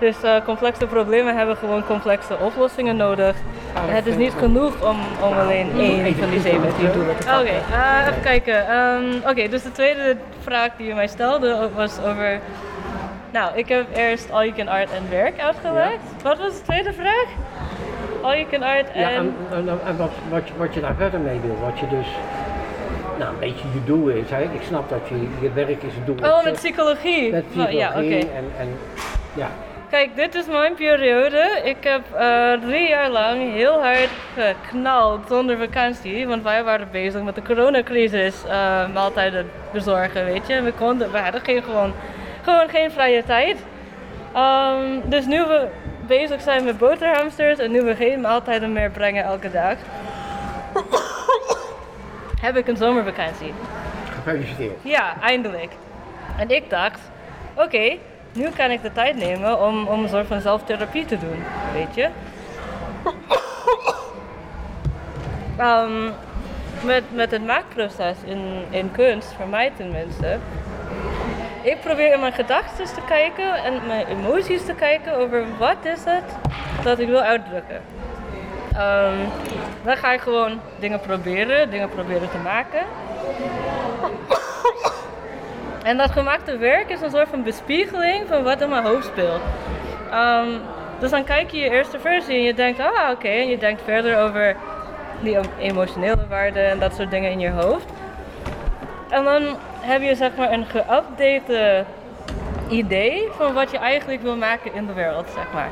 Dus 0.01 0.23
eh, 0.23 0.45
complexe 0.45 0.87
problemen 0.87 1.37
hebben 1.37 1.57
gewoon 1.57 1.87
complexe 1.87 2.39
oplossingen 2.39 2.97
nodig. 2.97 3.37
Het 3.81 4.07
is 4.07 4.17
niet 4.17 4.33
genoeg 4.39 4.89
om, 4.89 4.97
om 5.23 5.39
alleen 5.39 5.71
één 5.79 6.15
van 6.17 6.31
die 6.31 6.41
17 6.41 6.93
doelen 6.93 7.17
te 7.17 7.27
pakken. 7.27 7.41
Oké, 7.41 7.75
eh, 7.75 8.07
even 8.09 8.21
kijken. 8.23 8.69
Ehm, 8.69 9.31
Oké, 9.31 9.49
dus 9.49 9.63
de 9.63 9.73
tweede 9.73 10.17
vraag 10.41 10.69
die 10.77 10.87
je 10.87 10.95
mij 10.95 11.07
stelde 11.07 11.69
was 11.75 11.99
over. 11.99 12.41
Nou, 13.31 13.51
ik 13.57 13.69
heb 13.69 13.87
eerst 13.97 14.31
All 14.33 14.45
You 14.45 14.53
Can 14.57 14.69
Art 14.69 14.91
en 14.93 15.03
werk 15.11 15.41
uitgelegd. 15.41 15.99
Wat 16.23 16.39
was 16.39 16.53
de 16.53 16.63
tweede 16.63 16.93
vraag? 16.93 17.27
All 18.23 18.37
You 18.39 18.47
Can 18.51 18.63
Art 18.63 18.87
Ja, 18.95 19.11
en. 19.11 19.35
en, 19.53 19.69
en, 19.87 19.97
wat, 19.97 20.11
wat, 20.31 20.49
je- 20.49 20.55
wat 20.57 20.75
je 20.75 20.81
daar 20.81 20.95
verder 20.99 21.21
mee 21.21 21.41
wil, 21.41 21.57
wat 21.61 21.79
je 21.79 21.87
dus, 21.89 22.07
nou 23.19 23.33
een 23.33 23.39
beetje 23.39 23.65
je 23.73 23.85
doel 23.85 24.09
is. 24.09 24.31
Hè? 24.31 24.43
Ik 24.43 24.61
snap 24.67 24.89
dat 24.89 25.01
je, 25.09 25.29
je 25.41 25.53
werk 25.53 25.83
is 25.83 25.95
het 25.95 26.07
doel. 26.07 26.31
Oh, 26.31 26.45
met 26.45 26.53
psychologie. 26.53 27.31
Met 27.33 27.45
Oh, 27.59 27.71
ja, 27.71 27.87
psychologie 27.89 28.19
en, 28.19 28.45
en 28.59 28.69
ja. 29.35 29.49
Kijk, 29.91 30.17
dit 30.17 30.35
is 30.35 30.47
mijn 30.47 30.75
periode. 30.75 31.61
Ik 31.65 31.77
heb 31.85 32.15
eh, 32.15 32.53
drie 32.53 32.89
jaar 32.89 33.11
lang 33.11 33.53
heel 33.53 33.83
hard 33.83 34.09
geknald 34.35 35.21
zonder 35.29 35.59
vakantie. 35.59 36.27
Want 36.27 36.43
wij 36.43 36.65
waren 36.65 36.89
bezig 36.91 37.23
met 37.23 37.35
de 37.35 37.43
coronacrisis. 37.43 38.45
eh, 38.45 38.89
maaltijden 38.93 39.51
bezorgen, 39.73 40.25
weet 40.25 40.47
je. 40.47 40.63
We, 40.63 40.73
konden, 40.73 41.13
we 41.13 41.19
hadden 41.19 41.41
geen, 41.41 41.63
gewoon, 41.63 41.93
gewoon 42.43 42.69
geen 42.69 42.91
vrije 42.91 43.25
tijd. 43.25 43.57
Ehm, 44.33 45.01
dus 45.05 45.27
nu 45.27 45.45
we 45.45 45.69
bezig 46.07 46.41
zijn 46.41 46.65
met 46.65 46.79
boterhamsters 46.79 47.59
en 47.59 47.71
nu 47.71 47.83
we 47.83 47.95
geen 47.97 48.21
maaltijden 48.21 48.73
meer 48.73 48.91
brengen 48.91 49.25
elke 49.25 49.51
dag, 49.51 49.77
heb 52.47 52.57
ik 52.57 52.69
een 52.69 52.77
zomervakantie. 52.77 53.53
Gefeliciteerd. 54.15 54.79
Ja, 54.83 55.21
eindelijk. 55.21 55.73
En 56.39 56.51
ik 56.51 56.71
dacht, 56.71 57.01
oké, 57.55 57.97
nu 58.37 58.51
kan 58.51 58.71
ik 58.71 58.83
de 58.83 58.93
tijd 58.93 59.17
nemen 59.17 59.61
om, 59.61 59.87
om 59.87 60.03
een 60.03 60.09
soort 60.09 60.27
van 60.27 60.41
zelftherapie 60.41 61.05
te 61.05 61.19
doen, 61.19 61.45
weet 61.73 61.95
je. 61.95 62.09
Ehm, 65.57 66.11
met, 66.83 67.03
met 67.15 67.31
het 67.31 67.47
maakproces 67.47 68.17
in, 68.25 68.65
in 68.71 68.91
kunst, 68.91 69.33
voor 69.33 69.49
mij 69.49 69.73
tenminste. 69.77 70.39
Ik 71.63 71.81
probeer 71.81 72.13
in 72.13 72.21
mijn 72.21 72.33
gedachten 72.33 72.85
te 72.85 73.01
kijken 73.07 73.55
en 73.55 73.87
mijn 73.87 74.07
emoties 74.07 74.65
te 74.65 74.75
kijken 74.75 75.17
over 75.17 75.45
wat 75.59 75.77
is 75.83 76.05
het 76.05 76.25
dat 76.83 76.99
ik 76.99 77.09
wil 77.09 77.21
uitdrukken. 77.21 77.81
Ehm, 78.73 79.19
dan 79.85 79.97
ga 79.97 80.13
ik 80.13 80.21
gewoon 80.21 80.61
dingen 80.79 81.01
proberen, 81.01 81.71
dingen 81.71 81.89
proberen 81.89 82.31
te 82.31 82.39
maken. 82.39 82.83
En 85.87 85.97
dat 85.97 86.11
gemaakte 86.11 86.57
werk 86.57 86.91
is 86.91 87.01
een 87.01 87.11
soort 87.11 87.29
van 87.29 87.43
bespiegeling 87.43 88.27
van 88.29 88.43
wat 88.43 88.61
in 88.61 88.69
mijn 88.69 88.85
hoofd 88.85 89.07
speelt. 89.07 89.41
Ehm, 90.11 90.49
dus 90.99 91.11
dan 91.11 91.25
kijk 91.25 91.51
je 91.51 91.59
je 91.59 91.71
eerste 91.71 91.99
versie 91.99 92.35
en 92.35 92.43
je 92.43 92.55
denkt, 92.55 92.81
ah 92.81 93.11
oké, 93.11 93.29
en 93.29 93.49
je 93.49 93.59
denkt 93.59 93.83
verder 93.83 94.19
over 94.19 94.57
die 95.21 95.39
emotionele 95.59 96.27
waarden 96.29 96.71
en 96.71 96.79
dat 96.79 96.95
soort 96.95 97.11
dingen 97.11 97.31
in 97.31 97.41
je 97.41 97.51
hoofd. 97.51 97.85
En 99.09 99.25
dan 99.25 99.43
heb 99.81 100.03
je 100.03 100.15
zeg 100.15 100.37
maar 100.37 100.53
een 100.53 100.67
geüpdate 100.67 101.85
idee 102.69 103.29
van 103.31 103.53
wat 103.53 103.71
je 103.71 103.79
eigenlijk 103.79 104.23
wil 104.23 104.37
maken 104.37 104.75
in 104.75 104.87
de 104.87 104.93
wereld, 104.93 105.29
zeg 105.35 105.47
maar. 105.53 105.71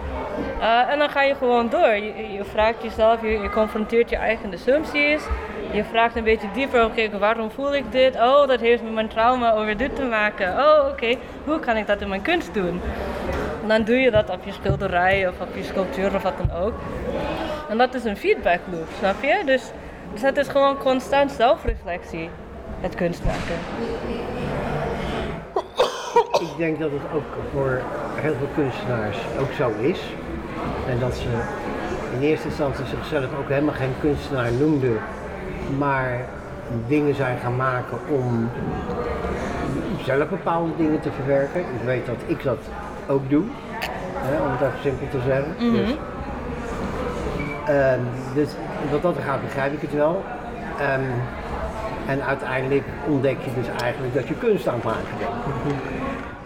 Eh, 0.61 0.93
en 0.93 0.99
dan 0.99 1.11
ga 1.11 1.23
je 1.23 1.35
gewoon 1.35 1.69
door. 1.69 1.95
Je, 1.95 2.33
je 2.33 2.45
vraagt 2.45 2.83
jezelf, 2.83 3.21
je, 3.21 3.29
je 3.29 3.51
confronteert 3.51 4.11
je 4.11 4.17
eigen 4.17 4.53
assumpties. 4.53 5.27
Je 5.73 5.85
vraagt 5.85 6.17
een 6.17 6.25
beetje 6.25 6.49
dieper, 6.53 6.85
oké, 6.85 7.19
waarom 7.19 7.51
voel 7.51 7.75
ik 7.75 7.93
dit? 7.93 8.15
Oh, 8.15 8.49
dat 8.49 8.61
heeft 8.61 8.83
met 8.83 8.93
mijn 8.93 9.09
trauma 9.09 9.53
over 9.53 9.77
dit 9.77 9.97
te 9.97 10.05
maken. 10.05 10.49
Oh, 10.49 10.89
oké, 10.91 11.17
hoe 11.45 11.59
kan 11.59 11.77
ik 11.77 11.87
dat 11.87 12.01
in 12.01 12.09
mijn 12.09 12.23
kunst 12.23 12.55
doen? 12.55 12.81
En 13.63 13.69
dan 13.69 13.85
doe 13.85 13.97
je 13.97 14.11
dat 14.11 14.31
op 14.31 14.45
je 14.45 14.53
schilderij 14.53 15.29
of 15.29 15.41
op 15.41 15.57
je 15.57 15.63
sculptuur 15.63 16.15
of 16.15 16.23
wat 16.23 16.35
dan 16.37 16.59
ook. 16.59 16.75
En 17.69 17.79
dat 17.79 17.95
is 17.95 18.05
een 18.05 18.17
feedback 18.17 18.61
loop, 18.73 18.89
snap 18.99 19.23
je? 19.23 19.43
Dus, 19.45 19.71
dus 20.13 20.23
het 20.23 20.37
is 20.37 20.49
gewoon 20.49 20.79
constant 20.79 21.31
zelfreflectie, 21.31 22.31
het 22.81 22.95
kunst 22.95 23.25
maken. 23.25 23.57
Ik 26.41 26.57
denk 26.57 26.79
dat 26.79 26.91
het 26.91 27.01
ook 27.15 27.25
voor 27.53 27.83
heel 28.15 28.35
veel 28.35 28.49
kunstenaars 28.55 29.17
ook 29.41 29.53
zo 29.53 29.73
is. 29.81 30.01
En 30.89 30.99
dat 30.99 31.15
ze 31.15 31.29
in 32.13 32.21
eerste 32.21 32.49
instantie 32.49 32.85
zichzelf 32.87 33.39
ook 33.39 33.49
helemaal 33.49 33.75
geen 33.75 33.95
kunstenaar 34.01 34.53
noemden, 34.53 34.99
maar 35.79 36.21
dingen 36.87 37.15
zijn 37.15 37.39
gaan 37.39 37.57
maken 37.57 37.99
om 38.09 38.49
zelf 40.05 40.29
bepaalde 40.29 40.71
dingen 40.77 41.01
te 41.01 41.11
verwerken. 41.13 41.61
Ik 41.61 41.85
weet 41.85 42.07
dat 42.07 42.17
ik 42.27 42.43
dat 42.43 42.59
ook 43.07 43.31
doe, 43.31 43.45
hè, 44.17 44.43
om 44.43 44.51
het 44.51 44.61
even 44.61 44.81
simpel 44.83 45.09
te 45.09 45.19
zeggen. 45.27 45.55
dus, 45.59 45.97
ehm, 47.67 48.01
dus 48.35 48.49
wat 48.91 49.03
dat 49.03 49.15
gaat 49.25 49.43
begrijp 49.43 49.73
ik 49.73 49.81
het 49.81 49.95
wel. 49.95 50.23
Ehm, 50.79 51.11
en 52.07 52.23
uiteindelijk 52.23 52.85
ontdek 53.09 53.37
je 53.45 53.51
dus 53.55 53.83
eigenlijk 53.83 54.15
dat 54.15 54.29
je 54.29 54.35
kunst 54.35 54.69
aan 54.69 54.75
het 54.75 54.85
maken 54.85 55.19
bent. 55.19 55.75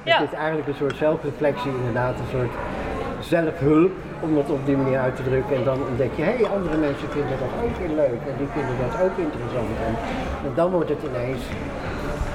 Ja. 0.03 0.19
Het 0.21 0.33
is 0.33 0.39
eigenlijk 0.39 0.69
een 0.69 0.75
soort 0.75 0.97
zelfreflectie, 0.97 1.71
inderdaad, 1.71 2.15
een 2.19 2.39
soort 2.39 2.53
zelfhulp, 3.21 3.93
om 4.21 4.35
dat 4.35 4.51
op 4.51 4.67
die 4.67 4.77
manier 4.77 4.99
uit 4.99 5.17
te 5.17 5.23
drukken. 5.23 5.57
En 5.57 5.65
dan 5.65 5.79
ontdek 5.89 6.11
je, 6.15 6.23
hé, 6.23 6.37
hey, 6.37 6.47
andere 6.57 6.77
mensen 6.77 7.09
vinden 7.11 7.37
dat 7.39 7.53
ook 7.65 7.77
weer 7.77 7.97
leuk 7.97 8.21
en 8.31 8.35
die 8.39 8.49
vinden 8.53 8.77
dat 8.85 9.01
ook 9.03 9.17
interessant. 9.27 9.69
En, 9.87 9.95
en 10.47 10.53
dan 10.55 10.71
wordt 10.71 10.89
het 10.89 11.03
ineens, 11.11 11.43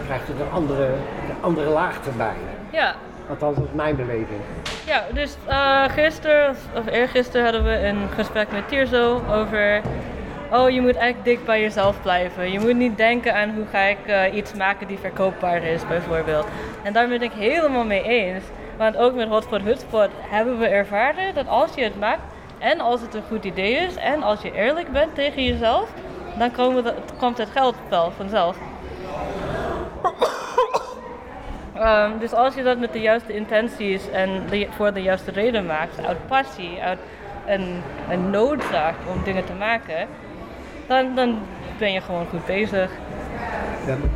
krijgt 0.06 0.28
het 0.28 0.40
een 0.40 0.52
andere, 0.52 0.86
een 1.30 1.42
andere 1.42 1.70
laag 1.70 1.96
erbij. 2.06 2.40
Ja, 2.70 2.96
Althans, 3.30 3.56
dat 3.56 3.66
is 3.66 3.74
mijn 3.74 3.96
beleving. 3.96 4.42
Ja, 4.86 5.04
dus 5.14 5.38
eh 5.48 5.84
gisteren 5.90 6.56
of, 6.76 6.88
eergisteren 6.92 7.44
hadden 7.44 7.64
we 7.64 7.86
een 7.88 8.10
gesprek 8.16 8.52
met 8.52 8.68
Tirzo 8.68 9.22
over. 9.32 9.82
Oh, 10.52 10.70
je 10.70 10.82
moet 10.82 10.96
echt 10.96 11.16
dik 11.24 11.46
bij 11.46 11.62
jezelf 11.62 12.02
blijven. 12.02 12.52
Je 12.52 12.60
moet 12.60 12.76
niet 12.76 12.98
denken 12.98 13.36
aan 13.36 13.54
hoe 13.56 13.66
ga 13.72 13.80
ik 13.80 13.98
eh, 14.06 14.36
iets 14.36 14.54
maken 14.54 14.88
die 14.88 14.98
verkoopbaar 14.98 15.64
is, 15.64 15.88
bijvoorbeeld. 15.88 16.46
En 16.84 16.94
daar 16.94 17.08
ben 17.08 17.22
ik 17.22 17.32
helemaal 17.32 17.86
mee 17.86 18.04
eens. 18.04 18.44
Want 18.78 18.98
ook 18.98 19.14
met 19.14 19.28
Hot 19.28 19.46
for 19.46 19.62
Hutspot 19.62 20.10
hebben 20.20 20.60
we 20.60 20.68
ervaren 20.68 21.34
dat 21.34 21.48
als 21.48 21.74
je 21.76 21.84
het 21.84 22.00
maakt 22.00 22.22
en 22.60 22.80
als 22.80 23.02
het 23.02 23.14
een 23.14 23.24
goed 23.28 23.44
idee 23.46 23.74
is 23.74 23.96
en 23.96 24.24
als 24.24 24.42
je 24.42 24.52
eerlijk 24.52 24.92
bent 24.92 25.16
tegen 25.16 25.44
jezelf, 25.44 25.90
dan 26.38 26.52
komen 26.52 26.84
de- 26.84 26.94
komt 27.18 27.38
het 27.38 27.50
geld 27.50 27.76
wel 27.90 28.12
vanzelf. 28.12 28.58
Ehm, 31.74 32.18
dus 32.20 32.34
als 32.34 32.56
je 32.56 32.64
dat 32.64 32.78
met 32.80 32.94
de 32.94 33.00
juiste 33.02 33.34
intenties 33.34 34.10
en 34.10 34.44
voor 34.70 34.94
de 34.94 35.02
juiste 35.02 35.32
reden 35.32 35.66
maakt, 35.66 36.06
uit 36.06 36.28
passie, 36.28 36.82
uit 36.82 37.00
een, 37.46 37.82
een 38.10 38.30
noodzaak 38.30 38.96
om 39.14 39.24
dingen 39.24 39.46
te 39.46 39.54
maken, 39.54 40.08
dan, 40.88 41.16
dan 41.16 41.40
ben 41.78 41.92
je 41.92 42.02
gewoon 42.02 42.26
goed 42.28 42.46
bezig. 42.46 42.92
Hebben 43.86 44.12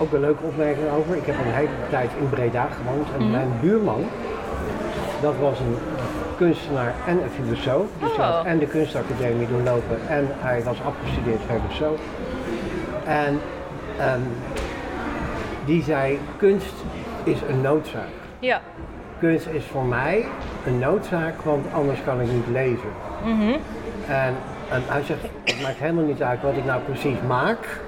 ook 0.00 0.12
een 0.12 0.20
leuke 0.20 0.42
opmerking 0.44 0.90
over. 0.90 1.16
Ik 1.16 1.26
heb 1.26 1.34
een 1.34 1.52
hele 1.52 1.68
tijd 1.90 2.10
in 2.20 2.28
Breda 2.28 2.68
gewoond 2.80 3.08
en 3.18 3.30
mijn 3.30 3.52
buurman, 3.60 4.04
dat 5.20 5.34
was 5.40 5.58
een 5.58 5.76
kunstenaar 6.36 6.94
en 7.06 7.22
een 7.22 7.30
filosoof. 7.30 7.86
Dus 8.00 8.16
hij 8.16 8.26
had 8.26 8.44
en 8.44 8.58
de 8.58 8.66
kunstacademie 8.66 9.48
doorlopen 9.48 9.98
en 10.08 10.28
hij 10.38 10.62
was 10.62 10.76
afgestudeerd 10.82 11.40
filosoof. 11.46 12.00
En 13.04 13.40
ehm, 13.98 14.20
die 15.64 15.82
zei, 15.82 16.18
kunst 16.36 16.74
is 17.24 17.38
een 17.48 17.60
noodzaak. 17.60 18.08
Ja, 18.38 18.60
Kunst 19.20 19.46
is 19.46 19.64
voor 19.64 19.84
mij 19.84 20.24
een 20.66 20.78
noodzaak, 20.78 21.42
want 21.42 21.66
anders 21.72 21.98
kan 22.04 22.20
ik 22.20 22.32
niet 22.32 22.46
lezen. 22.52 22.92
Mhm. 23.24 23.56
En, 24.08 24.34
en 24.70 24.82
hij 24.86 25.02
zegt, 25.02 25.20
Het 25.44 25.62
maakt 25.62 25.78
helemaal 25.78 26.04
niet 26.04 26.22
uit 26.22 26.42
wat 26.42 26.56
ik 26.56 26.64
nou 26.64 26.80
precies 26.80 27.16
maak. 27.26 27.80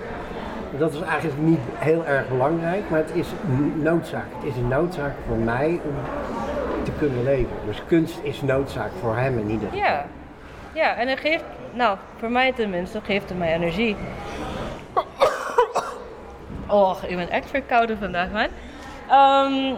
Dat 0.78 0.92
is 0.92 1.00
eigenlijk 1.00 1.40
niet 1.40 1.58
heel 1.74 2.06
erg 2.06 2.28
belangrijk, 2.28 2.90
maar 2.90 2.98
het 2.98 3.14
is 3.14 3.28
noodzaak. 3.74 4.26
Het 4.38 4.44
is 4.44 4.56
een 4.56 4.68
noodzaak 4.68 5.12
voor 5.26 5.36
mij 5.36 5.80
om 5.84 5.94
te 6.84 6.92
kunnen 6.98 7.24
leven. 7.24 7.56
Dus 7.66 7.82
kunst 7.86 8.18
is 8.22 8.42
noodzaak 8.42 8.90
voor 9.00 9.16
hem 9.16 9.38
in 9.38 9.50
ieder. 9.50 9.74
Ja. 9.74 10.04
Ja, 10.72 10.94
en 10.94 11.08
het 11.08 11.20
geeft, 11.20 11.44
nou, 11.72 11.98
voor 12.16 12.30
mij 12.30 12.52
tenminste, 12.52 13.00
geeft 13.00 13.28
het 13.28 13.38
mij 13.38 13.54
energie. 13.54 13.96
Oh, 16.68 16.96
ik 17.06 17.16
ben 17.16 17.30
echt 17.30 17.50
verkouden 17.50 17.98
vandaag, 17.98 18.30
man. 18.30 18.48
Ehm, 19.08 19.74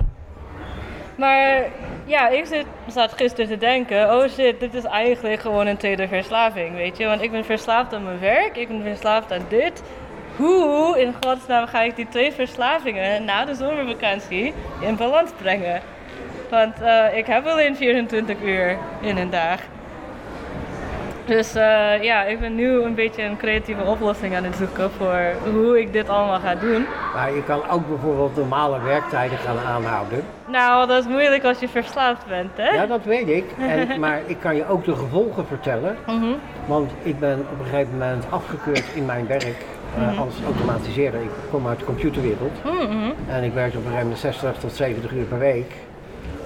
maar 1.16 1.64
ja, 2.04 2.28
ik 2.28 2.64
zat 2.87 3.12
gisteren 3.12 3.48
te 3.48 3.57
denken, 3.57 4.16
oh 4.16 4.28
shit, 4.28 4.61
dit 4.61 4.74
is 4.74 4.85
eigenlijk 4.85 5.40
gewoon 5.40 5.66
een 5.66 5.76
tweede 5.76 6.09
verslaving, 6.09 6.76
weet 6.76 6.96
je. 6.96 7.07
Want 7.07 7.22
ik 7.22 7.30
ben 7.30 7.44
verslaafd 7.44 7.94
aan 7.94 8.04
mijn 8.04 8.20
werk, 8.20 8.57
ik 8.57 8.68
ben 8.68 8.83
verslaafd 8.83 9.33
aan 9.33 9.44
dit. 9.48 9.83
Hoe 10.36 11.00
in 11.00 11.14
godsnaam 11.24 11.66
ga 11.66 11.82
ik 11.82 11.96
die 11.96 12.08
twee 12.08 12.32
verslavingen 12.32 13.24
na 13.24 13.44
de 13.44 13.54
zomervakantie 13.54 14.54
in 14.80 14.96
balans 14.96 15.30
brengen? 15.40 15.80
Want 16.50 16.80
eh, 16.80 17.16
ik 17.16 17.26
heb 17.26 17.46
alleen 17.46 17.76
24 17.76 18.42
uur 18.42 18.76
in 19.00 19.16
een 19.16 19.30
dag. 19.30 19.60
Dus 21.24 21.54
eh, 21.54 22.02
ja, 22.02 22.22
ik 22.24 22.40
ben 22.40 22.54
nu 22.54 22.82
een 22.82 22.94
beetje 22.94 23.22
een 23.22 23.36
creatieve 23.36 23.84
oplossing 23.84 24.36
aan 24.36 24.44
het 24.44 24.56
zoeken 24.56 24.90
voor 24.90 25.20
hoe 25.52 25.80
ik 25.80 25.92
dit 25.92 26.08
allemaal 26.08 26.38
ga 26.38 26.54
doen. 26.54 26.86
Maar 27.14 27.34
je 27.34 27.42
kan 27.44 27.68
ook 27.70 27.88
bijvoorbeeld 27.88 28.36
normale 28.36 28.80
werktijden 28.80 29.38
gaan 29.38 29.58
aanhouden. 29.58 30.24
Nou, 30.46 30.86
dat 30.86 31.04
is 31.04 31.10
moeilijk 31.10 31.44
als 31.44 31.58
je 31.58 31.68
verslaafd 31.68 32.26
bent, 32.26 32.50
hè? 32.56 32.68
Ja, 32.68 32.86
dat 32.86 33.04
weet 33.04 33.28
ik. 33.28 33.44
En, 33.58 34.00
maar 34.00 34.20
ik 34.26 34.40
kan 34.40 34.56
je 34.56 34.68
ook 34.68 34.84
de 34.84 34.96
gevolgen 34.96 35.46
vertellen. 35.46 35.96
Mhm. 36.06 36.32
Want 36.66 36.92
ik 37.02 37.18
ben 37.18 37.46
op 37.52 37.58
een 37.58 37.66
gegeven 37.66 37.92
moment 37.92 38.24
afgekeurd 38.30 38.84
in 38.94 39.04
mijn 39.04 39.26
werk 39.26 39.56
eh, 39.98 40.20
als 40.20 40.35
automatiseerder. 40.44 41.20
Ik 41.20 41.30
kom 41.50 41.66
uit 41.68 41.78
de 41.78 41.85
computerwereld. 41.85 42.64
Mhm. 42.64 43.11
En 43.28 43.42
ik 43.44 43.52
werkte 43.52 43.78
op 43.78 43.85
een 43.87 43.92
moment 43.92 44.18
60 44.18 44.54
tot 44.59 44.72
70 44.72 45.12
uur 45.12 45.24
per 45.24 45.38
week. 45.38 45.72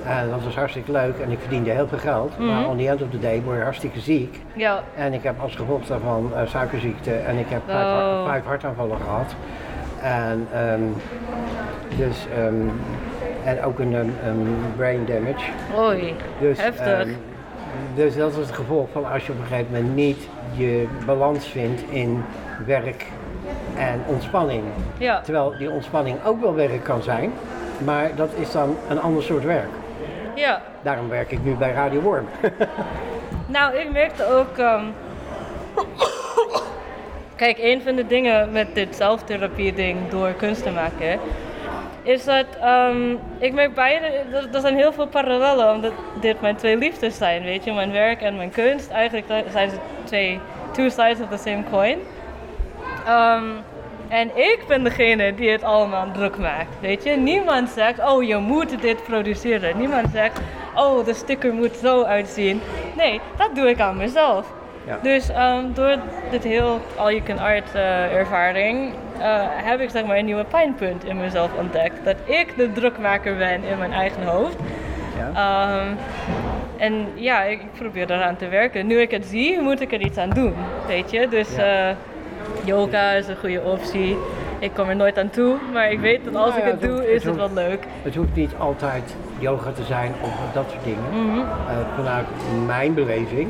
En 0.04 0.30
dat 0.30 0.44
was 0.44 0.54
hartstikke 0.56 0.92
leuk 0.92 1.18
en 1.18 1.30
ik 1.30 1.38
verdiende 1.40 1.70
heel 1.70 1.88
veel 1.88 1.98
geld. 1.98 2.38
Maar 2.38 2.66
on 2.68 2.76
the 2.76 2.88
end 2.88 3.02
of 3.02 3.08
the 3.10 3.18
day 3.18 3.42
word 3.44 3.56
je 3.56 3.62
hartstikke 3.62 4.00
ziek. 4.00 4.40
Ja, 4.54 4.82
En 4.96 5.12
ik 5.12 5.22
heb 5.22 5.40
als 5.40 5.56
gevolg 5.56 5.86
daarvan 5.86 6.30
eh, 6.36 6.46
suikerziekte 6.46 7.12
en 7.14 7.36
ik 7.38 7.46
heb 7.48 7.62
vijf, 7.66 7.86
Oh. 7.86 8.26
vijf 8.26 8.44
hartaanvallen 8.44 8.96
gehad. 8.96 9.34
En, 10.02 10.46
ehm, 10.52 10.80
dus, 11.96 12.26
ehm, 12.36 12.54
en 13.44 13.62
ook 13.64 13.78
een 13.78 14.12
brain 14.76 15.04
damage. 15.06 15.50
oei, 15.78 16.14
Dus, 16.40 16.60
heftig. 16.62 16.86
ehm, 16.86 17.08
dus 17.94 18.16
dat 18.16 18.30
is 18.30 18.36
het 18.36 18.50
gevolg 18.52 18.88
van 18.92 19.10
als 19.12 19.26
je 19.26 19.32
op 19.32 19.38
een 19.38 19.46
gegeven 19.46 19.72
moment 19.72 19.94
niet 19.94 20.28
je 20.54 20.86
balans 21.06 21.46
vindt 21.46 21.82
in 21.88 22.22
werk 22.66 23.06
en 23.76 24.02
ontspanning. 24.06 24.62
ja. 24.98 25.20
Terwijl 25.20 25.54
die 25.58 25.70
ontspanning 25.70 26.16
ook 26.24 26.40
wel 26.40 26.54
werk 26.54 26.82
kan 26.84 27.02
zijn, 27.02 27.32
maar 27.84 28.10
dat 28.16 28.28
is 28.36 28.52
dan 28.52 28.76
een 28.88 29.00
ander 29.00 29.22
soort 29.22 29.44
werk. 29.44 29.68
ja. 30.34 30.60
Daarom 30.82 31.08
werk 31.08 31.30
ik 31.32 31.44
nu 31.44 31.54
bij 31.54 31.72
Radio 31.72 32.00
Worm. 32.00 32.26
Nou, 33.46 33.76
ik 33.76 33.92
merkte 33.92 34.26
ook. 34.26 34.58
ehm, 34.58 34.84
Kijk, 37.36 37.58
een 37.58 37.82
van 37.82 37.94
de 37.96 38.06
dingen 38.06 38.52
met 38.52 38.74
dit 38.74 38.96
zelftherapie-ding 38.96 40.08
door 40.08 40.32
kunst 40.32 40.62
te 40.62 40.70
maken, 40.70 41.18
is 42.02 42.24
dat 42.24 42.44
ehm, 42.60 43.12
ik 43.38 43.52
merk 43.52 43.74
beide, 43.74 44.06
er, 44.06 44.48
er 44.52 44.60
zijn 44.60 44.76
heel 44.76 44.92
veel 44.92 45.06
parallellen, 45.06 45.74
omdat 45.74 45.92
dit 46.20 46.40
mijn 46.40 46.56
twee 46.56 46.76
liefdes 46.76 47.16
zijn, 47.16 47.42
weet 47.42 47.64
je, 47.64 47.72
mijn 47.72 47.92
werk 47.92 48.20
en 48.22 48.36
mijn 48.36 48.50
kunst. 48.50 48.90
Eigenlijk 48.90 49.26
zijn 49.50 49.70
ze 49.70 49.76
twee, 50.04 50.40
two 50.72 50.88
sides 50.88 51.20
of 51.20 51.28
the 51.40 51.48
same 51.50 51.62
coin. 51.70 51.98
Ehm, 53.08 53.44
en 54.08 54.36
ik 54.36 54.58
ben 54.68 54.84
degene 54.84 55.34
die 55.34 55.50
het 55.50 55.62
allemaal 55.62 56.10
druk 56.12 56.38
maakt, 56.38 56.80
weet 56.80 57.04
je. 57.04 57.10
Niemand 57.10 57.68
zegt, 57.68 58.04
oh 58.08 58.22
je 58.22 58.36
moet 58.36 58.80
dit 58.80 59.04
produceren. 59.04 59.78
Niemand 59.78 60.06
zegt, 60.12 60.40
oh 60.74 61.04
de 61.04 61.14
sticker 61.14 61.52
moet 61.54 61.76
zo 61.76 62.02
uitzien. 62.02 62.60
Nee, 62.96 63.20
dat 63.36 63.54
doe 63.54 63.68
ik 63.68 63.80
aan 63.80 63.96
mezelf. 63.96 64.46
Ja. 64.86 64.98
Dus 65.02 65.28
ehm, 65.30 65.72
door 65.74 65.96
dit 66.30 66.44
heel 66.44 66.80
all-you-can-art 66.96 67.74
eh, 67.74 68.14
ervaring 68.14 68.92
eh, 69.18 69.40
heb 69.46 69.80
ik 69.80 69.90
zeg 69.90 70.04
maar 70.06 70.16
een 70.16 70.24
nieuwe 70.24 70.44
pijnpunt 70.44 71.04
in 71.04 71.16
mezelf 71.16 71.50
ontdekt. 71.58 72.04
Dat 72.04 72.16
ik 72.24 72.56
de 72.56 72.72
drukmaker 72.72 73.36
ben 73.36 73.62
in 73.64 73.78
mijn 73.78 73.92
eigen 73.92 74.22
hoofd. 74.24 74.56
Ja. 75.18 75.30
Ehm, 75.34 75.86
en 76.76 77.08
ja, 77.14 77.42
ik, 77.42 77.60
probeer 77.78 78.10
eraan 78.10 78.36
te 78.36 78.48
werken. 78.48 78.86
Nu 78.86 79.00
ik 79.00 79.10
het 79.10 79.26
zie, 79.26 79.60
moet 79.60 79.80
ik 79.80 79.92
er 79.92 80.00
iets 80.00 80.18
aan 80.18 80.30
doen, 80.30 80.54
weet 80.86 81.10
je. 81.10 81.28
Dus 81.28 81.56
Ja. 81.56 81.88
eh, 81.88 81.96
yoga 82.72 83.10
is 83.12 83.28
een 83.28 83.36
goede 83.36 83.62
optie. 83.62 84.16
Ik 84.58 84.70
kom 84.74 84.88
er 84.88 84.96
nooit 84.96 85.18
aan 85.18 85.30
toe, 85.30 85.56
maar 85.72 85.90
ik 85.92 86.00
weet 86.00 86.24
dat 86.24 86.34
als 86.34 86.48
Nou 86.54 86.58
ik 86.58 86.64
het 86.64 86.72
het 86.72 86.80
doe, 86.90 86.90
hoeft- 86.98 87.06
is 87.08 87.24
het 87.24 87.36
het 87.38 87.52
wel 87.54 87.64
leuk. 87.64 87.84
Het 88.02 88.14
hoeft 88.14 88.34
niet 88.34 88.50
altijd 88.58 89.16
yoga 89.38 89.70
te 89.72 89.82
zijn 89.82 90.12
of 90.22 90.30
dat 90.52 90.64
soort 90.70 90.84
dingen. 90.84 91.24
Mhm. 91.30 91.38
Eh, 91.38 91.44
vanuit 91.96 92.26
mijn 92.66 92.94
beleving, 92.94 93.48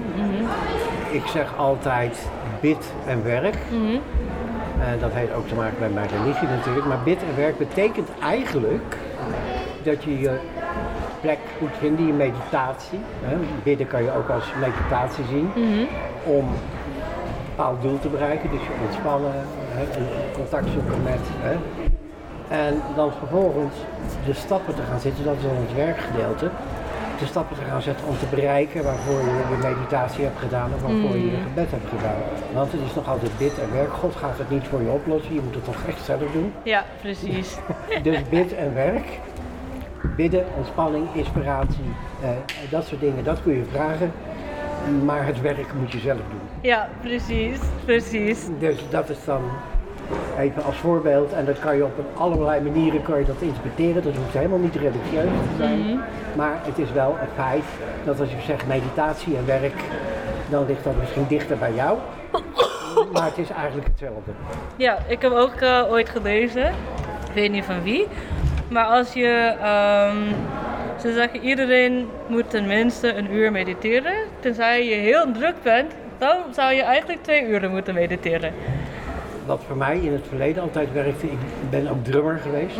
ik 1.10 1.26
zeg 1.26 1.56
altijd 1.56 2.28
bid 2.60 2.92
en 3.06 3.24
werk. 3.24 3.56
Mhm. 3.70 3.96
En 4.90 4.98
dat 5.00 5.12
heeft 5.12 5.34
ook 5.34 5.48
te 5.48 5.54
maken 5.54 5.76
met 5.80 5.94
mijn 5.94 6.08
religie 6.08 6.48
natuurlijk. 6.48 6.86
Maar 6.86 6.98
bid 7.04 7.18
en 7.22 7.36
werk 7.36 7.58
betekent 7.58 8.08
eigenlijk 8.22 8.96
dat 9.82 10.04
je 10.04 10.20
je 10.20 10.32
plek 11.20 11.38
moet 11.58 11.76
vinden, 11.78 12.06
je 12.06 12.12
meditatie. 12.12 12.98
Hè. 13.24 13.36
Bidden 13.62 13.86
kan 13.86 14.02
je 14.02 14.10
ook 14.16 14.28
als 14.28 14.44
meditatie 14.60 15.24
zien. 15.30 15.50
Mhm. 15.54 15.84
Om 16.24 16.48
bepaald 17.58 17.82
doel 17.82 17.98
te 17.98 18.08
bereiken. 18.08 18.50
Dus 18.50 18.60
je 18.60 18.74
ontspannen, 18.86 19.32
hè, 19.76 19.84
en 19.98 20.06
contact 20.32 20.68
zoeken 20.76 21.02
met. 21.02 21.24
Hè. 21.46 21.54
En 22.64 22.74
dan 22.96 23.10
vervolgens 23.18 23.74
de 24.26 24.34
stappen 24.34 24.74
te 24.74 24.82
gaan 24.82 25.00
zetten, 25.00 25.24
dat 25.24 25.36
is 25.36 25.42
dan 25.42 25.56
het 25.66 25.74
werkgedeelte. 25.74 26.50
De 27.18 27.26
stappen 27.26 27.56
te 27.56 27.64
gaan 27.70 27.82
zetten 27.82 28.06
om 28.06 28.18
te 28.18 28.26
bereiken 28.34 28.84
waarvoor 28.84 29.20
je 29.20 29.34
je 29.50 29.68
meditatie 29.68 30.24
hebt 30.24 30.38
gedaan 30.38 30.70
of 30.74 30.80
waarvoor 30.80 31.16
je 31.16 31.30
je 31.30 31.40
gebed 31.48 31.70
hebt 31.70 31.88
gedaan. 31.96 32.20
Want 32.52 32.72
het 32.72 32.80
is 32.88 32.94
nog 32.94 33.08
altijd 33.08 33.38
bid 33.38 33.58
en 33.58 33.72
werk. 33.72 33.92
God 33.92 34.16
gaat 34.16 34.38
het 34.38 34.50
niet 34.50 34.66
voor 34.70 34.82
je 34.82 34.90
oplossen, 34.90 35.34
je 35.34 35.40
moet 35.40 35.54
het 35.54 35.64
toch 35.64 35.82
echt 35.88 36.04
zelf 36.04 36.32
doen. 36.32 36.52
Ja, 36.62 36.84
precies. 37.00 37.56
Dus 38.08 38.28
bid 38.28 38.54
en 38.54 38.74
werk. 38.74 39.08
Bidden, 40.16 40.44
ontspanning, 40.56 41.06
inspiratie, 41.12 41.90
eh, 42.22 42.28
dat 42.70 42.86
soort 42.86 43.00
dingen, 43.00 43.24
dat 43.24 43.42
kun 43.42 43.54
je 43.54 43.64
vragen. 43.70 44.12
Maar 45.04 45.26
het 45.26 45.40
werk 45.40 45.72
moet 45.78 45.92
je 45.92 45.98
zelf 45.98 46.18
doen. 46.30 46.40
Ja, 46.60 46.88
precies, 47.00 47.58
precies. 47.84 48.46
Dus 48.58 48.76
dat 48.90 49.08
is 49.08 49.24
dan 49.24 49.40
even 50.38 50.64
als 50.64 50.76
voorbeeld. 50.76 51.32
En 51.32 51.44
dat 51.44 51.58
kan 51.58 51.76
je 51.76 51.84
op 51.84 51.98
een 51.98 52.20
allerlei 52.20 52.60
manieren 52.60 53.02
kan 53.02 53.18
je 53.18 53.24
dat 53.24 53.40
interpreteren. 53.40 54.02
Dat 54.02 54.14
hoeft 54.14 54.32
helemaal 54.32 54.58
niet 54.58 54.74
religieus 54.74 55.24
te 55.24 55.56
zijn. 55.56 56.00
Maar 56.36 56.60
het 56.62 56.78
is 56.78 56.92
wel 56.92 57.16
een 57.20 57.34
feit 57.34 57.64
dat 58.04 58.20
als 58.20 58.30
je 58.30 58.40
zegt 58.46 58.66
meditatie 58.66 59.36
en 59.36 59.46
werk, 59.46 59.80
dan 60.50 60.66
ligt 60.66 60.84
dat 60.84 60.96
misschien 61.00 61.26
dichter 61.28 61.56
bij 61.58 61.74
jou. 61.74 61.98
Maar 63.12 63.24
het 63.24 63.38
is 63.38 63.50
eigenlijk 63.50 63.86
hetzelfde. 63.86 64.30
Ja, 64.76 64.98
ik 65.06 65.22
heb 65.22 65.32
ook 65.32 65.54
eh, 65.54 65.84
ooit 65.90 66.08
gelezen, 66.08 66.66
ik 67.28 67.34
weet 67.34 67.50
niet 67.50 67.64
van 67.64 67.82
wie, 67.82 68.06
maar 68.68 68.84
als 68.84 69.12
je, 69.12 69.54
ehm, 69.60 70.16
ze 71.00 71.12
zeggen 71.12 71.40
iedereen 71.40 72.08
moet 72.26 72.50
tenminste 72.50 73.14
een 73.14 73.32
uur 73.32 73.52
mediteren, 73.52 74.14
tenzij 74.40 74.88
je 74.88 74.94
heel 74.94 75.32
druk 75.32 75.54
bent, 75.62 75.92
dan 76.18 76.36
zou 76.50 76.72
je 76.72 76.82
eigenlijk 76.82 77.22
twee 77.22 77.46
uren 77.46 77.70
moeten 77.70 77.94
mediteren. 77.94 78.52
Wat 79.46 79.60
voor 79.66 79.76
mij 79.76 79.98
in 79.98 80.12
het 80.12 80.26
verleden 80.28 80.62
altijd 80.62 80.92
werkte, 80.92 81.26
ik 81.26 81.38
ben 81.70 81.88
ook 81.88 82.04
drummer 82.04 82.38
geweest. 82.38 82.76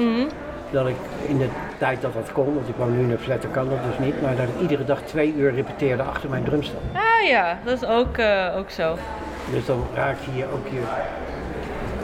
Dat 0.70 0.88
ik 0.88 0.94
in 1.26 1.38
de 1.38 1.48
tijd 1.78 2.00
dat 2.02 2.12
dat 2.12 2.32
kon, 2.32 2.54
want 2.54 2.68
ik 2.68 2.74
woon 2.76 2.96
nu 2.96 3.02
in 3.02 3.10
een 3.10 3.18
flat, 3.18 3.42
dan 3.42 3.50
kan 3.50 3.68
dat 3.68 3.78
dus 3.90 4.06
niet. 4.06 4.22
Maar 4.22 4.36
dat 4.36 4.44
ik 4.44 4.60
iedere 4.60 4.84
dag 4.84 5.02
twee 5.02 5.34
uur 5.34 5.54
repeteerde 5.54 6.02
achter 6.02 6.30
mijn 6.30 6.44
drumstel. 6.44 6.80
Ah 6.92 7.28
ja, 7.28 7.58
dat 7.64 7.82
is 7.82 7.88
ook, 7.88 8.16
eh, 8.16 8.54
ook 8.56 8.70
zo. 8.70 8.96
Dus 9.52 9.66
dan 9.66 9.86
raak 9.94 10.16
je 10.24 10.36
je 10.36 10.44
ook 10.44 10.66
je, 10.66 10.80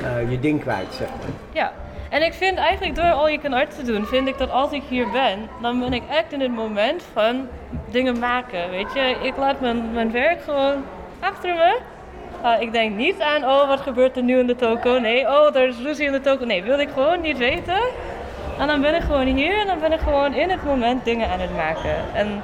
eh, 0.06 0.30
je 0.30 0.40
ding 0.40 0.60
kwijt, 0.60 0.94
zeg 0.94 1.08
maar. 1.08 1.28
Ja, 1.52 1.72
en 2.14 2.22
ik 2.22 2.34
vind 2.34 2.58
eigenlijk 2.58 2.94
door 2.94 3.12
al 3.12 3.28
je 3.28 3.38
kan 3.38 3.52
art 3.52 3.76
te 3.76 3.82
doen, 3.82 4.06
vind 4.06 4.28
ik 4.28 4.38
dat 4.38 4.50
als 4.50 4.72
ik 4.72 4.82
hier 4.88 5.10
ben, 5.10 5.48
dan 5.62 5.80
ben 5.80 5.92
ik 5.92 6.02
echt 6.10 6.32
in 6.32 6.40
het 6.40 6.50
moment 6.50 7.02
van 7.12 7.48
dingen 7.90 8.18
maken. 8.18 8.70
Weet 8.70 8.92
je, 8.94 9.16
ik 9.22 9.36
laat 9.36 9.60
mijn, 9.60 9.92
mijn 9.92 10.12
werk 10.12 10.42
gewoon 10.42 10.84
achter 11.20 11.54
me. 11.54 11.78
Uh, 12.44 12.60
ik 12.60 12.72
denk 12.72 12.96
niet 12.96 13.20
aan, 13.20 13.44
oh 13.44 13.68
wat 13.68 13.80
gebeurt 13.80 14.16
er 14.16 14.22
nu 14.22 14.38
in 14.38 14.46
de 14.46 14.56
toko? 14.56 14.98
Nee, 14.98 15.28
oh 15.28 15.56
er 15.56 15.68
is 15.68 15.78
ruzie 15.78 16.06
in 16.06 16.12
de 16.12 16.20
toko. 16.20 16.44
Nee, 16.44 16.62
wil 16.62 16.78
ik 16.78 16.88
gewoon 16.88 17.20
niet 17.20 17.38
weten. 17.38 17.80
En 18.58 18.66
dan 18.66 18.80
ben 18.80 18.94
ik 18.94 19.02
gewoon 19.02 19.26
hier 19.26 19.60
en 19.60 19.66
dan 19.66 19.80
ben 19.80 19.92
ik 19.92 20.00
gewoon 20.00 20.34
in 20.34 20.50
het 20.50 20.64
moment 20.64 21.04
dingen 21.04 21.28
aan 21.28 21.40
het 21.40 21.56
maken. 21.56 21.96
En 22.12 22.42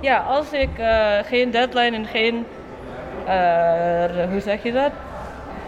ja, 0.00 0.18
als 0.18 0.52
ik 0.52 0.78
uh, 0.78 1.18
geen 1.24 1.50
deadline 1.50 1.96
en 1.96 2.06
geen, 2.06 2.46
uh, 3.26 4.30
hoe 4.30 4.40
zeg 4.40 4.62
je 4.62 4.72
dat? 4.72 4.92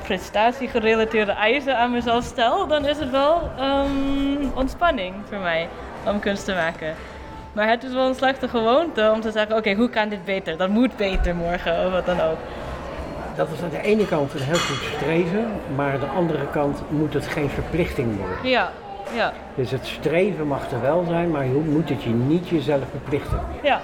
Prestatiegerelateerde 0.07 1.33
eisen 1.33 1.77
aan 1.79 1.91
mezelf 1.91 2.25
stel, 2.25 2.67
dan 2.67 2.87
is 2.87 2.99
het 2.99 3.11
wel 3.11 3.51
um, 3.61 4.53
ontspanning 4.55 5.15
voor 5.29 5.39
mij 5.39 5.69
om 6.07 6.21
kunst 6.21 6.45
te 6.45 6.53
maken. 6.53 6.95
Maar 7.53 7.69
het 7.69 7.85
is 7.85 7.93
wel 7.93 8.09
een 8.09 8.15
slechte 8.15 8.49
gewoonte 8.49 9.11
om 9.15 9.21
te 9.21 9.31
zeggen: 9.31 9.51
oké, 9.51 9.59
okay, 9.59 9.75
hoe 9.75 9.89
kan 9.89 10.09
dit 10.09 10.25
beter? 10.25 10.57
Dat 10.57 10.69
moet 10.69 10.97
beter 10.97 11.35
morgen 11.35 11.87
of 11.87 11.93
wat 11.93 12.07
dan 12.07 12.21
ook. 12.21 12.39
dat 13.37 13.49
is 13.53 13.63
aan 13.63 13.71
de 13.71 13.83
ene 13.83 14.07
kant 14.07 14.35
een 14.35 14.41
heel 14.41 14.59
goed 14.59 14.91
streven, 14.97 15.47
maar 15.77 15.93
aan 15.93 16.01
de 16.01 16.07
andere 16.07 16.47
kant 16.51 16.91
moet 16.91 17.15
het 17.15 17.27
geen 17.27 17.51
verplichting 17.51 18.19
worden. 18.19 18.51
Ja, 18.51 18.73
ja, 19.15 19.33
Dus 19.55 19.71
het 19.71 19.87
streven 19.87 20.47
mag 20.47 20.71
er 20.71 20.81
wel 20.81 21.05
zijn, 21.09 21.31
maar 21.31 21.45
je 21.45 21.63
moet 21.69 21.89
het 21.89 22.03
je 22.03 22.11
niet 22.11 22.49
jezelf 22.49 22.85
verplichten. 22.91 23.41
ja. 23.63 23.81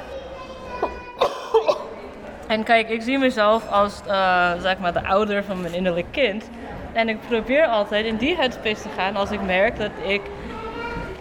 En 2.51 2.63
kijk, 2.63 2.89
ik 2.89 3.03
zie 3.03 3.19
mezelf 3.19 3.71
als 3.71 4.01
eh, 4.07 4.51
zeg 4.61 4.79
maar 4.79 4.93
de 4.93 5.05
ouder 5.07 5.45
van 5.45 5.61
mijn 5.61 5.75
innerlijk 5.75 6.07
kind. 6.11 6.51
En 6.93 7.09
ik 7.09 7.19
probeer 7.29 7.67
altijd 7.67 8.05
in 8.07 8.17
die 8.17 8.37
headspace 8.37 8.83
te 8.83 8.89
gaan 8.97 9.17
als 9.17 9.31
ik 9.31 9.43
merk 9.43 9.79
dat 9.79 9.91
ik 10.07 10.21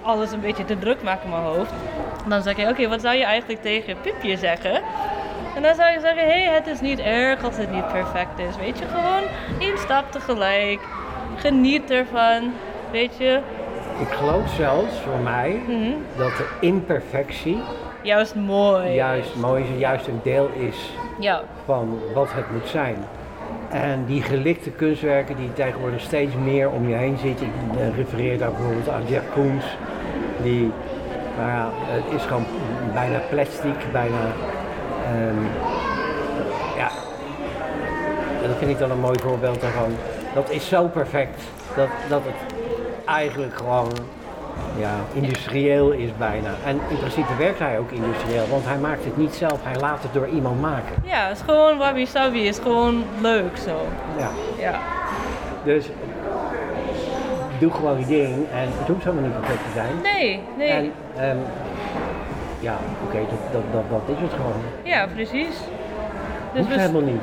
alles 0.01 0.31
een 0.31 0.39
beetje 0.41 0.65
te 0.65 0.79
druk 0.79 1.01
maak 1.03 1.23
in 1.23 1.29
mijn 1.29 1.41
hoofd. 1.41 1.71
Dan 2.27 2.41
zeg 2.41 2.57
je, 2.57 2.67
oké, 2.69 2.87
wat 2.87 3.01
zou 3.01 3.15
je 3.15 3.23
eigenlijk 3.23 3.61
tegen 3.61 4.01
Pipje 4.01 4.37
zeggen? 4.37 4.81
En 5.55 5.61
dan 5.61 5.75
zou 5.75 5.91
je 5.91 5.99
zeggen, 5.99 6.23
hé, 6.23 6.43
hey, 6.43 6.53
het 6.55 6.67
is 6.67 6.81
niet 6.81 6.99
erg 6.99 7.43
als 7.43 7.57
het 7.57 7.71
niet 7.71 7.87
perfect 7.87 8.39
is. 8.39 8.55
Weet 8.57 8.79
je, 8.79 8.85
gewoon 8.85 9.23
één 9.59 9.77
stap 9.77 10.11
tegelijk. 10.11 10.79
Geniet 11.35 11.91
ervan, 11.91 12.53
weet 12.91 13.17
je. 13.17 13.39
Ik 13.99 14.07
geloof 14.13 14.49
zelfs 14.49 14.95
voor 14.95 15.17
mij 15.23 15.61
Mhm. 15.67 15.91
dat 16.17 16.37
de 16.37 16.47
imperfectie 16.59 17.57
Juist 18.01 18.35
mooi. 18.35 18.93
juist 18.93 19.35
mooi 19.35 19.63
is, 19.63 19.79
juist 19.79 20.07
een 20.07 20.19
deel 20.23 20.49
is 20.57 20.75
Ja, 21.19 21.41
van 21.65 21.99
wat 22.13 22.27
het 22.32 22.51
moet 22.51 22.67
zijn. 22.67 22.95
En 23.69 24.05
die 24.05 24.21
gelikte 24.21 24.69
kunstwerken 24.69 25.36
die 25.36 25.53
tegenwoordig 25.53 26.01
steeds 26.01 26.36
meer 26.36 26.69
om 26.69 26.89
je 26.89 26.95
heen 26.95 27.17
ziet. 27.17 27.41
Ik 27.41 27.51
refereer 27.95 28.38
daar 28.38 28.51
bijvoorbeeld 28.51 28.89
aan 28.89 29.05
Jeff 29.08 29.34
Koons. 29.34 29.65
Die, 30.43 30.71
nou 31.38 31.49
ja, 31.49 31.69
het 31.73 32.13
is 32.15 32.25
gewoon 32.25 32.45
bijna 32.93 33.19
plastic, 33.29 33.91
bijna... 33.91 34.17
ehm, 35.05 35.43
ja, 36.77 36.89
dat 38.47 38.58
vind 38.58 38.71
ik 38.71 38.79
dan 38.79 38.91
een 38.91 38.99
mooi 38.99 39.19
voorbeeld 39.19 39.62
daarvan. 39.62 39.91
Dat 40.34 40.49
is 40.49 40.67
zo 40.67 40.88
perfect 40.88 41.41
dat, 41.75 41.89
dat 42.10 42.21
het 42.23 42.53
eigenlijk 43.05 43.53
gewoon 43.58 43.91
ja, 44.77 44.95
industrieel 45.13 45.91
is 45.91 46.09
bijna. 46.17 46.49
En 46.65 46.79
in 46.89 46.97
principe 46.97 47.35
werkt 47.37 47.59
hij 47.59 47.79
ook 47.79 47.91
industrieel, 47.91 48.47
want 48.49 48.65
hij 48.65 48.77
maakt 48.77 49.05
het 49.05 49.17
niet 49.17 49.33
zelf, 49.33 49.59
hij 49.63 49.79
laat 49.79 50.03
het 50.03 50.13
door 50.13 50.27
iemand 50.27 50.61
maken. 50.61 50.95
ja, 51.03 51.27
het 51.27 51.37
is 51.37 51.43
gewoon 51.43 51.77
wabi 51.77 52.05
sabi, 52.05 52.47
is 52.47 52.59
gewoon 52.59 53.03
leuk 53.21 53.57
zo. 53.57 53.77
Ja. 54.17 54.29
Ja. 54.59 54.79
Dus 55.63 55.89
doe 57.59 57.71
gewoon 57.71 57.99
je 57.99 58.05
ding 58.05 58.33
en 58.53 58.67
het 58.77 58.87
hoeft 58.87 59.03
helemaal 59.03 59.23
niet 59.23 59.39
perfect 59.39 59.63
te 59.63 59.71
zijn. 59.73 59.91
Nee, 60.03 60.41
nee. 60.57 60.69
En 60.69 60.91
ehm, 61.17 61.37
ja, 62.59 62.77
oké, 63.07 63.17
dat, 63.17 63.51
dat, 63.51 63.61
dat, 63.71 64.07
dat 64.07 64.15
is 64.15 64.21
het 64.21 64.31
gewoon. 64.31 64.61
Ja, 64.83 65.07
precies. 65.13 65.55
Dus 66.53 66.65
hoeft 66.65 66.75
helemaal 66.75 67.01
niet. 67.01 67.21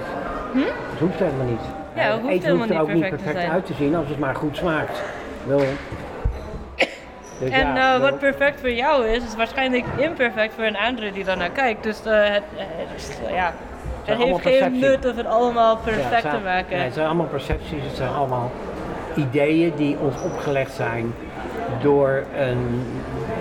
Het 0.90 0.99
hoeft 0.99 1.18
helemaal 1.18 1.46
niet. 1.46 1.61
Ja, 1.94 2.03
het 2.03 2.20
hoeft 2.20 2.42
helemaal 2.44 2.57
hoeft 2.57 2.70
er 2.70 2.81
ook 2.81 2.92
niet 2.92 3.03
niet 3.03 3.09
perfect 3.09 3.40
te 3.40 3.51
uit 3.51 3.66
te 3.66 3.75
zien 3.75 3.94
als 3.94 4.09
het 4.09 4.18
maar 4.18 4.35
goed 4.35 4.57
smaakt. 4.57 5.03
Wel. 5.46 5.61
Dus 7.38 7.51
En 7.51 7.75
ja, 7.75 7.94
eh, 7.94 8.01
wat 8.01 8.18
perfect 8.18 8.61
voor 8.61 8.70
jou 8.70 9.07
is, 9.07 9.25
is 9.25 9.37
waarschijnlijk 9.37 9.85
imperfect 9.96 10.55
voor 10.55 10.64
een 10.64 10.77
andere 10.77 11.12
die 11.12 11.25
daarnaar 11.25 11.51
kijkt. 11.51 11.83
Dus 11.83 12.03
eh, 12.05 12.12
het, 12.22 12.42
eh, 12.57 13.35
ja, 13.35 13.53
het 14.05 14.18
heeft 14.18 14.40
geen 14.40 14.79
nut 14.79 15.11
om 15.11 15.16
het 15.16 15.27
allemaal 15.27 15.75
ja, 15.75 15.81
perfect 15.83 16.20
zijn- 16.22 16.35
te 16.35 16.40
maken. 16.44 16.77
nee, 16.77 16.85
het 16.85 16.94
zijn 16.94 17.07
allemaal 17.07 17.27
percepties, 17.27 17.83
het 17.83 17.96
zijn 17.96 18.12
allemaal 18.14 18.51
ideeën 19.14 19.72
die 19.77 19.96
ons 19.99 20.14
opgelegd 20.22 20.72
zijn 20.72 21.14
door 21.83 22.25
een 22.38 22.87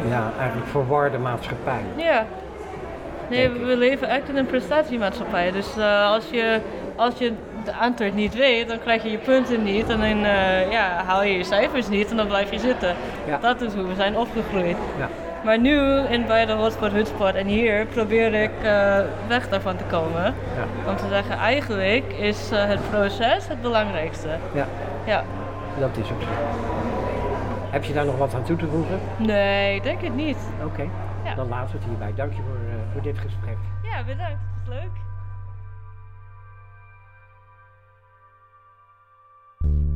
ja, 0.09 0.31
eigenlijk 0.39 0.69
verwarde 0.69 1.17
maatschappij. 1.17 1.81
Ja. 1.95 2.25
Nee, 3.29 3.49
we, 3.49 3.77
leven 3.77 4.07
echt 4.09 4.29
in 4.29 4.37
een 4.37 4.45
prestatiemaatschappij. 4.45 5.51
Dus 5.51 5.77
als, 6.07 6.29
je, 6.31 6.59
als 6.95 7.17
je 7.17 7.33
de 7.63 7.73
antwoord 7.75 8.13
niet 8.13 8.35
weet, 8.35 8.67
dan 8.67 8.79
krijg 8.79 9.03
je 9.03 9.11
je 9.11 9.17
punten 9.17 9.63
niet. 9.63 9.89
En 9.89 9.99
dan 9.99 10.23
eh, 10.25 10.71
ja, 10.71 11.03
haal 11.05 11.23
je 11.23 11.37
je 11.37 11.43
cijfers 11.43 11.87
niet 11.89 12.09
en 12.09 12.17
dan 12.17 12.27
blijf 12.27 12.51
je 12.51 12.59
zitten. 12.59 12.95
Ja. 13.27 13.37
Dat 13.37 13.61
is 13.61 13.73
hoe 13.73 13.87
we 13.87 13.95
zijn 13.95 14.17
opgegroeid. 14.17 14.77
Ja. 14.97 15.09
Maar 15.43 15.59
nu, 15.59 15.97
in, 15.99 16.25
bij 16.25 16.45
de 16.45 16.53
hotspot, 16.53 16.91
hutspot 16.91 17.33
en 17.33 17.47
hier, 17.47 17.85
probeer 17.85 18.33
ik 18.33 18.51
eh, 18.63 18.99
weg 19.27 19.49
daarvan 19.49 19.75
te 19.75 19.83
komen. 19.83 20.23
Ja. 20.23 20.89
Om 20.89 20.95
te 20.95 21.07
zeggen, 21.09 21.37
eigenlijk 21.37 22.13
is 22.13 22.51
eh, 22.51 22.65
het 22.65 22.89
proces 22.89 23.47
het 23.47 23.61
belangrijkste. 23.61 24.27
Ja, 24.53 24.65
Ja. 25.05 25.23
dat 25.79 25.89
is 25.97 26.11
ook 26.11 26.21
zo. 26.21 26.27
Heb 27.69 27.83
je 27.83 27.93
daar 27.93 28.05
nog 28.05 28.17
wat 28.17 28.33
aan 28.33 28.43
toe 28.43 28.55
te 28.57 28.67
voegen? 28.67 28.99
Nee, 29.17 29.75
ik 29.75 29.83
denk 29.83 30.01
het 30.01 30.15
niet. 30.15 30.37
Oké, 30.63 30.87
dan 31.35 31.47
laten 31.49 31.71
we 31.71 31.77
het 31.77 31.87
hierbij. 31.87 32.11
Dank 32.15 32.31
je 32.33 32.41
voor, 32.47 32.57
voor 32.93 33.01
dit 33.01 33.17
gesprek. 33.17 33.57
Ja, 33.83 34.03
bedankt. 34.03 34.31
Het 34.31 34.67
was 34.67 34.75
leuk. 34.75 34.91
thank 39.65 39.89
you 39.89 39.94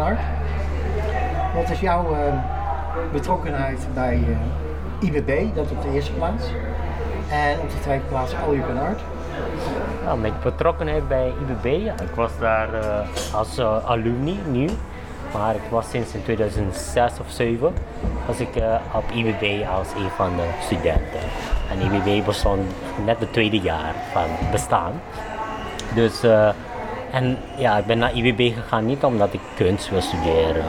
Art. 0.00 0.18
Wat 1.54 1.70
is 1.70 1.80
jouw 1.80 2.14
ehm, 2.14 2.36
betrokkenheid 3.12 3.86
bij 3.94 4.22
eh, 5.00 5.08
IBB, 5.08 5.54
dat 5.54 5.70
op 5.70 5.82
de 5.82 5.90
eerste 5.92 6.12
plaats? 6.12 6.44
En 7.30 7.60
op 7.60 7.70
de 7.70 7.80
tweede 7.80 8.04
plaats 8.04 8.34
Can 8.66 8.78
Art. 8.78 9.00
Nou, 10.04 10.18
mijn 10.18 10.32
betrokkenheid 10.42 11.08
bij 11.08 11.32
IBB, 11.40 11.84
ja, 11.84 11.92
ik 11.92 12.14
was 12.14 12.38
daar 12.38 12.74
eh, 12.74 13.34
als 13.34 13.58
eh, 13.58 13.84
alumni 13.84 14.38
nu. 14.50 14.68
Maar 15.34 15.54
ik 15.54 15.70
was 15.70 15.90
sinds 15.90 16.14
in 16.14 16.22
2006 16.22 17.02
of 17.20 17.26
2007 17.32 17.74
was 18.26 18.40
ik 18.40 18.56
eh, 18.56 18.74
op 18.92 19.04
IBB 19.14 19.66
als 19.76 19.88
een 19.96 20.10
van 20.16 20.36
de 20.36 20.48
studenten. 20.60 21.20
En 21.70 21.80
IBB 21.80 22.26
bestond 22.26 22.60
net 23.04 23.18
het 23.18 23.32
tweede 23.32 23.58
jaar 23.58 23.94
van 24.12 24.26
bestaan. 24.50 24.92
Dus, 25.94 26.22
eh, 26.22 26.48
en 27.14 27.38
ja, 27.56 27.76
ik 27.78 27.86
ben 27.86 27.98
naar 27.98 28.14
IBB 28.14 28.54
gegaan 28.54 28.86
niet 28.86 29.04
omdat 29.04 29.32
ik 29.32 29.40
kunst 29.56 29.90
wil 29.90 30.00
studeren 30.00 30.64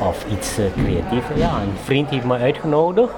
of 0.00 0.24
iets 0.30 0.58
eh, 0.58 0.64
creatiefs. 0.82 1.26
Ja, 1.34 1.48
een 1.48 1.76
vriend 1.84 2.10
heeft 2.10 2.24
me 2.24 2.38
uitgenodigd, 2.38 3.12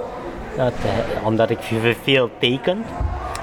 dat, 0.57 0.73
eh, 0.83 1.27
omdat 1.27 1.51
ik 1.51 1.59
veel- 2.03 2.31
teken. 2.39 2.85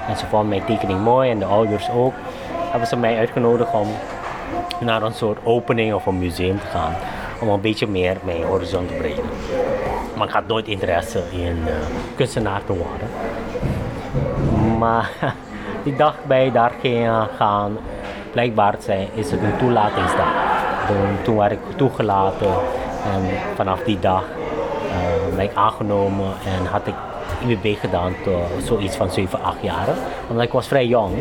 En 0.08 0.16
ze 0.16 0.26
vonden 0.26 0.48
mijn 0.48 0.64
tekening 0.64 1.00
mooi 1.00 1.30
en 1.30 1.38
de 1.38 1.44
ouders 1.44 1.90
ook. 1.90 2.14
Hebben 2.70 2.88
ze 2.88 2.96
mij 2.96 3.18
uitgenodigd 3.18 3.72
om 3.72 3.88
naar 4.80 5.02
een 5.02 5.12
soort 5.12 5.38
opening 5.44 5.94
of 5.94 6.06
een 6.06 6.18
museum 6.18 6.60
te 6.60 6.66
gaan. 6.66 6.94
Om 7.40 7.48
een 7.48 7.60
beetje 7.60 7.86
meer 7.86 8.16
mijn 8.24 8.42
horizon 8.42 8.86
te 8.86 8.94
breden. 8.94 9.24
Maar 10.16 10.26
ik 10.26 10.32
had 10.32 10.46
nooit 10.46 10.66
interesse 10.66 11.22
in 11.30 11.58
eh, 11.66 11.72
kunstenaar 12.14 12.60
te 12.66 12.72
worden. 12.76 13.08
Maar 14.78 15.10
die 15.84 15.96
dag 15.96 16.14
bij 16.26 16.50
daar 16.52 16.72
gaan, 17.36 17.78
blijkbaar 18.36 18.74
zijn, 18.78 19.08
is 19.14 19.30
het 19.30 19.42
een 19.42 19.56
toelatingsdag. 19.56 20.34
Toen, 21.22 21.36
werd 21.36 21.52
ik 21.52 21.58
toegelaten 21.76 22.52
en 23.14 23.22
vanaf 23.54 23.80
die 23.82 23.98
dag 23.98 24.24
eh, 24.90 25.36
ben 25.36 25.44
ik 25.44 25.54
aangenomen 25.54 26.32
en 26.44 26.66
had 26.66 26.86
ik 26.86 26.94
IBB 27.46 27.78
gedaan 27.80 28.14
tot 28.24 28.64
zoiets 28.64 28.96
van 28.96 29.10
7, 29.10 29.42
8 29.42 29.56
jaar. 29.60 29.88
Omdat 30.28 30.44
ik 30.44 30.52
was 30.52 30.68
vrij 30.68 30.86
jong. 30.86 31.12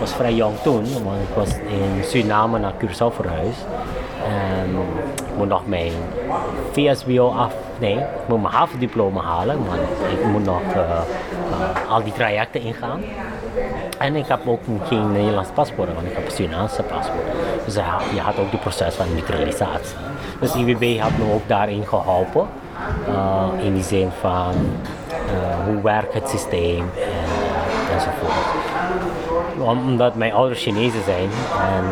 Was 0.00 0.12
vrij 0.12 0.34
jong 0.34 0.54
toen, 0.62 0.82
want 1.04 1.20
ik 1.28 1.34
was 1.34 1.48
in 1.48 2.04
Suriname 2.04 2.58
naar 2.58 2.72
Curaçao 2.72 3.14
verhuisd. 3.14 3.66
En 4.26 4.70
ik 5.30 5.36
moet 5.36 5.48
nog 5.48 5.66
mijn 5.66 5.92
VSBO 6.72 7.28
af, 7.28 7.54
nee, 7.78 7.96
ik 7.96 8.28
moet 8.28 8.42
mijn 8.42 8.54
havendiploma 8.54 9.20
halen, 9.20 9.66
want 9.66 9.80
ik 10.12 10.24
moet 10.24 10.44
nog 10.44 10.62
eh, 10.72 10.80
eh, 10.80 11.90
al 11.90 12.02
die 12.02 12.12
trajecten 12.12 12.60
ingaan. 12.60 13.00
En 14.02 14.16
ik 14.16 14.26
heb 14.26 14.48
ook 14.48 14.60
geen 14.86 15.12
Nederlands 15.12 15.48
paspoort, 15.54 15.94
want 15.94 16.06
ik 16.06 16.12
heb 16.14 16.24
een 16.24 16.30
Surinaamse 16.32 16.82
paspoort. 16.82 17.24
Dus 17.64 17.74
ja, 17.74 17.98
je 18.14 18.20
had 18.20 18.38
ook 18.38 18.50
die 18.50 18.58
proces 18.60 18.94
van 18.94 19.06
naturalisatie. 19.14 19.96
Dus 20.40 20.54
IWB 20.54 20.98
had 21.00 21.10
me 21.18 21.32
ook 21.34 21.48
daarin 21.48 21.86
geholpen. 21.86 22.46
eh, 23.06 23.64
in 23.64 23.74
die 23.74 23.82
zin 23.82 24.10
van 24.20 24.52
eh, 25.08 25.64
hoe 25.66 25.82
werkt 25.82 26.14
het 26.14 26.28
systeem 26.28 26.78
en, 26.96 27.92
enzovoort. 27.94 28.46
Om- 29.58 29.88
Omdat 29.90 30.14
mijn 30.14 30.32
ouders 30.32 30.62
Chinezen 30.62 31.02
zijn 31.04 31.28
en 31.60 31.84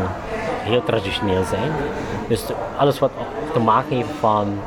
heel 0.63 0.83
traditioneel 0.83 1.43
zijn. 1.43 1.71
Dus 2.27 2.43
alles 2.77 2.99
wat 2.99 3.11
te 3.53 3.59
maken 3.59 3.95
heeft 3.95 4.09
van 4.19 4.59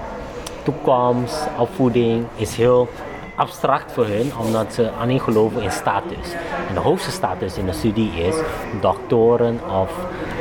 toekomst, 0.62 1.48
opvoeding, 1.58 2.26
is 2.36 2.56
heel 2.56 2.88
abstract 3.36 3.92
voor 3.92 4.06
hun, 4.06 4.32
omdat 4.40 4.72
ze 4.74 4.90
alleen 5.00 5.20
geloven 5.20 5.62
in 5.62 5.70
status. 5.70 6.32
En 6.68 6.74
de 6.74 6.80
hoogste 6.80 7.10
status 7.10 7.56
in 7.58 7.66
de 7.66 7.72
studie 7.72 8.10
is 8.12 8.34
doktoren 8.80 9.60
of 9.82 9.90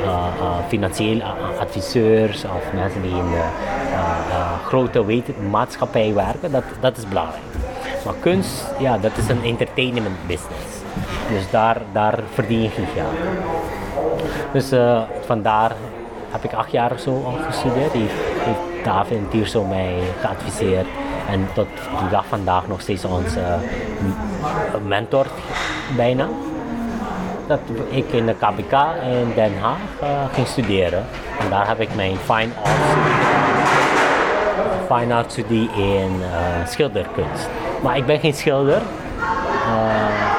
uh, 0.01 0.05
uh, 0.05 0.55
financieel 0.67 1.21
a- 1.21 1.35
adviseurs 1.59 2.43
of 2.43 2.73
mensen 2.73 3.01
die 3.01 3.11
in 3.11 3.29
de 3.29 3.43
uh, 4.29 4.53
grote 4.65 5.05
weten- 5.05 5.49
maatschappij 5.49 6.13
werken. 6.13 6.51
Dat, 6.51 6.63
dat 6.79 6.97
is 6.97 7.07
belangrijk. 7.07 7.41
Maar 8.05 8.13
kunst, 8.19 8.65
ja, 8.79 8.97
dat 8.97 9.11
is 9.17 9.27
een 9.27 9.43
entertainment 9.43 10.15
business. 10.27 10.81
Dus 11.29 11.49
daar, 11.51 11.77
daar 11.93 12.19
verdien 12.33 12.61
je 12.61 12.69
geen 12.69 12.87
geld. 12.95 13.13
Dus 14.51 14.71
eh, 14.71 15.01
vandaar 15.25 15.71
heb 16.31 16.43
ik 16.43 16.53
acht 16.53 16.71
jaar 16.71 16.91
of 16.91 16.99
zo 16.99 17.23
al 17.25 17.37
gestudeerd. 17.47 17.91
Die 17.91 18.05
heeft 18.37 18.85
David 18.85 19.17
en 19.17 19.27
Tierso 19.29 19.63
mij 19.63 19.93
geadviseerd. 20.21 20.85
En 21.29 21.47
tot 21.53 21.67
de 21.75 22.09
dag 22.09 22.25
vandaag 22.25 22.67
nog 22.67 22.81
steeds 22.81 23.05
onze 23.05 23.39
eh, 23.39 24.81
mentor 24.87 25.25
bijna. 25.95 26.27
Dat 27.47 27.59
ik 27.89 28.11
in 28.11 28.25
de 28.25 28.33
KBK 28.33 28.73
in 29.03 29.31
Den 29.35 29.57
Haag 29.59 29.77
eh, 30.01 30.09
ging 30.33 30.47
studeren. 30.47 31.05
En 31.39 31.49
daar 31.49 31.67
heb 31.67 31.79
ik 31.79 31.95
mijn 31.95 32.15
fine 32.17 32.51
arts, 32.63 32.79
fine 34.93 35.13
arts 35.13 35.33
studie 35.33 35.69
in 35.75 36.21
eh, 36.21 36.67
schilderkunst. 36.67 37.49
Maar 37.81 37.97
ik 37.97 38.05
ben 38.05 38.19
geen 38.19 38.33
schilder. 38.33 38.81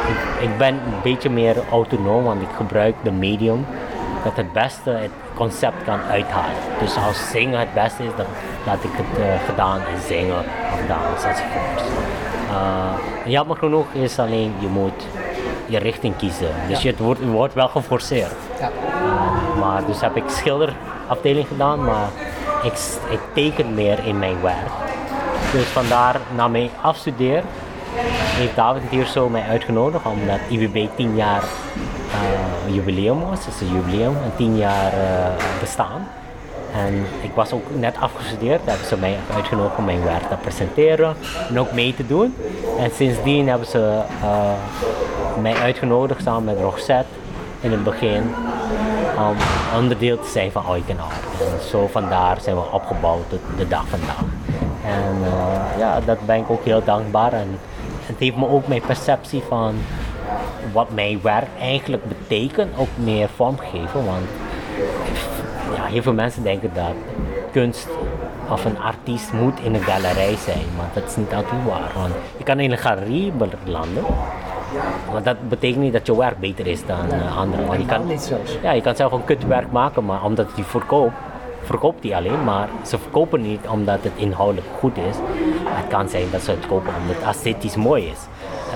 Ik, 0.08 0.48
ik 0.50 0.58
ben 0.58 0.74
een 0.74 1.02
beetje 1.02 1.30
meer 1.30 1.56
autonoom, 1.70 2.24
want 2.24 2.42
ik 2.42 2.48
gebruik 2.56 2.94
de 3.02 3.10
medium 3.10 3.66
dat 4.24 4.36
het 4.36 4.52
beste 4.52 4.90
het 4.90 5.10
concept 5.34 5.84
kan 5.84 6.00
uithalen. 6.10 6.56
Dus 6.78 6.96
als 6.96 7.30
zingen 7.30 7.58
het 7.58 7.74
beste 7.74 8.02
is, 8.02 8.10
dan 8.16 8.26
laat 8.66 8.84
ik 8.84 8.90
het 8.92 9.18
eh, 9.18 9.44
gedaan 9.46 9.78
in 9.78 10.00
zingen 10.06 10.38
of 10.72 10.86
dans 10.88 11.24
enzovoort. 11.24 11.82
Uh, 12.50 13.32
jammer 13.32 13.56
genoeg 13.56 13.86
is 13.92 14.18
alleen, 14.18 14.54
je 14.58 14.66
moet 14.66 15.06
je 15.66 15.78
richting 15.78 16.16
kiezen. 16.16 16.50
Dus 16.68 16.82
je, 16.82 16.88
het 16.88 16.98
wordt, 16.98 17.20
je 17.20 17.26
wordt 17.26 17.54
wel 17.54 17.68
geforceerd. 17.68 18.34
Ja. 18.60 18.70
Uh, 19.02 19.60
maar 19.60 19.84
dus 19.86 20.00
heb 20.00 20.16
ik 20.16 20.24
schilderafdeling 20.26 21.46
gedaan, 21.46 21.84
maar 21.84 22.08
ik, 22.62 22.72
ik 23.10 23.20
teken 23.32 23.74
meer 23.74 24.06
in 24.06 24.18
mijn 24.18 24.40
werk. 24.42 24.72
Dus 25.52 25.64
vandaar 25.64 26.20
na 26.36 26.48
mijn 26.48 26.70
afstudeer 26.80 27.42
heeft 28.34 28.56
David 28.56 28.82
hier 28.90 29.06
zo 29.06 29.28
mij 29.28 29.42
uitgenodigd 29.42 30.04
omdat 30.06 30.38
IWB 30.48 30.86
10 30.96 31.16
jaar 31.16 31.42
uh, 32.66 32.74
jubileum 32.74 33.20
was. 33.20 33.44
Het 33.44 33.54
is 33.54 33.60
een 33.60 33.74
jubileum, 33.74 34.16
een 34.16 34.36
10 34.36 34.56
jaar 34.56 34.92
uh, 34.92 35.00
bestaan. 35.60 36.08
En 36.74 37.06
ik 37.22 37.30
was 37.34 37.52
ook 37.52 37.62
net 37.78 37.96
afgestudeerd, 38.00 38.60
hebben 38.64 38.86
ze 38.86 38.96
mij 38.96 39.16
uitgenodigd 39.34 39.76
om 39.76 39.84
mijn 39.84 40.04
werk 40.04 40.28
te 40.28 40.36
presenteren 40.40 41.16
en 41.48 41.60
ook 41.60 41.72
mee 41.72 41.94
te 41.94 42.06
doen. 42.06 42.34
En 42.78 42.90
sindsdien 42.90 43.48
hebben 43.48 43.66
ze 43.66 44.00
uh, 44.22 45.42
mij 45.42 45.54
uitgenodigd 45.54 46.22
samen 46.22 46.44
met 46.44 46.58
Roxette 46.58 47.10
in 47.60 47.70
het 47.70 47.84
begin 47.84 48.34
om 49.18 49.36
onderdeel 49.76 50.18
te 50.18 50.28
zijn 50.28 50.52
van 50.52 50.68
Oiken 50.68 51.00
Art. 51.00 51.40
En 51.40 51.68
zo 51.68 51.86
vandaar 51.86 52.40
zijn 52.40 52.56
we 52.56 52.62
opgebouwd 52.72 53.28
tot 53.28 53.40
de 53.56 53.68
dag 53.68 53.84
vandaag. 53.88 54.24
En 54.84 55.16
ja, 55.78 56.00
daar 56.00 56.18
ben 56.26 56.36
ik 56.36 56.50
ook 56.50 56.64
heel 56.64 56.84
dankbaar. 56.84 57.32
En 57.32 57.58
het 58.06 58.18
heeft 58.18 58.36
me 58.36 58.48
ook 58.48 58.66
mijn 58.66 58.82
perceptie 58.86 59.42
van 59.48 59.74
wat 60.72 60.90
mijn 60.90 61.20
werk 61.22 61.48
eigenlijk 61.60 62.02
betekent 62.08 62.78
ook 62.78 62.88
meer 62.94 63.28
vormgeven. 63.28 64.04
Want 64.04 64.26
ja, 65.76 65.84
heel 65.84 66.02
veel 66.02 66.12
mensen 66.12 66.42
denken 66.42 66.70
dat 66.74 66.94
kunst 67.52 67.88
of 68.50 68.64
een 68.64 68.78
artiest 68.78 69.32
moet 69.32 69.60
in 69.60 69.74
een 69.74 69.82
galerij 69.82 70.36
zijn, 70.36 70.64
maar 70.76 70.90
dat 70.94 71.04
is 71.04 71.16
niet 71.16 71.34
altijd 71.34 71.64
waar. 71.64 71.90
Want 71.94 72.14
je 72.36 72.44
kan 72.44 72.60
in 72.60 72.70
een 72.70 72.78
galerie 72.78 73.32
belanden, 73.64 74.04
maar 75.12 75.22
dat 75.22 75.48
betekent 75.48 75.82
niet 75.82 75.92
dat 75.92 76.06
je 76.06 76.16
werk 76.16 76.38
beter 76.38 76.66
is 76.66 76.86
dan 76.86 77.12
uh, 77.12 77.38
anderen. 77.38 77.66
Want 77.66 77.80
je 77.80 77.86
kan, 77.86 78.02
ja, 78.62 78.72
je 78.72 78.80
kan 78.80 78.96
zelf 78.96 79.12
een 79.12 79.24
kutwerk 79.24 79.70
maken, 79.70 80.04
maar 80.04 80.24
omdat 80.24 80.46
het 80.46 80.54
die 80.54 80.64
verkoopt, 80.64 81.14
verkoopt 81.62 82.02
die 82.02 82.16
alleen, 82.16 82.44
maar 82.44 82.68
ze 82.86 82.98
verkopen 82.98 83.42
niet 83.42 83.66
omdat 83.68 83.98
het 84.02 84.12
inhoudelijk 84.14 84.66
goed 84.78 84.96
is. 84.96 85.16
Het 85.64 85.86
kan 85.88 86.08
zijn 86.08 86.30
dat 86.30 86.42
ze 86.42 86.50
het 86.50 86.66
kopen 86.66 86.92
omdat 87.00 87.16
het 87.16 87.28
esthetisch 87.28 87.76
mooi 87.76 88.06
is. 88.06 88.18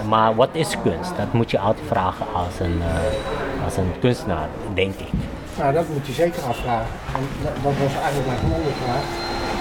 Maar 0.09 0.35
wat 0.35 0.49
is 0.53 0.77
kunst? 0.83 1.17
Dat 1.17 1.33
moet 1.33 1.51
je 1.51 1.59
altijd 1.59 1.87
vragen 1.87 2.27
als 2.35 2.61
een, 2.61 2.79
uh, 2.79 3.65
als 3.65 3.77
een 3.77 3.93
kunstenaar, 4.01 4.49
denk 4.75 4.95
ik. 4.95 5.11
Nou, 5.59 5.73
dat 5.73 5.85
moet 5.93 6.07
je 6.07 6.13
zeker 6.13 6.43
afvragen. 6.43 6.87
En 7.15 7.29
dat 7.63 7.73
was 7.83 8.03
eigenlijk 8.03 8.27
mijn 8.27 8.39
volgende 8.39 8.71
vraag. 8.85 9.03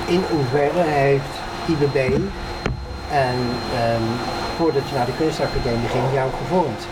In 0.07 0.23
hoeverre 0.29 0.83
heeft 0.89 1.33
IBB 1.65 2.13
en 3.11 3.37
um, 3.93 4.07
voordat 4.57 4.89
je 4.89 4.95
naar 4.95 5.05
de 5.05 5.15
kunstacademie 5.17 5.87
ging, 5.89 6.03
jou 6.13 6.29
gevormd? 6.41 6.87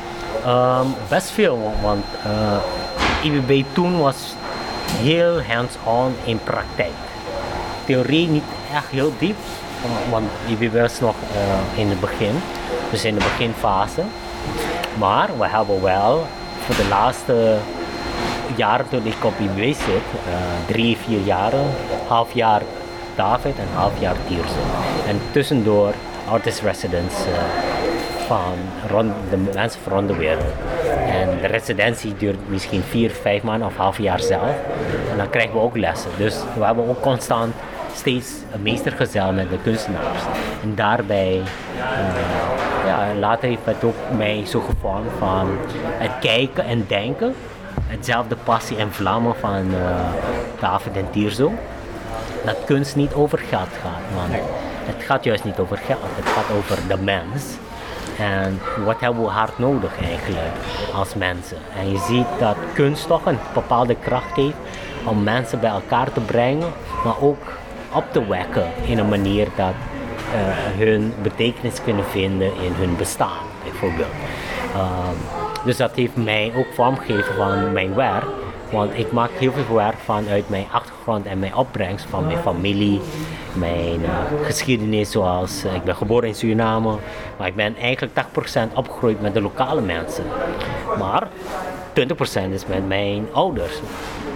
Um, 0.45 0.93
best 1.09 1.29
veel, 1.29 1.73
want 1.81 2.05
uh, 2.25 3.31
IBB 3.31 3.63
toen 3.73 3.99
was 3.99 4.35
heel 4.91 5.41
hands-on 5.41 6.15
in 6.23 6.39
praktijk. 6.43 6.93
Theorie 7.85 8.27
niet 8.27 8.43
echt 8.73 8.87
heel 8.89 9.13
diep, 9.19 9.35
want 10.09 10.25
IBB 10.47 10.73
was 10.73 10.99
nog 10.99 11.15
uh, 11.35 11.79
in 11.79 11.89
het 11.89 11.99
begin, 11.99 12.35
dus 12.91 13.05
in 13.05 13.13
de 13.13 13.19
beginfase. 13.19 14.01
Maar 14.97 15.29
we 15.37 15.47
hebben 15.47 15.81
wel 15.81 16.25
voor 16.65 16.75
de 16.75 16.87
laatste 16.89 17.57
jaren 18.55 18.89
toen 18.89 19.05
ik 19.05 19.23
op 19.23 19.33
IBB 19.39 19.73
zit, 19.73 19.87
uh, 19.87 20.33
drie, 20.67 20.97
vier 20.97 21.19
jaren, 21.19 21.65
half 22.07 22.33
jaar 22.33 22.61
David 23.15 23.55
en 23.57 23.67
half 23.73 23.99
jaar 23.99 24.15
Tierse. 24.27 24.59
En 25.07 25.19
tussendoor 25.31 25.93
artist 26.29 26.61
residence 26.61 27.29
uh, 27.29 27.35
van 28.27 28.53
rond, 28.89 29.13
de 29.29 29.37
mensen 29.53 29.81
van 29.81 30.07
de 30.07 30.15
wereld. 30.15 30.53
En 31.07 31.29
de 31.41 31.47
residentie 31.47 32.17
duurt 32.17 32.49
misschien 32.49 32.81
vier, 32.81 33.11
vijf 33.11 33.43
maanden 33.43 33.67
of 33.67 33.75
half 33.75 33.97
jaar 33.97 34.19
zelf. 34.19 34.55
En 35.11 35.17
dan 35.17 35.29
krijgen 35.29 35.53
we 35.53 35.59
ook 35.59 35.77
lessen. 35.77 36.09
Dus 36.17 36.35
we 36.57 36.65
hebben 36.65 36.89
ook 36.89 37.01
constant 37.01 37.53
steeds 37.95 38.31
een 38.53 38.61
meestergezel 38.61 39.31
met 39.31 39.49
de 39.49 39.57
kunstenaars. 39.63 40.21
En 40.63 40.75
daarbij, 40.75 41.41
eh, 41.77 42.54
ja, 42.85 43.13
later 43.19 43.47
heeft 43.47 43.65
het 43.65 43.83
ook 43.83 43.95
mij 44.17 44.45
zo 44.45 44.59
gevormd 44.59 45.11
van 45.19 45.57
het 45.77 46.11
kijken 46.19 46.65
en 46.65 46.85
denken. 46.87 47.35
Hetzelfde 47.87 48.35
passie 48.43 48.77
en 48.77 48.91
vlammen 48.91 49.35
van 49.35 49.73
eh, 49.73 49.99
David 50.59 50.95
en 50.95 51.09
Tierzo. 51.11 51.51
Dat 52.45 52.57
kunst 52.65 52.95
niet 52.95 53.13
over 53.13 53.37
geld 53.37 53.69
gaat, 53.81 54.15
want 54.15 54.41
het 54.85 55.03
gaat 55.03 55.23
juist 55.23 55.43
niet 55.43 55.59
over 55.59 55.77
geld, 55.77 55.99
het 56.03 56.25
gaat 56.25 56.57
over 56.57 56.77
de 56.87 57.03
mens. 57.03 57.43
En 58.17 58.59
wat 58.85 58.99
hebben 58.99 59.23
we 59.23 59.29
hard 59.29 59.57
nodig 59.57 59.91
eigenlijk 60.03 60.53
als 60.95 61.15
mensen? 61.15 61.57
En 61.79 61.91
je 61.91 61.97
ziet 61.97 62.39
dat 62.39 62.55
kunst 62.73 63.07
toch 63.07 63.25
een 63.25 63.37
bepaalde 63.53 63.95
kracht 63.95 64.35
heeft 64.35 64.55
om 65.05 65.23
mensen 65.23 65.59
bij 65.59 65.69
elkaar 65.69 66.13
te 66.13 66.19
brengen, 66.19 66.71
maar 67.03 67.21
ook 67.21 67.53
op 67.93 68.03
te 68.11 68.27
wekken 68.27 68.71
in 68.85 68.97
een 68.97 69.09
manier 69.09 69.47
dat 69.55 69.73
hun 70.77 71.13
betekenis 71.21 71.83
kunnen 71.83 72.05
vinden 72.05 72.47
in 72.47 72.73
hun 72.73 72.95
bestaan, 72.95 73.45
bijvoorbeeld. 73.63 74.13
Ehm, 74.73 75.15
dus 75.65 75.77
dat 75.77 75.95
heeft 75.95 76.15
mij 76.15 76.51
ook 76.55 76.67
vormgegeven 76.73 77.35
van 77.35 77.73
mijn 77.73 77.95
werk. 77.95 78.25
Want 78.71 78.97
ik 78.97 79.11
maak 79.11 79.29
heel 79.31 79.51
veel 79.51 79.75
werk 79.75 79.97
vanuit 79.97 80.49
mijn 80.49 80.65
achtergrond 80.71 81.25
en 81.25 81.39
mijn 81.39 81.55
opbrengst 81.55 82.05
van 82.09 82.25
mijn 82.25 82.37
familie, 82.37 83.01
mijn 83.53 84.05
eh, 84.05 84.11
geschiedenis 84.43 85.11
zoals 85.11 85.63
eh, 85.63 85.75
ik 85.75 85.83
ben 85.83 85.95
geboren 85.95 86.27
in 86.27 86.35
Suriname, 86.35 86.95
maar 87.37 87.47
ik 87.47 87.55
ben 87.55 87.75
eigenlijk 87.75 88.13
80% 88.15 88.73
opgegroeid 88.73 89.21
met 89.21 89.33
de 89.33 89.41
lokale 89.41 89.81
mensen. 89.81 90.23
Maar 90.99 91.27
20% 91.93 92.51
is 92.51 92.65
met 92.65 92.87
mijn 92.87 93.27
ouders. 93.31 93.75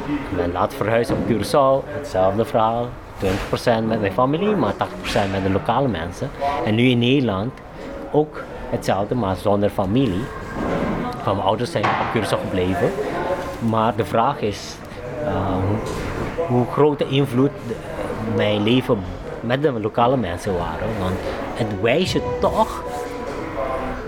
Ik 0.07 0.37
ben 0.37 0.51
laat 0.51 0.73
verhuisd 0.73 1.11
op 1.11 1.17
Curaçao, 1.27 1.93
hetzelfde 1.93 2.45
verhaal. 2.45 2.89
20% 3.23 3.87
met 3.87 3.99
mijn 3.99 4.13
familie, 4.13 4.55
maar 4.55 4.73
80% 4.73 4.75
met 5.31 5.43
de 5.43 5.49
lokale 5.51 5.87
mensen. 5.87 6.29
En 6.65 6.75
nu 6.75 6.83
in 6.83 6.99
Nederland 6.99 7.51
ook 8.11 8.43
hetzelfde, 8.69 9.15
maar 9.15 9.35
zonder 9.35 9.69
familie. 9.69 10.23
Van 11.23 11.35
mijn 11.35 11.47
ouders 11.47 11.71
zijn 11.71 11.83
op 11.83 12.21
Curaçao 12.21 12.39
gebleven. 12.41 12.91
Maar 13.69 13.95
de 13.95 14.05
vraag 14.05 14.41
is 14.41 14.75
uh, 15.23 15.31
hoe, 16.47 16.65
grote 16.71 17.07
invloed 17.07 17.51
mijn 18.35 18.63
leven 18.63 18.97
met 19.39 19.61
de 19.61 19.71
lokale 19.71 20.17
mensen 20.17 20.57
waren. 20.57 20.87
Want 20.99 21.15
het 21.53 21.81
wijst 21.81 22.13
je 22.13 22.37
toch 22.39 22.83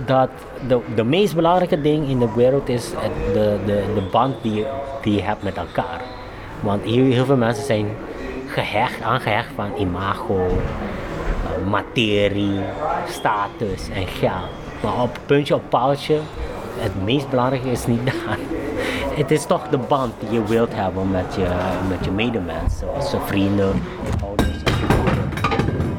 dat 0.06 0.30
de, 0.68 0.80
de 0.96 1.04
meest 1.04 1.36
belangrijke 1.36 1.82
ding 1.82 2.10
in 2.10 2.20
de 2.20 2.30
wereld 2.36 2.70
is 2.70 2.92
het, 2.96 3.34
de, 3.34 3.58
de, 3.66 3.84
de 3.96 4.02
band 4.12 4.36
die 4.42 4.66
die 5.02 5.16
je 5.16 5.22
hebt 5.22 5.44
met 5.44 5.58
elkaar. 5.58 6.02
Want 6.60 6.84
heel 6.84 7.26
veel 7.26 7.36
mensen 7.36 7.66
zijn 7.66 7.88
gehecht, 8.52 9.02
aangehecht 9.02 9.50
van 9.56 9.72
imago, 9.78 10.48
eh, 10.48 11.70
materie, 11.70 12.60
status 13.08 13.90
en 13.94 14.08
geld. 14.08 14.50
Maar 14.84 15.02
op 15.02 15.20
puntje 15.26 15.56
op 15.56 15.70
paaltje, 15.70 16.20
het 16.78 17.04
meest 17.04 17.30
belangrijke 17.30 17.72
is 17.72 17.86
niet 17.86 18.06
daar. 18.06 18.38
Het 19.12 19.32
is 19.32 19.46
toch 19.46 19.70
de 19.70 19.78
band 19.78 20.14
die 20.20 20.32
je 20.32 20.44
wilt 20.44 20.76
hebben 20.76 21.12
met 21.12 21.36
je, 21.36 21.48
met 21.90 22.06
je 22.06 22.12
medemens, 22.12 22.80
zoals 22.80 23.12
je 23.12 23.18
vrienden, 23.26 23.84
je 24.04 24.26
ouders. 24.26 24.58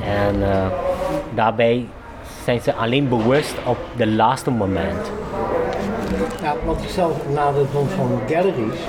En 0.05 0.53
eh, 0.53 0.67
daarbij 1.35 1.89
zijn 2.45 2.61
ze 2.61 2.75
alleen 2.75 3.09
bewust 3.09 3.55
op 3.65 3.79
de 3.97 4.07
laatste 4.07 4.51
moment. 4.51 5.11
Ja, 6.43 6.55
wat 6.65 6.83
ik 6.83 6.89
zelf 6.89 7.29
nadeel 7.35 7.67
vond 7.73 7.91
van 7.91 8.21
galleries, 8.29 8.81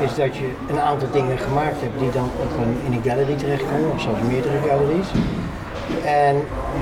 is 0.00 0.14
dat 0.14 0.36
je 0.36 0.50
een 0.70 0.80
aantal 0.80 1.08
dingen 1.12 1.38
gemaakt 1.38 1.80
hebt 1.80 1.98
die 1.98 2.10
dan 2.10 2.24
op 2.42 2.50
een, 2.62 2.76
in 2.86 2.92
een 2.92 3.02
gallery 3.10 3.34
terechtkomen, 3.34 3.90
of 3.94 4.00
zelfs 4.00 4.20
meerdere 4.28 4.58
galleries. 4.68 5.08
En 6.04 6.36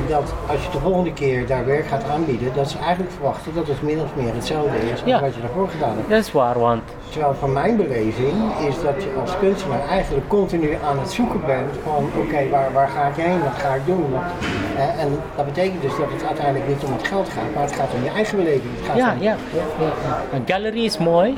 dat 0.09 0.35
als 0.51 0.65
je 0.65 0.71
de 0.71 0.79
volgende 0.79 1.13
keer 1.13 1.47
daar 1.47 1.67
werk 1.67 1.87
gaat 1.87 2.05
aanbieden, 2.15 2.49
dat 2.55 2.71
ze 2.71 2.79
eigenlijk 2.79 3.13
verwachten 3.13 3.55
dat 3.55 3.67
het 3.67 3.83
min 3.83 4.01
of 4.01 4.11
meer 4.15 4.35
hetzelfde 4.35 4.77
is 4.79 4.91
als 4.91 5.01
Ja. 5.05 5.21
wat 5.21 5.35
je 5.35 5.41
daarvoor 5.41 5.69
gedaan 5.69 5.97
hebt. 5.97 6.09
Dat 6.09 6.19
is 6.19 6.33
waar, 6.33 6.59
want 6.59 6.83
Terwijl 7.11 7.35
van 7.35 7.53
mijn 7.53 7.77
beleving 7.77 8.35
is 8.69 8.75
dat 8.83 9.03
je 9.03 9.11
als 9.21 9.39
kunstenaar 9.39 9.89
eigenlijk 9.89 10.29
continu 10.29 10.77
aan 10.89 10.99
het 10.99 11.11
zoeken 11.13 11.41
bent 11.47 11.73
van 11.85 12.11
oké, 12.23 12.49
waar, 12.51 12.73
waar 12.73 12.89
ga 12.89 13.07
ik 13.07 13.15
heen, 13.17 13.43
wat 13.43 13.55
ga 13.59 13.75
ik 13.75 13.87
doen? 13.87 14.05
Wat- 14.13 14.49
eh, 14.77 15.03
en 15.03 15.09
dat 15.37 15.45
betekent 15.45 15.83
dus 15.83 15.97
dat 15.97 16.07
het 16.13 16.25
uiteindelijk 16.27 16.69
niet 16.69 16.85
om 16.85 16.93
het 16.93 17.07
geld 17.07 17.29
gaat, 17.29 17.51
maar 17.55 17.63
het 17.63 17.73
gaat 17.75 17.89
om 17.97 18.03
je 18.05 18.11
eigen 18.11 18.37
beleving. 18.37 18.71
Het 18.77 18.87
gaat 18.87 18.97
ja, 18.97 19.13
om, 19.13 19.23
ja, 19.23 19.37
ja, 19.53 19.63
ja. 19.87 20.37
Een 20.37 20.43
gallery 20.47 20.85
is 20.85 20.99
mooi, 20.99 21.35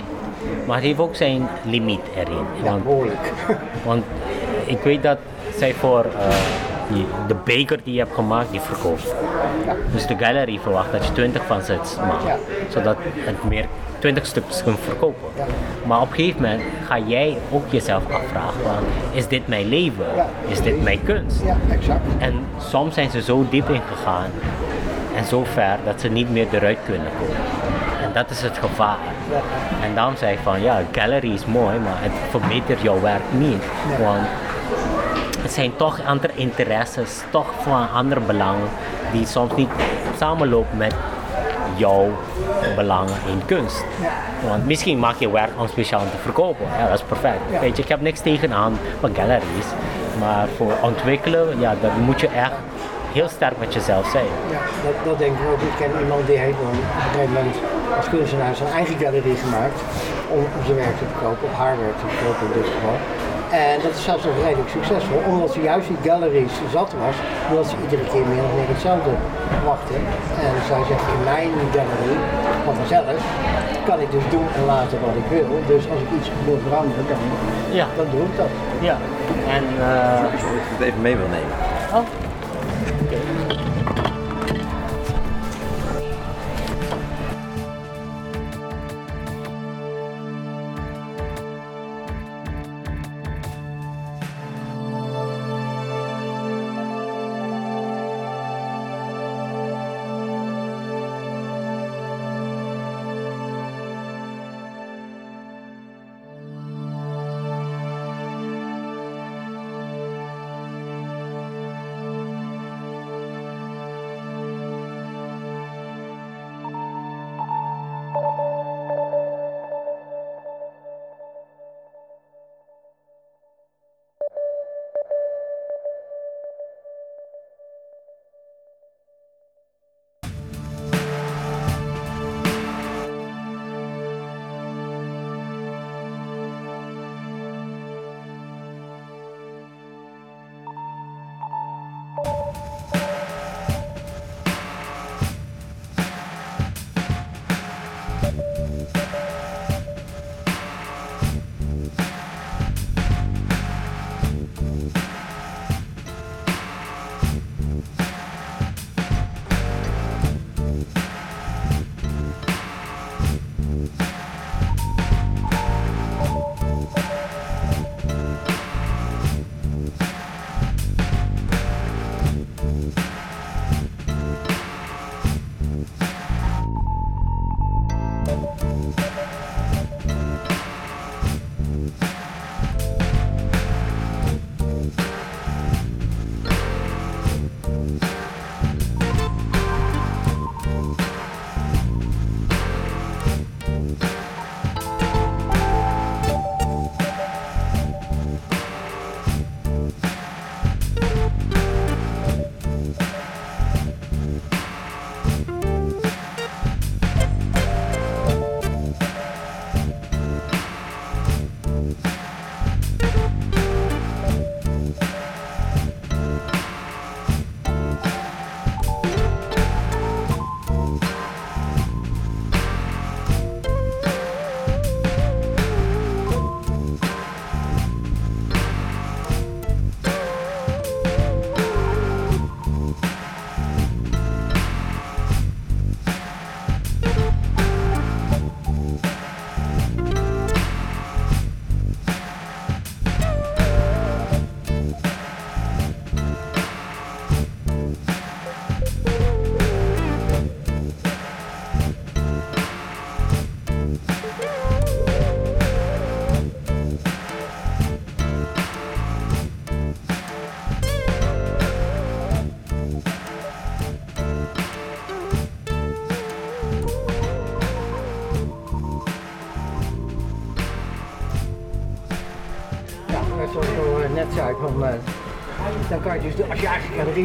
maar 0.67 0.77
het 0.77 0.85
heeft 0.85 0.99
ook 0.99 1.17
zijn 1.17 1.49
limiet 1.65 2.01
erin. 2.17 2.45
ja, 2.63 2.71
Want, 2.71 2.83
behoorlijk. 2.85 3.33
want 3.87 4.05
ik 4.67 4.79
weet 4.83 5.03
dat 5.03 5.19
zij 5.57 5.75
voor 5.75 6.05
eh, 6.05 6.37
die, 6.93 7.07
de 7.27 7.35
beker 7.45 7.79
die 7.85 7.93
je 7.93 7.99
hebt 8.01 8.15
gemaakt, 8.15 8.51
die 8.51 8.61
verkoopt. 8.61 9.15
Ja. 9.67 9.75
Dus 9.93 10.07
de 10.07 10.17
gallery 10.19 10.59
verwacht 10.63 10.93
dat 10.93 11.07
je 11.07 11.13
20 11.13 11.45
van 11.47 11.63
ze 11.63 11.73
maakt, 12.01 12.25
Ja. 12.25 12.37
zodat 12.69 12.97
het 13.03 13.45
meer 13.45 13.65
20 13.99 14.27
stukjes 14.27 14.63
kunt 14.63 14.79
verkopen. 14.85 15.29
Ja. 15.37 15.45
Maar 15.87 16.01
op 16.01 16.09
een 16.11 16.15
gegeven 16.15 16.43
moment 16.43 16.63
ga 16.87 16.99
jij 16.99 17.39
ook 17.51 17.65
jezelf 17.71 18.03
afvragen: 18.11 18.61
van, 18.63 18.85
is 19.13 19.27
dit 19.29 19.49
mijn 19.49 19.69
leven? 19.69 20.07
Is 20.49 20.61
dit 20.61 20.83
mijn 20.83 21.03
kunst? 21.03 21.43
Ja, 21.45 21.57
exact. 21.71 22.01
En 22.19 22.35
soms 22.59 22.95
zijn 22.95 23.11
ze 23.11 23.23
zo 23.23 23.47
diep 23.51 23.69
ingegaan 23.69 24.31
en 25.17 25.25
zo 25.25 25.45
ver 25.45 25.77
dat 25.85 26.01
ze 26.01 26.09
niet 26.09 26.31
meer 26.31 26.47
eruit 26.53 26.79
kunnen 26.87 27.11
komen. 27.19 27.37
En 28.09 28.15
dat 28.15 28.31
is 28.31 28.43
het 28.43 28.59
gevaar. 28.59 28.99
En 29.83 29.95
daarom 29.95 30.17
zei 30.17 30.33
ik 30.33 30.39
van 30.43 30.63
ja, 30.63 30.83
gallery 30.93 31.33
is 31.33 31.45
mooi, 31.45 31.79
maar 31.79 31.97
het 31.97 32.13
verbetert 32.31 32.81
jouw 32.81 33.01
werk 33.01 33.23
niet. 33.31 33.63
Want 34.01 34.27
het 35.41 35.53
zijn 35.53 35.77
toch 35.77 36.05
andere 36.07 36.33
interesses, 36.35 37.23
toch 37.31 37.53
van 37.61 37.91
andere 37.91 38.21
belangen 38.21 38.69
die 39.13 39.27
soms 39.27 39.55
niet 39.57 39.69
samenlopen 40.19 40.77
met 40.77 40.95
jouw 41.77 42.11
belangen 42.77 43.17
in 43.27 43.43
kunst. 43.47 43.85
Want 44.49 44.67
misschien 44.67 44.99
maak 44.99 45.17
je 45.19 45.31
werk 45.31 45.51
om 45.59 45.69
speciaal 45.69 46.01
te 46.01 46.17
verkopen. 46.23 46.67
Ja, 46.79 46.89
dat 46.89 46.99
is 46.99 47.05
perfect. 47.05 47.41
Ja. 47.51 47.61
Weet 47.61 47.77
je, 47.77 47.83
ik 47.83 47.89
heb 47.89 48.01
niks 48.01 48.21
tegen 48.21 48.53
aan 48.53 48.79
van 49.01 49.15
galleries. 49.15 49.67
Maar 50.19 50.47
voor 50.57 50.73
ontwikkelen, 50.83 51.61
ja, 51.61 51.75
dat 51.81 51.97
moet 51.97 52.21
je 52.21 52.29
echt 52.29 52.53
heel 53.13 53.29
sterk 53.29 53.59
met 53.59 53.75
jezelf 53.75 54.07
zijn. 54.07 54.27
Ja, 54.51 54.61
dat, 54.85 55.05
dat 55.05 55.19
denk 55.19 55.39
ik 55.39 55.47
ook. 55.53 55.61
Ik 55.61 55.77
ken 55.79 56.01
iemand 56.01 56.27
die 56.27 56.39
heeft 56.39 56.59
op 56.59 56.73
een 56.73 56.79
gegeven 57.13 57.33
moment 57.33 57.57
als 57.97 58.09
kunstenaar 58.09 58.55
zijn 58.55 58.73
eigen 58.79 58.97
galerie 59.05 59.37
gemaakt 59.45 59.79
om, 60.37 60.43
zijn 60.67 60.77
werk 60.85 60.97
te 61.03 61.07
verkopen, 61.13 61.45
of 61.51 61.55
haar 61.63 61.77
werk 61.85 61.97
te 62.03 62.07
verkopen 62.15 62.43
in 62.49 62.55
dit 62.61 62.69
geval. 62.75 62.97
En 63.67 63.77
dat 63.85 63.93
is 63.99 64.05
zelfs 64.11 64.25
nog 64.29 64.37
redelijk 64.47 64.73
succesvol, 64.79 65.21
omdat 65.33 65.51
ze 65.55 65.61
juist 65.71 65.87
die 65.93 66.01
galleries 66.09 66.55
zat 66.77 66.91
was, 67.05 67.17
omdat 67.51 67.67
ze 67.71 67.75
iedere 67.85 68.05
keer 68.13 68.27
meer 68.33 68.45
of 68.49 68.53
meer 68.59 68.71
hetzelfde 68.75 69.13
verwachten. 69.55 70.01
En 70.47 70.55
zij 70.71 70.83
zegt 70.91 71.07
in 71.17 71.23
mijn 71.33 71.51
galerie, 71.77 72.21
van 72.65 72.75
vanzelf, 72.81 73.21
kan 73.89 73.99
ik 74.05 74.11
dus 74.17 74.27
doen 74.35 74.47
en 74.59 74.65
laten 74.75 74.99
wat 75.07 75.17
ik 75.23 75.29
wil. 75.37 75.49
Dus 75.73 75.83
als 75.93 76.01
ik 76.05 76.11
iets 76.19 76.29
wil 76.49 76.59
veranderen, 76.67 77.05
dan, 77.13 77.21
Ja. 77.81 77.87
dan 78.01 78.07
doe 78.15 78.25
ik 78.31 78.35
dat. 78.43 78.53
Ja. 78.89 78.97
En 79.57 79.65
eh, 79.89 80.35
Ik 80.37 80.65
het 80.77 80.83
even 80.89 81.01
mee 81.07 81.17
wil 81.23 81.31
nemen. 81.39 81.55
oh, 81.99 82.05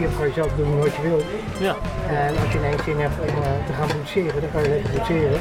hebt, 0.01 0.17
kan 0.17 0.27
je 0.27 0.33
zelf 0.33 0.51
doen 0.57 0.79
wat 0.79 0.95
je 0.95 1.01
wil. 1.01 1.21
Ja. 1.57 1.75
En 2.07 2.31
als 2.41 2.51
je 2.51 2.57
ineens 2.57 2.83
zin 2.83 2.99
hebt 2.99 3.17
om 3.21 3.35
eh, 3.43 3.49
te 3.67 3.73
gaan 3.73 3.87
boetseren, 3.97 4.41
dan 4.41 4.51
kan 4.53 4.61
je 4.63 4.69
lekker 4.69 4.91
boetseren. 4.91 5.39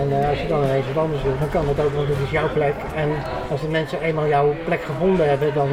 En 0.00 0.06
eh, 0.20 0.28
als 0.28 0.40
je 0.40 0.48
dan 0.48 0.62
ineens 0.64 0.86
wat 0.92 1.02
anders 1.04 1.22
wil, 1.22 1.32
dan 1.38 1.48
kan 1.48 1.64
dat 1.66 1.84
ook, 1.84 1.94
want 1.94 2.08
het 2.08 2.18
is 2.24 2.30
jouw 2.30 2.50
plek. 2.52 2.74
En 2.94 3.08
als 3.50 3.60
de 3.60 3.68
mensen 3.68 4.00
eenmaal 4.00 4.26
jouw 4.26 4.54
plek 4.64 4.82
gevonden 4.82 5.28
hebben, 5.28 5.54
dan 5.54 5.68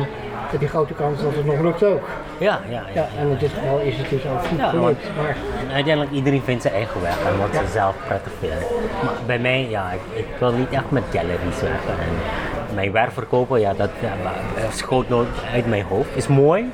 heb 0.52 0.62
je 0.62 0.68
grote 0.68 0.94
kans 0.94 1.22
dat 1.22 1.36
het 1.36 1.46
nog 1.46 1.60
lukt 1.60 1.84
ook. 1.84 2.08
Ja, 2.38 2.60
ja, 2.70 2.72
ja. 2.72 2.84
Ja, 2.94 3.08
en 3.20 3.28
in 3.28 3.38
dit 3.38 3.52
geval 3.52 3.80
is 3.80 3.98
het 3.98 4.10
dus 4.10 4.26
ook 4.26 4.46
goed 4.46 4.58
Ja, 4.58 4.70
gelukt. 4.70 5.10
Maar 5.18 5.36
En 5.68 5.74
uiteindelijk 5.74 6.16
iedereen 6.16 6.42
vindt 6.42 6.62
zijn 6.62 6.74
eigen 6.74 7.02
weg 7.02 7.18
en 7.26 7.38
wat 7.38 7.50
ze 7.52 7.72
zelf 7.72 7.96
prettig 8.08 8.32
vinden. 8.40 8.68
Maar 9.04 9.14
bij 9.26 9.40
mij, 9.40 9.68
ja, 9.70 9.92
ik, 9.92 10.26
ik 10.26 10.26
wil 10.40 10.52
niet 10.52 10.72
echt 10.72 10.92
met 10.92 11.04
galleries 11.12 11.62
werken. 11.62 12.00
En 12.00 12.14
mijn 12.76 12.92
werk 12.92 13.12
verkopen, 13.12 13.60
ja, 13.60 13.74
dat 13.74 13.90
ja, 14.00 14.14
maar, 14.24 14.72
schoot 14.72 15.10
nooit 15.10 15.28
uit 15.54 15.68
mijn 15.68 15.84
hoofd. 15.84 16.10
Is 16.16 16.28
mooi. 16.28 16.72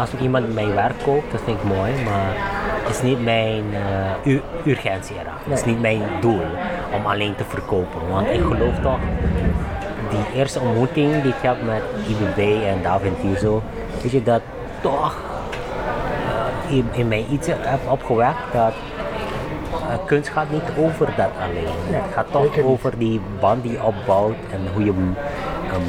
Als 0.00 0.10
iemand 0.20 0.54
mijn 0.54 0.74
werk 0.74 1.02
koopt, 1.04 1.32
dat 1.32 1.40
vind 1.44 1.58
ik 1.58 1.64
mooi, 1.64 1.92
maar 2.04 2.32
het 2.82 2.94
is 2.94 3.02
niet 3.02 3.24
mijn 3.24 3.64
eh, 3.74 4.32
ur- 4.32 4.42
urgentie 4.64 5.16
eraan. 5.20 5.38
Het 5.48 5.58
is 5.58 5.64
niet 5.64 5.80
mijn 5.80 6.02
doel 6.20 6.40
om 6.94 7.06
alleen 7.06 7.34
te 7.34 7.44
verkopen. 7.44 8.08
Want 8.10 8.26
ik 8.28 8.40
geloof 8.40 8.78
toch, 8.82 8.98
die 10.10 10.38
eerste 10.40 10.60
ontmoeting 10.60 11.22
die 11.22 11.32
ik 11.32 11.42
heb 11.42 11.56
met 11.64 11.82
IBB 12.08 12.64
en 12.64 12.82
David 12.82 13.20
Tiso, 13.20 13.62
weet 14.02 14.12
je, 14.12 14.22
dat 14.22 14.40
toch 14.80 15.16
eh, 16.68 16.76
in, 16.76 16.88
in 16.92 17.08
mij 17.08 17.24
iets 17.30 17.46
heb 17.46 17.80
opgewekt 17.90 18.52
dat 18.52 18.72
eh, 19.72 20.06
kunst 20.06 20.28
gaat 20.28 20.50
niet 20.50 20.70
over 20.78 21.06
dat 21.16 21.30
alleen. 21.42 21.74
het 22.02 22.14
gaat 22.14 22.26
toch 22.30 22.58
over 22.64 22.98
die 22.98 23.20
band 23.40 23.62
die 23.62 23.72
je 23.72 23.82
opbouwt 23.82 24.36
en 24.50 24.60
hoe 24.74 24.84
je 24.84 24.92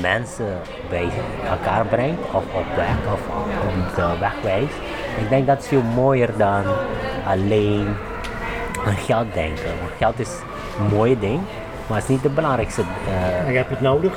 mensen 0.02 0.46
bij 0.90 1.08
elkaar 1.50 1.86
brengt 1.86 2.22
of 2.32 2.44
op 2.54 2.66
weg 2.76 2.96
of 3.14 3.20
op 3.68 3.96
de 3.96 4.20
weg 4.20 4.34
wijst. 4.42 4.74
Ik 5.20 5.30
denk 5.30 5.48
dat 5.48 5.60
is 5.60 5.68
veel 5.68 5.82
mooier 5.82 6.30
dan 6.38 6.64
alleen 7.28 7.96
aan 8.86 8.96
geld 8.96 9.34
denken. 9.34 9.64
Want 9.80 9.92
geld 9.98 10.20
is 10.20 10.30
een 10.80 10.96
mooie 10.96 11.20
ding, 11.20 11.40
maar 11.88 11.98
het 11.98 12.04
is 12.10 12.10
niet 12.14 12.24
de 12.24 12.30
belangrijkste. 12.30 12.82
eh, 13.42 13.52
je 13.52 13.58
hebt 13.58 13.70
het 13.70 13.82
nodig. 13.82 14.14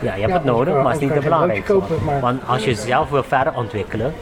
ja, 0.00 0.14
je 0.14 0.20
hebt 0.20 0.32
Ja, 0.32 0.36
het 0.38 0.44
nodig, 0.44 0.74
maar 0.74 0.84
het 0.92 0.94
is 0.94 1.00
niet 1.00 1.14
de 1.14 1.20
belangrijkste. 1.20 1.72
kopen, 1.72 2.04
maar- 2.04 2.20
Want 2.20 2.42
als 2.46 2.64
je 2.64 2.74
zelf 2.74 3.10
wil 3.10 3.22
verder 3.22 3.52
ontwikkelen, 3.56 4.14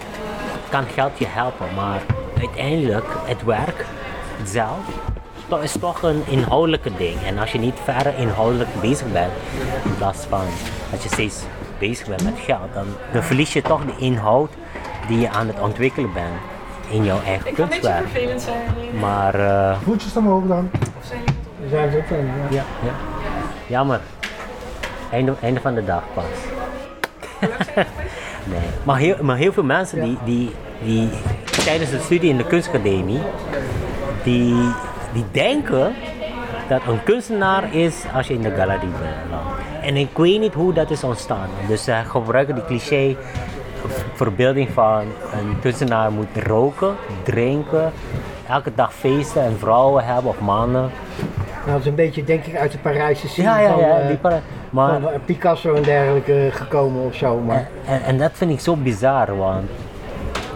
kan 0.69 0.85
geld 0.95 1.19
je 1.19 1.27
helpen. 1.29 1.67
Maar 1.77 2.01
uiteindelijk, 2.39 3.07
het 3.25 3.45
werk 3.45 3.85
zelf 4.45 4.79
to- 5.49 5.57
is 5.59 5.75
toch 5.81 6.03
een 6.03 6.23
inhoudelijke 6.27 6.91
ding. 6.97 7.17
En 7.27 7.39
als 7.39 7.53
je 7.53 7.59
niet 7.59 7.79
verder 7.85 8.15
inhoudelijk 8.19 8.69
bezig 8.81 9.13
bent, 9.13 9.33
in 9.85 9.97
plaats 9.99 10.25
van 10.29 10.41
dat 10.91 11.03
je 11.03 11.09
steeds 11.09 11.43
bezig 11.79 12.07
bent 12.07 12.25
met 12.25 12.39
geld, 12.39 12.75
dan, 12.75 12.87
dan 13.13 13.23
verlies 13.23 13.53
je 13.53 13.63
toch 13.63 13.85
de 13.85 14.05
inhoud 14.05 14.51
die 15.09 15.21
je 15.21 15.31
aan 15.31 15.47
het 15.47 15.61
ontwikkelen 15.61 16.13
bent 16.13 16.41
in 16.91 17.05
jouw 17.05 17.23
eigen 17.23 17.55
kunstwerk. 17.55 18.09
vervelend 18.09 18.41
zijn. 18.41 18.99
Maar 19.01 19.35
eh, 19.35 19.79
Voetjes 19.83 20.17
omhoog 20.17 20.47
dan. 20.47 20.71
We 21.61 21.69
zijn 21.69 21.93
zo 21.93 21.99
fan, 22.07 22.27
ja. 22.27 22.33
ja, 22.51 22.65
ja. 22.85 22.93
jammer. 23.67 24.01
Einde, 25.11 25.35
einde 25.41 25.61
van 25.61 25.75
de 25.75 25.85
dag 25.85 26.03
pas. 26.15 26.25
nee, 28.53 28.69
maar 28.83 28.99
heel, 28.99 29.17
maar 29.23 29.37
heel 29.37 29.53
veel 29.53 29.65
mensen 29.65 30.01
die, 30.03 30.19
die, 30.25 30.51
die 30.83 31.11
tijdens 31.65 31.91
de 31.91 31.99
studie 32.01 32.31
in 32.31 32.37
de 32.37 32.47
kunstacademie, 32.47 33.21
die, 34.23 34.73
die 35.13 35.25
denken 35.31 35.95
dat 36.69 36.81
een 36.87 37.03
kunstenaar 37.05 37.75
is 37.75 38.05
als 38.15 38.27
je 38.27 38.35
in 38.35 38.43
de 38.43 38.51
galerie 38.51 38.89
bent. 38.89 39.48
En 39.89 39.97
ik 39.97 40.17
weet 40.17 40.41
niet 40.41 40.55
hoe 40.55 40.73
dat 40.73 40.91
is 40.91 41.05
ontstaan. 41.05 41.49
Dus 41.69 41.85
ze 41.85 41.93
gebruiken 42.07 42.55
die 42.55 42.65
cliché 42.65 43.17
verbeelding 44.15 44.69
van 44.71 45.01
een 45.33 45.61
kunstenaar 45.61 46.13
moet 46.13 46.27
roken, 46.47 46.95
drinken, 47.23 47.93
elke 48.49 48.75
dag 48.75 48.95
feesten 48.95 49.43
en 49.43 49.59
vrouwen 49.59 50.05
hebben 50.05 50.31
of 50.31 50.41
mannen. 50.41 50.81
Nou, 50.81 51.71
dat 51.71 51.81
is 51.81 51.87
een 51.87 51.95
beetje, 51.95 52.25
denk 52.25 52.45
ik, 52.45 52.57
uit 52.57 52.73
de 52.73 52.79
Parijse 52.79 53.29
scene 53.29 53.49
Ja, 53.49 53.59
ja, 53.61 53.71
van, 53.71 53.81
ja. 53.81 53.99
eh, 53.99 54.07
Die 54.07 54.19
maar, 54.71 55.01
van 55.01 55.09
eh, 55.13 55.19
Picasso 55.25 55.75
en 55.75 55.83
dergelijke 55.83 56.49
gekomen 56.53 57.05
of 57.05 57.15
zo. 57.15 57.39
Maar 57.39 57.69
en, 57.87 58.03
en 58.03 58.19
dat 58.19 58.31
vind 58.35 58.51
ik 58.51 58.61
zo 58.61 58.77
bizar, 58.77 59.37
want 59.37 59.71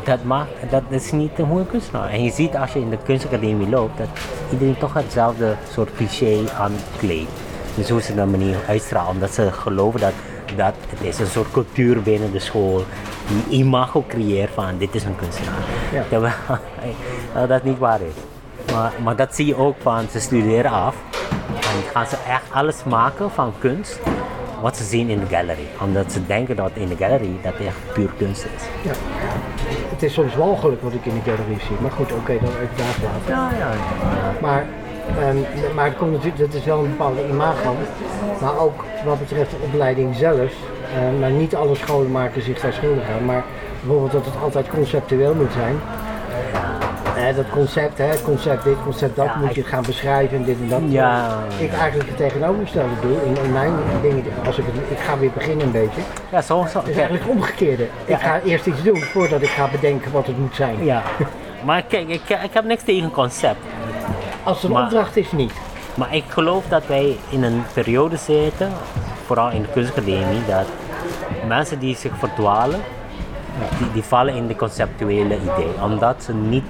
dat, 0.04 0.24
maakt, 0.24 0.50
dat 0.70 0.82
is 0.88 1.12
niet 1.12 1.38
een 1.38 1.46
goede 1.48 1.66
kunstenaar. 1.66 2.08
En 2.10 2.24
je 2.24 2.30
ziet 2.30 2.56
als 2.56 2.72
je 2.72 2.80
in 2.80 2.90
de 2.90 2.98
kunstacademie 3.04 3.68
loopt, 3.68 3.98
dat 3.98 4.08
iedereen 4.50 4.78
toch 4.78 4.94
hetzelfde 4.94 5.54
soort 5.70 5.94
cliché 5.96 6.38
aankleedt. 6.58 7.41
Dus 7.74 7.88
hoe 7.88 8.02
ze 8.02 8.14
dat 8.14 8.26
manier 8.26 8.56
uitstralen, 8.68 9.10
omdat 9.10 9.34
ze 9.34 9.52
geloven 9.52 10.00
dat, 10.00 10.12
dat 10.56 10.74
het 10.88 11.00
is 11.00 11.18
een 11.18 11.26
soort 11.26 11.50
cultuur 11.50 12.02
binnen 12.02 12.32
de 12.32 12.38
school 12.38 12.84
die 13.26 13.58
imago 13.58 14.04
creëert 14.08 14.50
van 14.54 14.78
dit 14.78 14.94
is 14.94 15.04
een 15.04 15.16
kunstenaar. 15.16 15.64
Ja. 15.92 16.04
Terwijl 16.08 16.34
eh, 17.34 17.48
dat 17.48 17.62
niet 17.62 17.78
waar 17.78 18.00
is. 18.00 18.14
Maar, 18.72 18.92
maar 19.02 19.16
dat 19.16 19.34
zie 19.34 19.46
je 19.46 19.56
ook 19.56 19.76
van 19.80 20.04
ze 20.10 20.20
studeren 20.20 20.70
af 20.70 20.96
en 21.54 21.90
gaan 21.92 22.06
ze 22.06 22.16
echt 22.28 22.44
alles 22.50 22.84
maken 22.84 23.30
van 23.30 23.52
kunst 23.58 24.00
wat 24.60 24.76
ze 24.76 24.84
zien 24.84 25.08
in 25.08 25.20
de 25.20 25.26
gallery. 25.26 25.66
Omdat 25.80 26.12
ze 26.12 26.26
denken 26.26 26.56
dat 26.56 26.70
in 26.74 26.88
de 26.88 26.96
gallery 26.96 27.30
dat 27.42 27.54
echt 27.54 27.92
puur 27.92 28.10
kunst 28.18 28.44
is. 28.56 28.62
ja. 28.82 28.92
het 29.90 30.02
is 30.02 30.12
soms 30.12 30.34
walgelijk 30.34 30.82
wat 30.82 30.92
ik 30.92 31.04
in 31.04 31.14
de 31.14 31.30
galerie 31.30 31.60
zie. 31.60 31.76
Maar 31.80 31.90
goed, 31.90 32.12
oké, 32.12 32.38
dan 32.40 32.48
even 32.48 32.76
daar 32.76 32.96
laten. 33.02 33.34
Ja, 33.34 33.50
ja, 33.58 33.72
ja. 33.72 34.40
Maar, 34.40 34.66
ehm, 35.20 35.74
maar 35.74 35.84
het 35.84 35.96
komt 35.96 36.12
natuurlijk, 36.12 36.38
dat 36.38 36.54
is 36.54 36.64
wel 36.64 36.78
een 36.78 36.90
bepaalde 36.90 37.28
imago. 37.28 37.76
Maar 38.40 38.58
ook 38.58 38.84
wat 39.04 39.18
betreft 39.18 39.50
de 39.50 39.56
opleiding 39.64 40.16
zelf. 40.16 40.52
maar 41.20 41.30
niet 41.30 41.54
alle 41.54 41.74
scholen 41.74 42.10
maken 42.10 42.42
zich 42.42 42.60
daar 42.60 42.72
schuldig 42.72 43.04
aan. 43.18 43.24
Maar 43.24 43.44
bijvoorbeeld 43.80 44.12
dat 44.12 44.24
het 44.24 44.42
altijd 44.42 44.68
conceptueel 44.68 45.34
moet 45.34 45.52
zijn. 45.52 45.76
Eh, 47.16 47.36
dat 47.36 47.48
concept, 47.50 47.98
hè, 47.98 48.08
concept 48.22 48.64
dit, 48.64 48.76
concept 48.84 49.16
dat, 49.16 49.26
Ja, 49.26 49.36
moet 49.36 49.54
je 49.54 49.62
gaan 49.62 49.82
beschrijven 49.86 50.36
en 50.36 50.44
dit 50.44 50.56
en 50.60 50.68
dat. 50.68 50.80
Ja, 50.88 51.38
Ik 51.58 51.72
eigenlijk 51.72 52.08
het 52.08 52.18
tegenovergestelde 52.18 52.94
doe 53.00 53.16
in, 53.24 53.44
in 53.44 53.52
mijn 53.52 53.72
dingen. 54.02 54.24
Als 54.46 54.58
ik, 54.58 54.64
ik 54.88 54.98
ga 54.98 55.18
weer 55.18 55.30
beginnen 55.34 55.66
een 55.66 55.72
beetje. 55.72 56.00
Ja, 56.30 56.42
zo, 56.42 56.66
zo. 56.70 56.78
Het 56.78 56.88
is 56.88 56.96
eigenlijk 56.96 57.24
het 57.24 57.34
omgekeerde. 57.34 57.86
Ik 58.04 58.18
ga 58.18 58.40
eerst 58.44 58.66
iets 58.66 58.82
doen 58.82 59.00
voordat 59.00 59.42
ik 59.42 59.48
ga 59.48 59.68
bedenken 59.68 60.12
wat 60.12 60.26
het 60.26 60.38
moet 60.38 60.54
zijn. 60.54 60.84
Ja. 60.84 61.02
Maar 61.64 61.82
kijk, 61.82 62.08
ik, 62.08 62.28
ik 62.28 62.52
heb 62.52 62.64
niks 62.64 62.82
tegen 62.82 63.10
concept. 63.10 63.60
Als 64.42 64.62
een 64.62 64.70
Maar- 64.72 64.82
opdracht 64.82 65.16
is, 65.16 65.32
niet. 65.32 65.52
Maar 65.94 66.14
ik 66.14 66.24
geloof 66.28 66.64
dat 66.68 66.86
wij 66.86 67.16
in 67.28 67.42
een 67.42 67.62
periode 67.74 68.16
zitten, 68.16 68.70
vooral 69.26 69.50
in 69.50 69.62
de 69.62 69.68
kunstacademie, 69.68 70.44
dat 70.46 70.66
mensen 71.46 71.78
die 71.78 71.96
zich 71.96 72.12
verdwalen, 72.18 72.80
die, 73.78 73.92
die 73.92 74.02
vallen 74.02 74.34
in 74.34 74.46
de 74.46 74.56
conceptuele 74.56 75.36
idee. 75.36 75.82
Omdat 75.82 76.22
ze 76.22 76.34
niet 76.34 76.64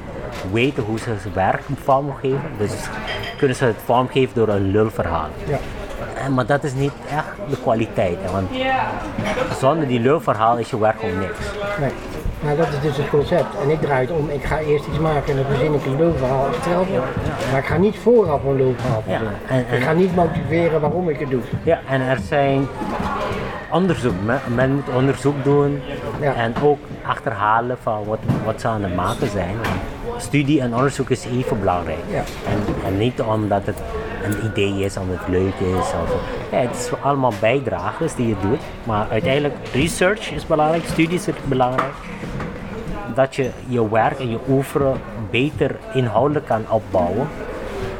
weten 0.52 0.82
hoe 0.82 0.98
ze 0.98 1.10
het 1.10 1.34
werk 1.34 1.62
vorm 1.84 2.14
geven. 2.20 2.40
Dus 2.58 2.72
kunnen 3.38 3.56
ze 3.56 3.64
het 3.64 3.76
vormgeven 3.84 4.34
door 4.34 4.48
een 4.48 4.70
lulverhaal. 4.70 5.28
Ja. 5.46 5.58
Eh, 6.14 6.28
Maar 6.28 6.46
dat 6.46 6.64
is 6.64 6.72
niet 6.74 6.92
echt 7.10 7.50
de 7.50 7.56
kwaliteit. 7.62 8.16
hè, 8.22 8.32
Want 8.32 8.48
zonder 9.58 9.88
die 9.88 10.00
lulverhaal 10.00 10.56
is 10.58 10.70
je 10.70 10.78
werk 10.78 11.00
gewoon 11.00 11.18
niks. 11.18 11.38
Nee. 11.80 11.92
Maar 12.44 12.56
dat 12.56 12.68
is 12.68 12.80
dus 12.82 12.96
het 12.96 13.08
concept. 13.08 13.54
En 13.62 13.70
ik 13.70 13.80
draai 13.80 14.00
het 14.06 14.10
om. 14.16 14.28
Ik 14.30 14.44
ga 14.44 14.58
eerst 14.58 14.86
iets 14.86 14.98
maken 14.98 15.30
en 15.30 15.36
dan 15.36 15.44
verzin 15.44 15.74
ik 15.74 15.84
een 15.86 15.96
lulverhaal 15.96 16.44
achteraf. 16.46 16.86
Maar 17.50 17.60
ik 17.60 17.66
ga 17.66 17.76
niet 17.76 17.96
vooraf 17.98 18.44
een 18.44 18.56
lulverhaal 18.56 19.02
verzinnen. 19.02 19.32
en- 19.48 19.66
en- 19.68 19.76
Ik 19.76 19.82
ga 19.82 19.92
niet 19.92 20.14
motiveren 20.14 20.80
waarom 20.80 21.08
ik 21.08 21.18
het 21.20 21.30
doe. 21.30 21.40
Ja, 21.62 21.80
en 21.88 22.00
er 22.00 22.18
zijn 22.28 22.66
onderzoek. 23.70 24.12
Men, 24.24 24.40
men 24.54 24.74
moet 24.74 24.88
onderzoek 24.96 25.44
doen 25.44 25.80
en 26.20 26.54
ook 26.62 26.78
achterhalen 27.06 27.76
van 27.82 28.04
wat, 28.04 28.18
wat 28.44 28.60
ze 28.60 28.68
aan 28.68 28.82
het 28.82 28.94
maken 28.96 29.28
zijn. 29.28 29.54
Studie 30.16 30.60
en 30.60 30.74
onderzoek 30.74 31.10
is 31.10 31.24
even 31.24 31.58
belangrijk. 31.58 31.98
Ja. 32.10 32.22
En, 32.50 32.74
en 32.86 32.98
niet 32.98 33.20
omdat 33.20 33.66
het 33.66 33.76
een 34.24 34.44
idee 34.50 34.84
is, 34.84 34.96
omdat 34.96 35.16
het 35.18 35.28
leuk 35.28 35.54
is. 35.58 35.76
Of, 36.02 36.14
ja, 36.50 36.58
het 36.58 36.74
is 36.76 36.90
allemaal 37.02 37.32
bijdragers 37.40 38.14
die 38.14 38.28
je 38.28 38.34
doet. 38.40 38.60
Maar 38.84 39.06
uiteindelijk, 39.10 39.54
research 39.72 40.32
is 40.32 40.46
belangrijk, 40.46 40.84
studie 40.86 41.14
is 41.14 41.26
belangrijk. 41.44 41.92
Dat 43.14 43.34
je 43.36 43.50
je 43.66 43.88
werk 43.90 44.18
en 44.18 44.30
je 44.30 44.38
oefenen 44.48 45.00
beter 45.30 45.76
inhoudelijk 45.94 46.46
kan 46.46 46.64
opbouwen. 46.68 47.28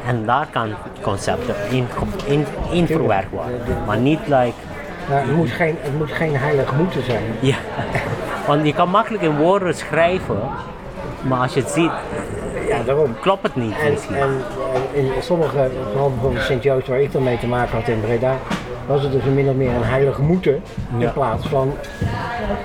En 0.07 0.25
daar 0.25 0.47
kan 0.51 0.69
concepten 1.01 1.55
in, 1.69 1.87
in, 2.25 2.45
in 2.71 2.87
verwerkt 2.87 3.29
worden. 3.31 3.59
Maar 3.85 3.97
niet 3.97 4.19
like, 4.27 4.53
het, 5.05 5.35
moet 5.35 5.49
geen, 5.51 5.75
het 5.79 5.97
moet 5.97 6.11
geen 6.11 6.35
heilig 6.37 6.75
moeten 6.75 7.03
zijn. 7.03 7.23
ja. 7.51 7.55
Want 8.47 8.65
je 8.65 8.73
kan 8.73 8.89
makkelijk 8.89 9.23
in 9.23 9.37
woorden 9.37 9.75
schrijven, 9.75 10.37
maar 11.21 11.39
als 11.39 11.53
je 11.53 11.59
het 11.59 11.69
ziet, 11.69 11.91
Ja, 12.67 12.83
daarom. 12.83 13.15
klopt 13.21 13.43
het 13.43 13.55
niet 13.55 13.75
En, 13.83 13.91
misschien. 13.91 14.15
en, 14.15 14.29
en 14.95 15.03
in 15.05 15.11
sommige, 15.21 15.69
vooral 15.91 16.09
bijvoorbeeld 16.09 16.43
Sint-Joost, 16.43 16.87
waar 16.87 16.99
ik 17.01 17.11
dan 17.11 17.23
mee 17.23 17.37
te 17.37 17.47
maken 17.47 17.77
had 17.77 17.87
in 17.87 18.01
Breda, 18.01 18.33
was 18.87 19.01
het 19.03 19.11
dus 19.11 19.23
min 19.23 19.49
of 19.49 19.55
meer 19.55 19.75
een 19.75 19.83
heilig 19.83 20.17
moeten 20.17 20.61
Ja. 20.97 21.05
in 21.07 21.13
plaats 21.13 21.47
van 21.47 21.73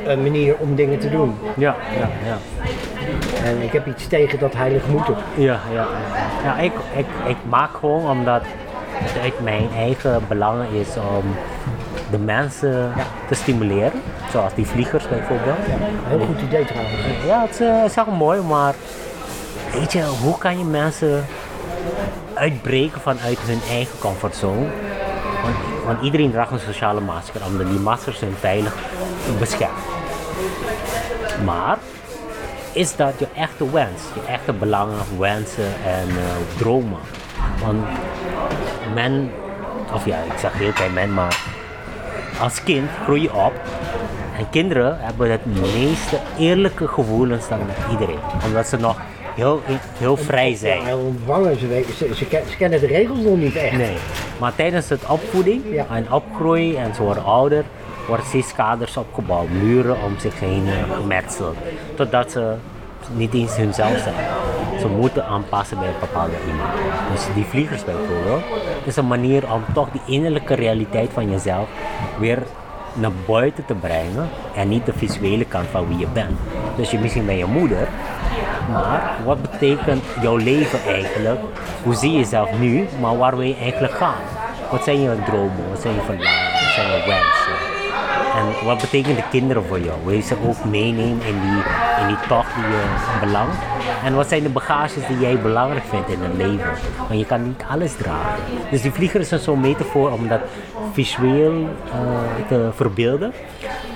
een 0.07 0.23
manier 0.23 0.57
om 0.59 0.75
dingen 0.75 0.99
te 0.99 1.11
doen. 1.11 1.35
Ja, 1.57 1.77
ja, 2.01 2.09
ja. 2.27 2.37
En 3.45 3.63
ik 3.63 3.73
heb 3.73 3.87
iets 3.87 4.07
tegen 4.07 4.39
dat 4.39 4.53
heilig 4.55 4.87
moeten. 4.87 5.15
Ja, 5.35 5.59
ja. 5.73 5.87
ja 6.45 6.59
ik, 6.59 6.73
ik, 6.97 7.07
ik 7.27 7.37
maak 7.49 7.71
gewoon 7.77 8.11
omdat 8.11 8.43
het 8.93 9.23
uit 9.23 9.41
mijn 9.43 9.69
eigen 9.77 10.23
belangen 10.29 10.67
is 10.73 10.89
om 10.97 11.25
de 12.11 12.19
mensen 12.19 12.93
te 13.29 13.35
stimuleren. 13.35 14.01
Zoals 14.31 14.55
die 14.55 14.67
vliegers 14.67 15.09
bijvoorbeeld. 15.09 15.57
Heel 16.09 16.27
goed 16.27 16.41
idee 16.43 16.65
trouwens. 16.65 16.95
Ja, 17.27 17.41
het 17.41 17.51
is, 17.51 17.61
eh, 17.61 17.83
het 17.83 17.91
is 17.91 17.97
echt 17.97 18.07
mooi, 18.07 18.41
maar 18.41 18.75
weet 19.73 19.93
je, 19.93 20.03
hoe 20.23 20.39
kan 20.39 20.59
je 20.59 20.65
mensen 20.65 21.25
uitbreken 22.35 23.01
vanuit 23.01 23.39
hun 23.39 23.61
eigen 23.71 23.99
comfortzone? 23.99 24.67
Want, 25.43 25.57
want 25.89 26.03
iedereen 26.03 26.31
draagt 26.31 26.51
een 26.53 26.59
sociale 26.59 27.01
masker, 27.01 27.45
omdat 27.47 27.69
die 27.69 27.79
maskers 27.79 28.21
hun 28.21 28.35
veilig 28.39 28.75
beschermen. 29.39 29.83
Maar 31.45 31.79
is 32.73 32.97
dat 32.97 33.19
je 33.19 33.27
echte 33.35 33.71
wens, 33.71 34.03
je 34.15 34.33
echte 34.33 34.53
belangen, 34.53 35.19
wensen 35.19 35.73
en 35.85 36.09
eh, 36.09 36.59
dromen? 36.59 36.99
Want 37.65 37.85
men, 38.95 39.31
of 39.93 40.05
ja, 40.05 40.17
ik 40.17 40.39
zeg 40.39 40.53
heel 40.53 40.73
tijd 40.73 40.93
men, 40.93 41.15
maar 41.15 41.41
als 42.41 42.63
kind 42.63 42.91
groei 43.03 43.23
je 43.23 43.35
op 43.35 43.53
en 44.37 44.51
kinderen 44.51 44.99
hebben 45.01 45.31
het 45.31 45.47
meeste 45.47 46.19
eerlijke 46.39 46.89
gevoelens 46.89 47.49
dan 47.49 47.61
iedereen. 47.91 48.21
Omdat 48.45 48.69
ze 48.69 48.77
nog 48.77 49.01
heel, 49.39 49.61
heel 49.99 50.17
vrij 50.17 50.55
zijn. 50.55 50.85
Heel 50.85 50.99
ontvangen, 50.99 51.59
ze, 51.59 51.85
ze, 51.97 52.15
ze, 52.15 52.25
ze 52.49 52.57
kennen 52.59 52.81
de 52.81 52.87
regels 52.87 53.19
nog 53.19 53.37
niet 53.37 53.57
echt. 53.57 53.77
Nee. 53.77 53.97
Maar 54.39 54.55
tijdens 54.55 54.89
het 54.89 55.07
opvoeding 55.07 55.63
Ja. 55.71 55.87
en 55.91 56.13
opgroei 56.13 56.77
en 56.77 56.95
ze 56.95 57.03
worden 57.03 57.25
ouder, 57.25 57.65
worden 58.07 58.27
steeds 58.27 58.55
kaders 58.55 58.97
opgebouwd, 58.97 59.49
muren 59.49 59.97
om 60.05 60.19
zich 60.19 60.41
heen 60.41 60.67
eh, 60.67 60.95
gemetseld. 60.97 61.57
Totdat 61.95 62.31
ze 62.33 62.55
niet 63.15 63.35
eens 63.35 63.57
hunzelf 63.57 63.99
zijn. 63.99 64.15
Ze 64.81 64.87
moeten 64.89 65.25
aanpassen 65.25 65.79
bij 65.79 65.89
een 65.89 65.95
bepaalde 66.01 66.33
iemand. 66.47 66.71
Dus 67.13 67.27
die 67.35 67.45
vliegers 67.45 67.85
bijvoorbeeld, 67.85 68.43
is 68.85 68.97
een 68.97 69.07
manier 69.07 69.53
om 69.53 69.65
toch 69.75 69.89
die 69.93 70.15
innerlijke 70.15 70.55
realiteit 70.55 71.11
van 71.13 71.31
jezelf 71.31 71.69
weer 72.19 72.39
naar 72.93 73.11
buiten 73.27 73.65
te 73.65 73.75
brengen 73.75 74.29
en 74.55 74.69
niet 74.69 74.87
de 74.87 74.93
visuele 74.97 75.45
kant 75.45 75.67
van 75.71 75.89
wie 75.89 75.99
je 75.99 76.07
bent. 76.13 76.39
Dus 76.77 76.91
je 76.91 76.99
misschien 76.99 77.27
ben 77.27 77.37
je 77.37 77.45
moeder, 77.45 77.89
maar 78.73 79.17
wat 79.25 79.43
betekent 79.43 80.05
jouw 80.23 80.37
leven 80.37 80.79
eigenlijk? 80.87 81.41
Hoe 81.83 81.95
zie 81.95 82.11
je 82.11 82.19
jezelf 82.19 82.59
nu, 82.59 82.89
maar 83.01 83.17
waar 83.19 83.37
wil 83.37 83.47
je 83.47 83.57
eigenlijk 83.57 83.95
gaan? 83.95 84.23
Wat 84.71 84.85
zijn 84.85 85.01
je 85.01 85.23
dromen? 85.27 85.69
Wat 85.71 85.81
zijn 85.81 85.95
je 85.95 86.01
verlangen? 86.01 86.53
Wat 86.53 86.73
zijn 86.75 86.87
je 86.87 87.03
wensen? 87.07 87.68
En 88.39 88.65
wat 88.65 88.81
betekenen 88.81 89.17
de 89.17 89.29
kinderen 89.31 89.65
voor 89.65 89.81
jou? 89.81 89.99
Wil 90.05 90.15
je 90.15 90.23
ze 90.23 90.37
ook 90.47 90.65
meenemen 90.65 91.27
in 91.27 91.41
die, 91.41 91.63
in 92.01 92.07
die 92.07 92.17
tocht 92.29 92.55
die 92.55 92.65
je 92.65 92.83
belangt? 93.21 93.57
En 94.05 94.15
wat 94.15 94.29
zijn 94.29 94.43
de 94.43 94.49
bagages 94.49 95.07
die 95.07 95.19
jij 95.19 95.41
belangrijk 95.41 95.85
vindt 95.85 96.09
in 96.09 96.21
het 96.21 96.37
leven? 96.37 96.71
Want 97.09 97.21
je 97.21 97.27
kan 97.27 97.43
niet 97.43 97.65
alles 97.69 97.97
dragen. 97.97 98.43
Dus 98.71 98.83
die 98.83 98.93
vlieger 98.93 99.21
is 99.21 99.29
zo'n 99.29 99.61
metafoor 99.61 100.11
om 100.11 100.29
dat 100.29 100.41
visueel 100.93 101.69
eh, 101.93 102.49
te 102.49 102.71
verbeelden. 102.75 103.33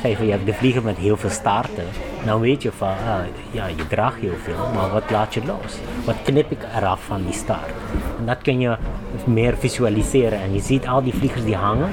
Zeg 0.03 0.17
van, 0.17 0.27
je 0.27 0.33
hebt 0.33 0.47
de 0.47 0.55
vlieger 0.55 0.83
met 0.83 0.97
heel 0.97 1.17
veel 1.17 1.31
staarten. 1.31 1.85
Dan 2.25 2.41
weet 2.41 2.63
je 2.63 2.73
van, 2.73 2.89
ah, 2.89 3.25
ja, 3.51 3.67
je 3.67 3.87
draagt 3.89 4.21
heel 4.21 4.37
veel, 4.43 4.71
maar 4.75 4.91
wat 4.91 5.11
laat 5.11 5.35
je 5.35 5.41
los? 5.47 5.79
Wat 6.05 6.17
knip 6.25 6.51
ik 6.51 6.67
eraf 6.77 7.01
van 7.05 7.25
die 7.25 7.33
staart? 7.33 7.73
En 8.19 8.27
dat 8.27 8.43
kun 8.43 8.61
je 8.61 8.77
meer 9.25 9.57
visualiseren. 9.59 10.41
En 10.41 10.55
je 10.55 10.61
ziet 10.61 10.87
al 10.87 11.03
die 11.03 11.15
vliegers 11.15 11.45
die 11.45 11.57
hangen. 11.57 11.91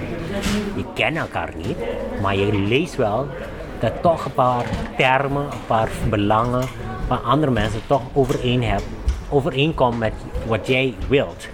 Je 0.75 0.83
kent 0.93 1.17
elkaar 1.17 1.49
niet, 1.57 1.77
maar 2.21 2.35
je 2.35 2.38
leest 2.45 2.95
wel 2.95 3.27
dat 3.79 4.01
toch 4.01 4.25
een 4.25 4.33
paar 4.33 4.65
termen, 4.97 5.43
een 5.43 5.65
paar 5.67 5.89
belangen 6.09 6.63
van 7.07 7.23
andere 7.23 7.51
mensen 7.51 7.81
toch 7.87 8.01
overeen 8.13 8.63
hebt, 8.63 8.83
overeenkomt 9.29 9.99
met 9.99 10.13
wat 10.47 10.67
jij 10.67 10.93
wilt. 11.07 11.47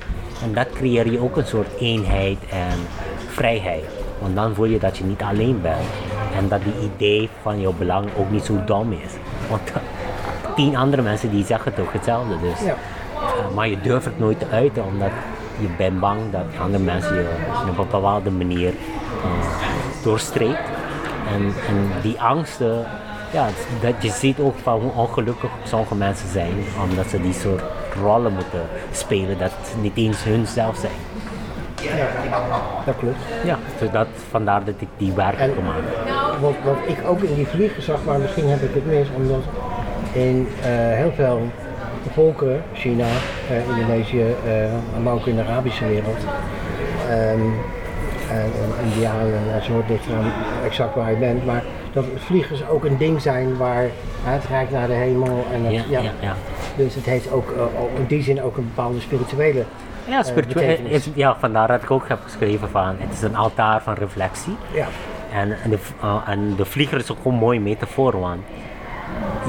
En 0.44 0.54
dat 0.54 0.70
creëer 0.74 1.12
je 1.12 1.20
ook 1.20 1.38
een 1.38 1.46
soort 1.46 1.80
eenheid 1.80 2.38
en 2.50 2.80
vrijheid. 3.28 3.84
Want 4.20 4.36
dan 4.36 4.56
voel 4.56 4.66
je 4.66 4.80
dat 4.80 4.98
je 4.98 5.04
niet 5.04 5.22
alleen 5.22 5.62
bent. 5.62 5.88
En 6.36 6.48
dat 6.48 6.64
die 6.64 6.92
idee 6.94 7.30
van 7.42 7.62
jouw 7.62 7.74
belang 7.74 8.08
ook 8.18 8.32
niet 8.32 8.46
zo 8.46 8.64
dom 8.66 8.92
is. 8.92 9.12
Want 9.50 9.62
tien 10.56 10.76
andere 10.76 11.02
mensen 11.02 11.32
die 11.32 11.46
zeggen 11.46 11.74
toch 11.74 11.92
hetzelfde. 11.92 12.40
Dus. 12.40 12.60
Ja. 12.66 12.76
Uh, 13.16 13.56
maar 13.56 13.68
je 13.68 13.82
durft 13.82 14.06
het 14.06 14.20
nooit 14.20 14.40
te 14.40 14.46
uiten 14.52 14.86
omdat 14.86 15.12
je 15.60 15.68
bent 15.78 16.00
bang 16.00 16.20
dat 16.32 16.46
andere 16.62 16.84
mensen 16.84 17.16
je 17.16 17.28
op 17.62 17.68
een 17.68 17.76
bepaalde 17.76 18.32
manier 18.32 18.74
uh, 18.74 19.32
doorstreekt. 20.04 20.75
En, 21.34 21.42
en 21.44 21.92
die 22.02 22.22
angsten, 22.22 22.86
ja, 23.32 23.48
dat 23.82 23.94
je 24.00 24.10
ziet 24.10 24.40
ook 24.40 24.56
van 24.64 24.80
hoe 24.80 24.92
ongelukkig 24.92 25.50
sommige 25.64 25.96
mensen 25.96 26.30
zijn 26.30 26.54
omdat 26.90 27.08
ze 27.10 27.22
die 27.22 27.34
soort 27.34 27.62
rollen 28.04 28.34
moeten 28.34 28.62
spelen 28.92 29.38
dat 29.38 29.52
niet 29.82 29.96
eens 29.98 30.24
hun 30.24 30.48
zelf 30.48 30.78
zijn. 30.78 30.92
Ja, 31.82 32.08
dat 32.86 32.96
klopt. 32.98 33.16
Ja, 33.44 33.58
dus 33.80 33.92
dat, 33.92 34.08
vandaar 34.30 34.64
dat 34.64 34.76
ik 34.78 34.88
die 34.98 35.12
werk 35.14 35.40
heb 35.40 35.50
En- 35.50 35.56
gemaakt. 35.56 36.40
Wat, 36.42 36.54
wat 36.64 36.78
ik 36.86 36.98
ook 37.08 37.22
in 37.22 37.36
die 37.36 37.48
vliegen 37.48 37.84
zag, 37.84 38.04
maar 38.06 38.20
misschien 38.20 38.50
heb 38.50 38.62
ik 38.62 38.74
het 38.74 38.86
mis, 38.86 39.08
omdat 39.16 39.42
in 40.12 40.48
eh, 40.62 40.70
heel 40.72 41.12
veel 41.16 41.42
volkeren, 42.14 42.64
China, 42.74 43.06
eh, 43.50 43.70
Indonesië, 43.78 44.26
eh, 44.46 44.54
maar 45.04 45.14
ook 45.14 45.26
in 45.26 45.36
de 45.36 45.44
Arabische 45.44 45.86
wereld, 45.88 46.18
ehm, 47.10 47.40
en, 48.32 48.38
en 48.80 48.86
Indianen 48.86 49.54
enzovoort, 49.54 49.90
ligt 49.90 50.06
eraan 50.08 50.32
exact 50.66 50.96
waar 50.96 51.12
je 51.12 51.18
bent, 51.18 51.46
maar 51.46 51.64
dat 51.94 52.06
vliegers 52.16 52.68
ook 52.68 52.84
een 52.86 52.98
ding 52.98 53.22
zijn 53.22 53.58
waar 53.58 53.86
het 54.24 54.44
rijdt 54.50 54.72
naar 54.72 54.88
de 54.88 54.94
hemel 54.94 55.46
en 55.54 55.72
Ja, 55.72 55.84
ja, 55.90 56.02
ja. 56.20 56.34
Dus 56.76 56.96
het 56.96 57.06
heeft 57.06 57.32
ook 57.32 57.52
eh, 57.52 58.00
in 58.00 58.06
die 58.08 58.24
zin 58.24 58.42
ook 58.42 58.58
een 58.58 58.66
bepaalde 58.76 59.00
spirituele 59.00 59.64
Ja, 60.06 60.24
spiritueel, 60.24 60.68
betekenis. 60.68 60.92
is- 61.08 61.10
ja, 61.16 61.36
vandaar 61.40 61.68
dat 61.68 61.84
ik 61.84 61.92
ook 61.92 62.08
heb 62.08 62.20
geschreven 62.24 62.70
van 62.70 62.96
het 63.00 63.14
is 63.14 63.22
een 63.22 63.36
altaar 63.36 63.82
van 63.82 63.94
reflectie. 63.94 64.56
ja. 64.74 64.88
En, 65.34 65.58
en, 65.64 65.70
de, 65.70 65.78
uh, 66.04 66.16
en 66.28 66.56
de 66.56 66.66
vlieger 66.66 66.98
is 66.98 67.12
ook 67.12 67.26
een 67.26 67.34
mooi 67.34 67.60
metafoor, 67.60 68.20
want 68.20 68.40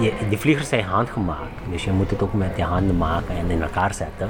je, 0.01 0.13
de 0.31 0.39
vliegers 0.39 0.69
zijn 0.69 0.85
handgemaakt. 0.85 1.41
Dus 1.71 1.85
je 1.85 1.91
moet 1.93 2.11
het 2.11 2.23
ook 2.23 2.33
met 2.33 2.53
je 2.57 2.63
handen 2.63 2.97
maken 2.97 3.37
en 3.37 3.51
in 3.51 3.63
elkaar 3.63 3.95
zetten. 3.95 4.29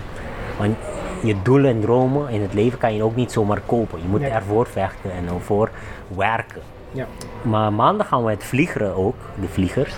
Want 0.58 0.76
je 1.22 1.34
doelen 1.42 1.70
en 1.70 1.80
dromen 1.80 2.28
in 2.28 2.42
het 2.42 2.54
leven 2.54 2.78
kan 2.78 2.94
je 2.94 3.02
ook 3.02 3.16
niet 3.16 3.32
zomaar 3.32 3.60
kopen. 3.66 3.98
Je 4.02 4.08
moet 4.08 4.20
Nee. 4.20 4.30
ervoor 4.30 4.66
vechten 4.66 5.12
en 5.12 5.34
ervoor 5.34 5.70
werken. 6.16 6.62
Ja. 6.92 7.06
Maar 7.42 7.72
maandag 7.72 8.08
gaan 8.08 8.24
we 8.24 8.30
het 8.30 8.44
vliegeren 8.44 8.94
ook, 8.96 9.14
de 9.40 9.48
vliegers, 9.48 9.94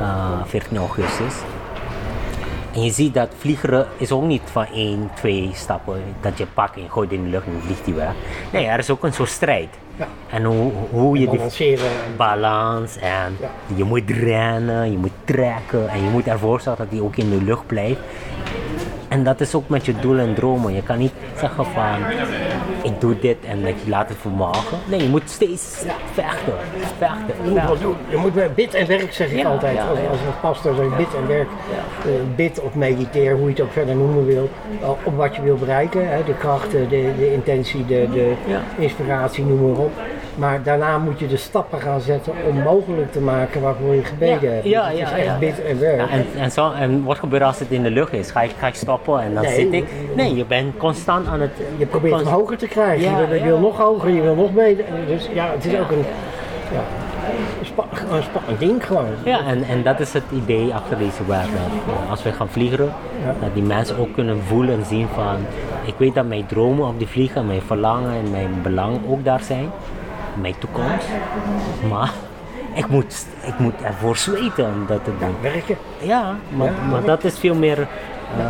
uh, 0.00 0.30
14 0.44 0.76
augustus. 0.76 1.34
En 2.74 2.82
je 2.84 2.90
ziet 2.90 3.14
dat 3.14 3.28
vliegeren 3.38 3.86
is 3.96 4.12
ook 4.12 4.22
niet 4.22 4.42
van 4.52 4.66
één, 4.74 5.10
twee 5.14 5.50
stappen 5.54 6.02
dat 6.20 6.38
je 6.38 6.46
pakt 6.54 6.76
en 6.76 6.82
je 6.82 6.88
gooit 6.88 7.12
in 7.12 7.22
de 7.22 7.28
lucht 7.28 7.46
en 7.46 7.52
vliegt 7.64 7.84
hij 7.84 7.94
weg. 7.94 8.12
Nee, 8.52 8.66
er 8.66 8.78
is 8.78 8.90
ook 8.90 9.02
een 9.04 9.12
soort 9.12 9.28
strijd. 9.28 9.68
Ja. 9.96 10.06
En 10.30 10.44
hoe, 10.44 10.72
hoe 10.90 11.18
je 11.18 11.28
die 11.30 11.78
balans 12.16 12.96
en 12.98 13.36
Ja. 13.40 13.48
je 13.76 13.84
moet 13.84 14.10
rennen, 14.10 14.90
je 14.90 14.98
moet 14.98 15.10
trekken 15.24 15.88
en 15.88 16.04
je 16.04 16.10
moet 16.10 16.26
ervoor 16.26 16.60
zorgen 16.60 16.84
dat 16.84 16.92
hij 16.98 17.04
ook 17.06 17.16
in 17.16 17.30
de 17.30 17.42
lucht 17.42 17.66
blijft. 17.66 18.00
En 19.08 19.24
dat 19.24 19.40
is 19.40 19.54
ook 19.54 19.68
met 19.68 19.86
je 19.86 19.94
doelen 20.00 20.26
en 20.28 20.34
dromen. 20.34 20.74
Je 20.74 20.82
kan 20.82 20.98
niet 20.98 21.12
zeggen 21.36 21.64
van 21.64 21.94
ik 22.82 23.00
doe 23.00 23.18
dit 23.20 23.36
en 23.48 23.66
ik 23.66 23.76
laat 23.86 24.08
het 24.08 24.18
vermogen. 24.20 24.78
Nee, 24.88 25.02
je 25.02 25.08
moet 25.08 25.30
steeds 25.30 25.84
vechten, 26.12 26.52
vechten, 26.98 27.34
Je 27.44 27.50
moet 27.50 27.62
wat 27.68 27.80
doen. 27.80 27.96
Je 28.08 28.16
moet 28.16 28.54
bid 28.54 28.74
en 28.74 28.86
werk 28.86 29.12
zeg 29.12 29.30
ik 29.30 29.38
Ja, 29.38 29.48
altijd. 29.48 29.76
ja, 29.76 29.86
als, 29.88 29.98
als 30.10 30.18
een 30.20 30.40
pastor 30.40 30.74
zeg 30.74 30.84
ik 30.84 30.96
bid 30.96 31.14
en 31.16 31.26
werk. 31.26 31.48
Eh, 32.04 32.10
bid 32.36 32.60
of 32.60 32.74
mediteer, 32.74 33.32
hoe 33.36 33.44
je 33.44 33.50
het 33.50 33.60
ook 33.60 33.72
verder 33.72 33.94
noemen 33.94 34.26
wil. 34.26 34.48
Al- 34.82 34.98
Op 35.04 35.16
wat 35.16 35.36
je 35.36 35.42
wil 35.42 35.56
bereiken. 35.56 36.08
Hè. 36.10 36.24
De 36.24 36.34
krachten, 36.34 36.88
de, 36.88 37.12
de 37.18 37.32
intentie, 37.32 37.86
de, 37.86 38.08
de 38.12 38.32
inspiratie, 38.78 39.44
noem 39.44 39.60
maar 39.70 39.84
op. 39.84 39.92
Maar 40.38 40.62
daarna 40.62 40.98
moet 40.98 41.18
je 41.18 41.26
de 41.26 41.36
stappen 41.36 41.80
gaan 41.80 42.00
zetten 42.00 42.32
om 42.48 42.58
mogelijk 42.62 43.12
te 43.12 43.20
maken 43.20 43.60
waarvoor 43.62 43.94
je 43.94 44.04
gebeden 44.04 44.40
Ja, 44.40 44.50
hebt. 44.54 44.64
ja, 44.64 44.88
Dus 44.90 44.98
het 44.98 45.08
is 45.08 45.10
ja, 45.10 45.16
echt 45.16 45.24
ja. 45.26 45.38
bid 45.38 45.62
en 45.64 45.80
werk. 45.80 46.10
En, 46.10 46.24
en, 46.38 46.50
zo, 46.50 46.72
en 46.72 47.04
wat 47.04 47.18
gebeurt 47.18 47.42
als 47.42 47.58
het 47.58 47.70
in 47.70 47.82
de 47.82 47.90
lucht 47.90 48.12
is? 48.12 48.30
Ga 48.30 48.40
ik, 48.42 48.50
ga 48.58 48.66
ik 48.66 48.74
stoppen 48.74 49.20
en 49.20 49.34
dan 49.34 49.42
Nee. 49.42 49.54
zit 49.54 49.72
ik? 49.72 49.84
Nee, 50.14 50.34
je 50.36 50.44
bent 50.44 50.76
constant 50.76 51.26
aan 51.26 51.40
het... 51.40 51.50
je 51.76 51.86
probeert 51.86 52.14
const- 52.14 52.30
hoger 52.30 52.56
te 52.56 52.66
krijgen. 52.68 53.10
Ja, 53.10 53.18
je, 53.20 53.26
wil, 53.26 53.34
je 53.34 53.40
ja. 53.40 53.46
wil 53.46 53.58
nog 53.58 53.76
hoger, 53.78 54.10
je 54.10 54.20
wil 54.20 54.34
nog 54.34 54.52
beter. 54.52 54.84
Dus 55.06 55.28
ja, 55.34 55.50
het 55.54 55.64
is 55.64 55.78
ook 55.78 55.90
een, 55.90 56.04
ja, 56.72 56.82
een, 57.60 57.66
spa- 57.66 58.16
een 58.16 58.22
spannend 58.22 58.58
ding 58.58 58.86
gewoon. 58.86 59.04
Ja, 59.24 59.38
en, 59.46 59.62
en 59.62 59.82
dat 59.82 60.00
is 60.00 60.12
het 60.12 60.22
idee 60.32 60.74
achter 60.74 60.98
deze. 60.98 61.26
Dat 61.26 61.36
eh, 61.36 62.10
als 62.10 62.22
we 62.22 62.32
gaan 62.32 62.48
vliegen, 62.48 62.92
dat 63.40 63.54
die 63.54 63.62
mensen 63.62 63.98
ook 63.98 64.12
kunnen 64.14 64.42
voelen 64.42 64.74
en 64.78 64.84
zien 64.84 65.06
van... 65.14 65.36
Ik 65.84 65.94
weet 65.96 66.14
dat 66.14 66.26
mijn 66.26 66.46
dromen 66.46 66.88
op 66.88 66.98
die 66.98 67.06
vliegen, 67.08 67.46
mijn 67.46 67.62
verlangen 67.62 68.10
en 68.24 68.30
mijn 68.30 68.50
belang 68.62 68.98
ook 69.08 69.24
daar 69.24 69.40
zijn. 69.42 69.70
Mijn 70.40 70.54
toekomst. 70.58 71.06
Maar 71.88 72.10
ik 72.74 72.88
moet, 72.88 73.26
ik 73.42 73.58
moet 73.58 73.82
ervoor 73.82 74.16
zweten 74.16 74.64
om 74.64 74.86
dat 74.86 75.04
te 75.04 75.10
doen. 75.20 75.34
Werken. 75.40 75.76
Ja, 76.00 76.34
maar, 76.48 76.66
Ja, 76.66 76.72
maar 76.90 77.02
dat 77.04 77.24
is 77.24 77.38
veel 77.38 77.54
meer 77.54 77.78
eh, 77.78 78.44
eh, 78.44 78.48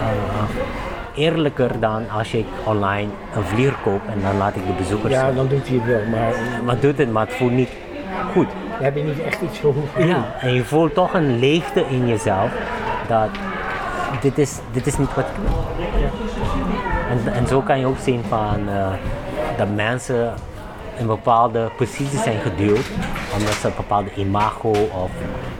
eh, 0.00 1.24
eerlijker 1.24 1.80
dan 1.80 2.10
als 2.10 2.32
ik 2.32 2.46
online 2.64 3.08
een 3.34 3.42
vlieger 3.44 3.76
koop 3.82 4.00
en 4.08 4.20
dan 4.22 4.36
laat 4.36 4.56
ik 4.56 4.66
de 4.66 4.72
bezoekers 4.72 5.12
Ja, 5.12 5.30
dan 5.32 5.48
doet 5.48 5.68
hij 5.68 5.76
het 5.76 5.86
wel. 5.86 6.00
Maar 6.10 6.32
Maar 6.64 6.80
doet 6.80 6.98
het, 6.98 7.12
maar 7.12 7.26
het 7.26 7.34
voelt 7.36 7.52
niet 7.52 7.70
goed. 8.32 8.48
daar 8.70 8.82
heb 8.82 8.96
je 8.96 9.02
niet 9.02 9.20
echt 9.20 9.40
iets 9.40 9.58
voor 9.58 9.72
hoeven. 9.74 10.06
Ja, 10.06 10.24
en 10.40 10.54
je 10.54 10.64
voelt 10.64 10.94
toch 10.94 11.14
een 11.14 11.38
leegte 11.38 11.84
in 11.88 12.06
jezelf 12.08 12.50
dat 13.08 13.28
dit 14.20 14.38
is, 14.38 14.58
dit 14.72 14.86
is 14.86 14.98
niet 14.98 15.14
wat 15.14 15.24
ik 15.24 15.42
wil. 15.42 15.64
En, 17.10 17.32
en 17.32 17.46
zo 17.46 17.60
kan 17.60 17.78
je 17.78 17.86
ook 17.86 17.98
zien 17.98 18.22
van 18.28 18.68
dat 19.56 19.68
mensen 19.74 20.34
in 21.00 21.06
bepaalde 21.06 21.70
posities 21.76 22.22
zijn 22.22 22.40
geduwd 22.40 22.90
omdat 23.38 23.54
ze 23.54 23.66
een 23.66 23.72
bepaalde 23.76 24.10
imago 24.14 24.70
of 24.92 25.10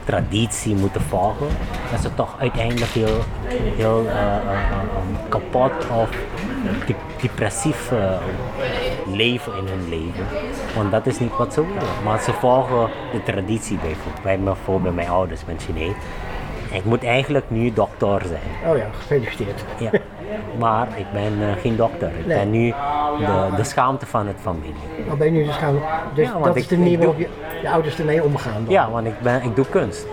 traditie 0.05 0.75
moeten 0.75 1.01
volgen. 1.01 1.47
Dat 1.91 2.01
ze 2.01 2.13
toch 2.13 2.35
uiteindelijk 2.39 2.91
heel, 2.91 3.19
heel 3.77 4.05
eh, 4.07 4.35
eh, 4.35 4.35
eh, 4.35 5.29
kapot 5.29 5.71
of 6.01 6.09
de- 6.85 6.95
depressief 7.21 7.91
leven 9.05 9.53
in 9.57 9.67
hun 9.67 9.89
leven. 9.89 10.25
Want 10.75 10.91
dat 10.91 11.05
is 11.07 11.19
niet 11.19 11.37
wat 11.37 11.53
ze 11.53 11.61
willen. 11.61 12.03
Maar 12.03 12.21
ze 12.21 12.33
volgen 12.33 12.89
de 13.11 13.23
traditie 13.23 13.77
bijvoorbeeld. 13.77 14.83
Bij 14.83 14.91
mijn 14.91 15.09
ouders, 15.09 15.45
ben 15.45 15.59
Chinees. 15.59 15.93
Ik 16.71 16.85
moet 16.85 17.03
eigenlijk 17.03 17.45
nu 17.47 17.73
dokter 17.73 18.21
zijn. 18.27 18.71
Oh 18.71 18.77
ja, 18.77 18.85
gefeliciteerd. 18.97 19.63
Ja. 19.77 19.91
Maar 20.59 20.87
ik 20.95 21.05
ben 21.13 21.33
eh, 21.41 21.61
geen 21.61 21.75
dokter. 21.75 22.11
Ik 22.19 22.25
Nee. 22.25 22.37
ben 22.37 22.51
nu 22.51 22.73
de, 23.19 23.49
de 23.55 23.63
schaamte 23.63 24.05
van 24.05 24.27
het 24.27 24.37
familie. 24.41 24.73
Dan 25.07 25.17
ben 25.17 25.27
je 25.27 25.33
nu 25.39 25.45
dus 25.45 25.55
gaan. 25.55 25.79
Dus 26.13 26.27
Ja, 26.27 26.39
dat 26.39 26.55
is 26.55 26.67
de 26.67 26.77
manier 26.77 26.97
waarop 26.97 27.17
je, 27.19 27.27
je 27.61 27.69
ouders 27.69 27.99
ermee 27.99 28.23
omgaan. 28.23 28.63
Dan. 28.63 28.73
Ja, 28.73 28.89
want 28.89 29.07
ik, 29.07 29.19
ben, 29.21 29.43
ik 29.43 29.55
doe 29.55 29.65
kunst. 29.69 30.07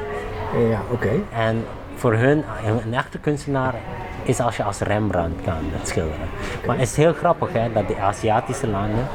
Ja, 0.71 0.81
oké. 0.91 1.11
En 1.35 1.65
voor 1.95 2.15
hun, 2.15 2.45
een, 2.85 2.95
echte 2.95 3.19
kunstenaar 3.19 3.75
is 4.23 4.41
als 4.41 4.57
je 4.57 4.63
als 4.63 4.79
Rembrandt 4.81 5.43
kan 5.45 5.55
schilderen. 5.83 6.29
Maar 6.67 6.79
het 6.79 6.89
is 6.89 6.97
heel 6.97 7.13
grappig 7.13 7.53
hè, 7.53 7.73
dat 7.73 7.89
de 7.89 7.99
Aziatische 7.99 8.69
landen 8.69 9.07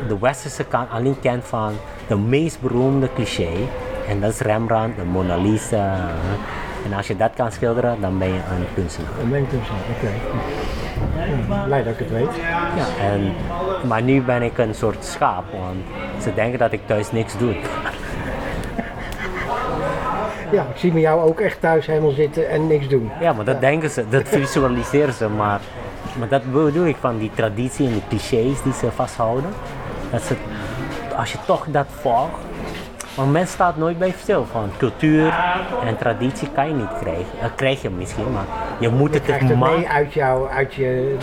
de, 0.00 0.06
de 0.08 0.18
westerse 0.18 0.64
kant 0.64 0.90
alleen 0.90 1.20
kent 1.20 1.44
van 1.44 1.72
de 2.06 2.16
meest 2.16 2.60
beroemde 2.60 3.08
cliché. 3.14 3.50
En 4.08 4.20
dat 4.20 4.32
is 4.32 4.38
Rembrandt, 4.40 4.96
de 4.96 5.04
Mona 5.04 5.36
Lisa. 5.36 5.98
En 6.84 6.92
als 6.92 7.06
je 7.06 7.16
dat 7.16 7.30
kan 7.34 7.52
schilderen, 7.52 8.00
dan 8.00 8.18
ben 8.18 8.28
je 8.28 8.34
een 8.34 8.66
kunstenaar. 8.74 9.10
Een 9.20 9.28
mengkunstenaar, 9.28 9.82
oké. 9.96 10.10
Blij 11.64 11.82
dat 11.82 11.92
ik 11.92 11.98
het 11.98 12.10
weet. 12.10 12.36
Ja, 12.76 12.86
en, 13.00 13.32
maar 13.88 14.02
nu 14.02 14.22
ben 14.22 14.42
ik 14.42 14.58
een 14.58 14.74
soort 14.74 15.04
schaap, 15.04 15.44
want 15.52 15.76
ze 16.22 16.34
denken 16.34 16.58
dat 16.58 16.72
ik 16.72 16.80
thuis 16.86 17.12
niks 17.12 17.38
doe. 17.38 17.56
Ja, 20.50 20.62
ik 20.62 20.76
zie 20.76 20.92
me 20.92 21.00
jou 21.00 21.28
ook 21.28 21.40
echt 21.40 21.60
thuis 21.60 21.86
helemaal 21.86 22.10
zitten 22.10 22.48
en 22.48 22.66
niks 22.66 22.88
doen. 22.88 23.10
Ja, 23.20 23.32
maar 23.32 23.44
dat 23.44 23.60
denken 23.60 23.90
ze, 23.90 24.08
dat 24.08 24.28
visualiseren 24.38 25.14
ze, 25.14 25.28
maar, 25.28 25.60
maar 26.18 26.28
dat 26.28 26.52
bedoel 26.52 26.86
ik 26.86 26.96
van 27.00 27.18
die 27.18 27.30
traditie 27.34 27.86
en 27.86 27.92
die 27.92 28.02
clichés 28.08 28.62
die 28.62 28.72
ze 28.72 28.90
vasthouden. 28.90 29.50
Dat 30.10 30.22
ze, 30.22 30.34
als 31.16 31.32
je 31.32 31.38
toch 31.46 31.66
dat 31.68 31.86
volgt, 32.00 32.38
want 33.16 33.32
men 33.32 33.46
staat 33.46 33.76
nooit 33.76 33.98
bij 33.98 34.14
stil 34.18 34.44
van 34.52 34.70
cultuur 34.76 35.34
en 35.84 35.96
traditie 35.96 36.48
kan 36.50 36.68
je 36.68 36.74
niet 36.74 36.98
krijgen. 37.00 37.24
Dat 37.42 37.54
krijg 37.54 37.82
je 37.82 37.90
misschien, 37.90 38.32
maar 38.32 38.44
je 38.80 38.88
moet 38.88 39.14
Je 39.14 39.20
het 39.24 39.40
het 39.40 39.58
maken. 39.58 39.78
mee 39.78 39.88
uit, 39.88 40.12
jou, 40.12 40.48
uit, 40.50 40.74
je, 40.74 41.16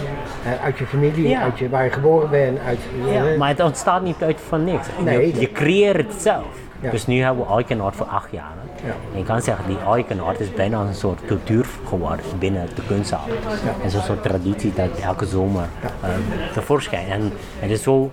eh, 0.45 0.63
uit 0.63 0.77
je 0.77 0.85
familie, 0.85 1.27
Ja. 1.29 1.41
uit 1.41 1.59
je, 1.59 1.69
waar 1.69 1.83
je 1.83 1.89
geboren 1.91 2.29
bent. 2.29 2.59
Uit, 2.65 2.79
Ja, 3.05 3.25
eh, 3.31 3.37
maar 3.37 3.49
het 3.49 3.59
ontstaat 3.59 4.01
niet 4.01 4.23
uit 4.23 4.41
van 4.47 4.63
niks. 4.63 4.87
Nee, 5.03 5.39
je, 5.39 5.51
creëert 5.51 5.97
het 5.97 6.21
zelf. 6.21 6.45
Ja. 6.79 6.89
Dus 6.91 7.05
nu 7.07 7.21
hebben 7.21 7.45
we 7.45 7.51
Oikenoord 7.51 7.95
voor 7.95 8.05
acht 8.05 8.31
jaar. 8.31 8.51
Ja. 8.83 8.89
En 9.13 9.17
je 9.19 9.23
kan 9.23 9.41
zeggen, 9.41 9.67
die 9.67 9.77
Oikenoord 9.87 10.39
is 10.39 10.53
bijna 10.53 10.79
een 10.79 10.93
soort 10.93 11.25
cultuur 11.25 11.65
geworden 11.87 12.25
binnen 12.39 12.65
de 12.75 12.81
kunstzaal. 12.87 13.25
Het 13.27 13.85
is 13.85 13.93
een 13.93 14.01
soort 14.01 14.23
traditie 14.23 14.73
dat 14.75 14.89
elke 15.03 15.25
zomer 15.25 15.63
eh, 16.01 16.09
tevoorschijn. 16.53 17.07
En 17.09 17.31
het 17.59 17.69
is 17.71 17.83
zo, 17.83 18.11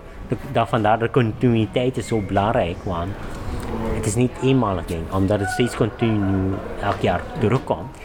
dat 0.53 0.69
vandaar 0.69 0.99
de 0.99 1.11
continuïteit 1.11 1.97
is 1.97 2.07
zo 2.07 2.21
belangrijk, 2.21 2.77
want 2.83 3.09
het 3.95 4.07
is 4.07 4.15
niet 4.15 4.33
eenmalig 4.43 4.85
ding. 4.85 5.13
Omdat 5.13 5.41
het 5.41 5.51
steeds 5.51 5.77
continu 5.77 6.55
elk 6.81 7.01
jaar 7.01 7.23
terugkomt, 7.39 7.97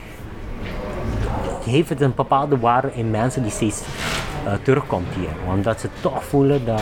heeft 1.63 1.89
het 1.89 2.01
een 2.01 2.13
bepaalde 2.15 2.59
waarde 2.59 2.93
in 2.93 3.11
mensen 3.11 3.41
die 3.41 3.51
steeds 3.51 3.83
eh, 4.45 4.53
terugkomt 4.63 5.13
hier. 5.15 5.53
Omdat 5.53 5.79
ze 5.79 5.89
toch 6.01 6.23
voelen 6.23 6.65
dat 6.65 6.81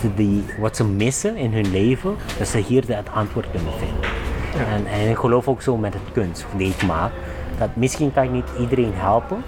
ze 0.00 0.14
die, 0.14 0.44
wat 0.58 0.76
ze 0.76 0.84
missen 0.84 1.36
in 1.36 1.52
hun 1.52 1.70
leven, 1.70 2.16
dat 2.38 2.48
ze 2.48 2.58
hier 2.58 2.84
het 2.86 3.08
antwoord 3.14 3.50
kunnen 3.50 3.72
vinden. 3.72 4.10
En, 4.68 4.86
en 4.86 5.10
ik 5.10 5.16
geloof 5.16 5.48
ook 5.48 5.62
zo 5.62 5.76
met 5.76 5.94
het 5.94 6.12
kunst 6.12 6.46
die 6.56 6.68
ik 6.68 6.82
maak, 6.82 7.12
dat 7.58 7.68
misschien 7.76 8.12
kan 8.12 8.24
ik 8.24 8.30
niet 8.30 8.48
iedereen 8.58 8.92
helpen, 8.94 9.42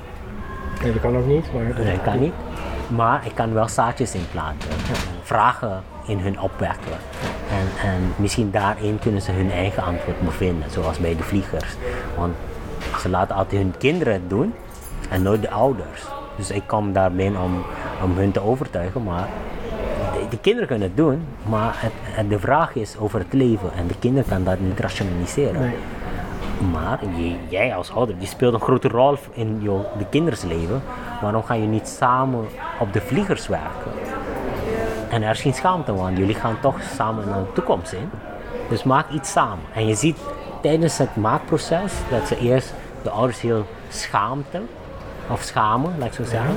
nee, 0.83 0.93
dat 0.93 1.03
kan 1.03 1.17
ook 1.17 1.27
niet, 1.27 1.53
maar 1.53 1.63
nee, 1.63 1.97
dat 1.97 2.03
kan 2.03 2.21
niet, 2.21 2.33
maar 2.89 3.27
ik 3.27 3.35
kan 3.35 3.53
wel 3.53 3.69
zaadjes 3.69 4.15
in 4.15 4.27
planten, 4.31 4.69
vragen 5.23 5.83
in 6.07 6.19
hun 6.19 6.41
opwekken. 6.41 6.93
En, 7.51 7.89
en 7.91 8.13
misschien 8.17 8.51
daarin 8.51 8.99
kunnen 8.99 9.23
ze 9.23 9.33
hun 9.33 9.51
eigen 9.51 9.83
antwoord 9.83 10.21
bevinden, 10.21 10.71
zoals 10.71 10.99
bij 10.99 11.17
de 11.17 11.23
vliegers. 11.23 11.77
Want 12.17 12.35
ze 13.01 13.09
laten 13.09 13.37
altijd 13.37 13.61
hun 13.63 13.75
kinderen 13.79 14.13
het 14.13 14.29
doen 14.31 14.55
en 15.11 15.23
nooit 15.23 15.43
de 15.43 15.51
ouders. 15.51 16.03
Dus 16.37 16.51
ik 16.51 16.63
kom 16.67 16.93
daar 16.93 17.13
binnen 17.13 17.43
om, 17.43 17.63
om 18.03 18.17
hun 18.17 18.33
te 18.33 18.41
overtuigen, 18.43 19.03
maar 19.03 19.29
de, 20.13 20.27
de 20.31 20.39
kinderen 20.39 20.69
kunnen 20.69 20.89
het 20.89 20.97
doen, 20.97 21.25
maar 21.43 21.75
het, 21.77 21.93
het- 22.03 22.31
de 22.31 22.39
vraag 22.39 22.75
is 22.75 22.97
over 22.99 23.19
het 23.19 23.33
leven 23.33 23.71
en 23.77 23.87
de 23.87 23.99
kinderen 23.99 24.29
kan 24.29 24.45
dat 24.45 24.61
niet 24.61 24.81
rationaliseren. 24.81 25.61
Nee. 25.61 25.75
Maar 26.73 26.99
je- 27.17 27.37
jij 27.49 27.75
als 27.75 27.93
ouder, 27.93 28.19
die 28.19 28.29
speelt 28.29 28.55
een 28.55 28.61
grote 28.61 28.89
rol 28.89 29.17
in 29.33 29.59
jou, 29.63 29.81
de 29.99 30.05
kindersleven. 30.11 30.83
Waarom 31.23 31.43
ga 31.43 31.55
je 31.55 31.67
niet 31.67 31.89
samen 31.89 32.47
op 32.79 32.93
de 32.93 33.01
vliegers 33.01 33.49
werken? 33.49 33.91
En 35.09 35.23
er 35.23 35.31
is 35.31 35.41
geen 35.41 35.55
schaamte, 35.55 35.95
want 35.95 36.19
jullie 36.19 36.35
gaan 36.35 36.61
toch 36.61 36.83
samen 36.97 37.29
naar 37.29 37.39
de 37.39 37.53
toekomst 37.53 37.93
in. 37.93 38.11
Dus 38.69 38.83
maak 38.83 39.11
iets 39.11 39.33
samen. 39.33 39.65
En 39.75 39.87
je 39.87 39.95
ziet 39.95 40.19
tijdens 40.63 40.99
het 40.99 41.17
maakproces 41.17 41.93
dat 42.11 42.27
ze 42.27 42.39
eerst 42.39 42.75
de 43.03 43.11
ouders 43.11 43.41
heel 43.41 43.67
schaamte, 43.89 44.61
of 45.31 45.43
schamen, 45.43 45.95
laat 45.99 46.09
ik 46.09 46.15
zo 46.15 46.25
zeggen. 46.25 46.57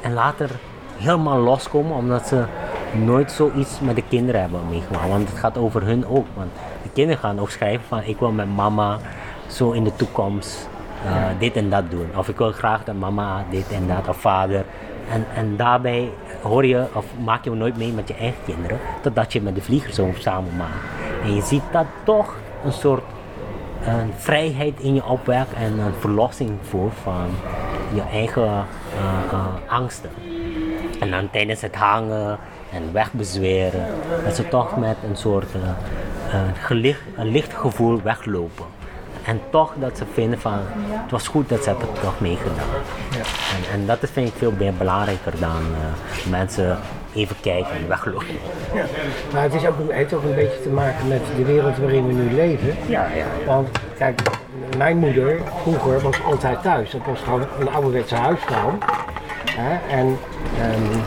En 0.00 0.12
later 0.12 0.50
helemaal 0.96 1.38
loskomen 1.38 1.96
omdat 1.96 2.26
ze 2.26 2.44
nooit 2.92 3.32
zoiets 3.32 3.80
met 3.80 3.96
de 3.96 4.02
kinderen 4.08 4.40
hebben 4.40 4.60
meegemaakt. 4.68 5.08
Want 5.08 5.28
het 5.28 5.38
gaat 5.38 5.58
over 5.58 5.82
hun 5.82 6.06
ook. 6.06 6.26
Want 6.34 6.50
de 6.82 6.90
kinderen 6.92 7.20
gaan 7.22 7.40
ook 7.40 7.50
schrijven 7.50 7.86
van 7.88 8.02
ik 8.04 8.18
wil 8.18 8.30
met 8.30 8.54
mama 8.54 8.98
zo 9.46 9.70
in 9.70 9.84
de 9.84 9.96
toekomst 9.96 10.68
eh, 11.04 11.24
dit 11.38 11.56
en 11.56 11.70
dat 11.70 11.90
doen. 11.90 12.08
Of 12.16 12.28
ik 12.28 12.36
wil 12.36 12.52
graag 12.52 12.84
dat 12.84 12.94
mama 12.94 13.44
dit 13.50 13.72
en 13.72 13.86
dat, 13.86 14.08
of 14.08 14.16
vader. 14.16 14.64
En, 15.10 15.26
en 15.34 15.56
daarbij 15.56 16.10
hoor 16.42 16.66
je 16.66 16.86
of 16.94 17.04
maak 17.24 17.44
je 17.44 17.50
nooit 17.50 17.76
mee 17.76 17.92
met 17.92 18.08
je 18.08 18.14
eigen 18.14 18.44
kinderen. 18.44 18.78
Totdat 19.02 19.32
je 19.32 19.40
met 19.40 19.54
de 19.54 19.62
vliegers 19.62 19.94
zo 19.94 20.10
samen 20.18 20.56
maakt. 20.56 20.84
En 21.22 21.34
je 21.34 21.42
ziet 21.42 21.62
dat 21.72 21.86
toch 22.04 22.36
een 22.64 22.72
soort 22.72 23.02
een 23.86 24.12
vrijheid 24.16 24.80
in 24.80 24.94
je 24.94 25.04
opwekt 25.04 25.52
en 25.52 25.78
een 25.78 25.94
verlossing 25.98 26.50
voor 26.62 26.90
van 27.02 27.26
je 27.94 28.02
eigen 28.12 28.42
eh, 28.42 29.32
eh, 29.32 29.46
angsten. 29.66 30.10
En 31.00 31.10
dan 31.10 31.30
tijdens 31.30 31.60
het 31.60 31.74
hangen 31.74 32.38
en 32.72 32.92
wegbezweren, 32.92 33.86
dat 34.24 34.36
ze 34.36 34.48
toch 34.48 34.76
met 34.76 34.96
een 35.08 35.16
soort 35.16 35.50
gelicht, 36.62 37.00
een 37.16 37.28
licht 37.28 37.54
gevoel 37.54 38.02
weglopen. 38.02 38.64
En 39.24 39.40
toch 39.50 39.72
dat 39.76 39.98
ze 39.98 40.04
vinden 40.12 40.40
van, 40.40 40.58
het 40.90 41.10
was 41.10 41.28
goed 41.28 41.48
dat 41.48 41.64
ze 41.64 41.70
het 41.70 41.78
toch 42.00 42.20
meegedaan. 42.20 42.56
En, 43.56 43.80
en 43.80 43.86
dat 43.86 44.02
is, 44.02 44.10
vind 44.10 44.28
ik 44.28 44.34
veel 44.36 44.52
meer 44.58 44.74
belangrijker 44.74 45.32
dan 45.40 45.50
eh, 45.60 46.30
mensen 46.30 46.78
even 47.14 47.36
kijken 47.40 47.72
en 47.72 47.88
weglopen. 47.88 48.26
Maar 49.32 49.42
het 49.42 49.54
is 49.54 49.66
ook, 49.66 49.74
heeft 49.88 50.12
ook 50.12 50.22
een 50.22 50.34
beetje 50.34 50.62
te 50.62 50.68
maken 50.68 51.08
met 51.08 51.20
de 51.36 51.44
wereld 51.44 51.76
waarin 51.76 52.06
we 52.06 52.12
nu 52.12 52.34
leven. 52.34 52.76
Ja, 52.86 53.06
ja. 53.14 53.26
Want 53.46 53.68
kijk, 53.98 54.20
mijn 54.76 54.96
moeder 54.96 55.40
vroeger 55.62 56.00
was 56.00 56.22
altijd 56.22 56.62
thuis. 56.62 56.90
Dat 56.90 57.00
was 57.06 57.20
gewoon 57.20 57.46
een 57.60 57.68
ouderwetse 57.68 58.14
huisvrouw. 58.14 58.78
Hè? 59.50 59.96
En 59.96 60.18
ehm, 60.60 60.98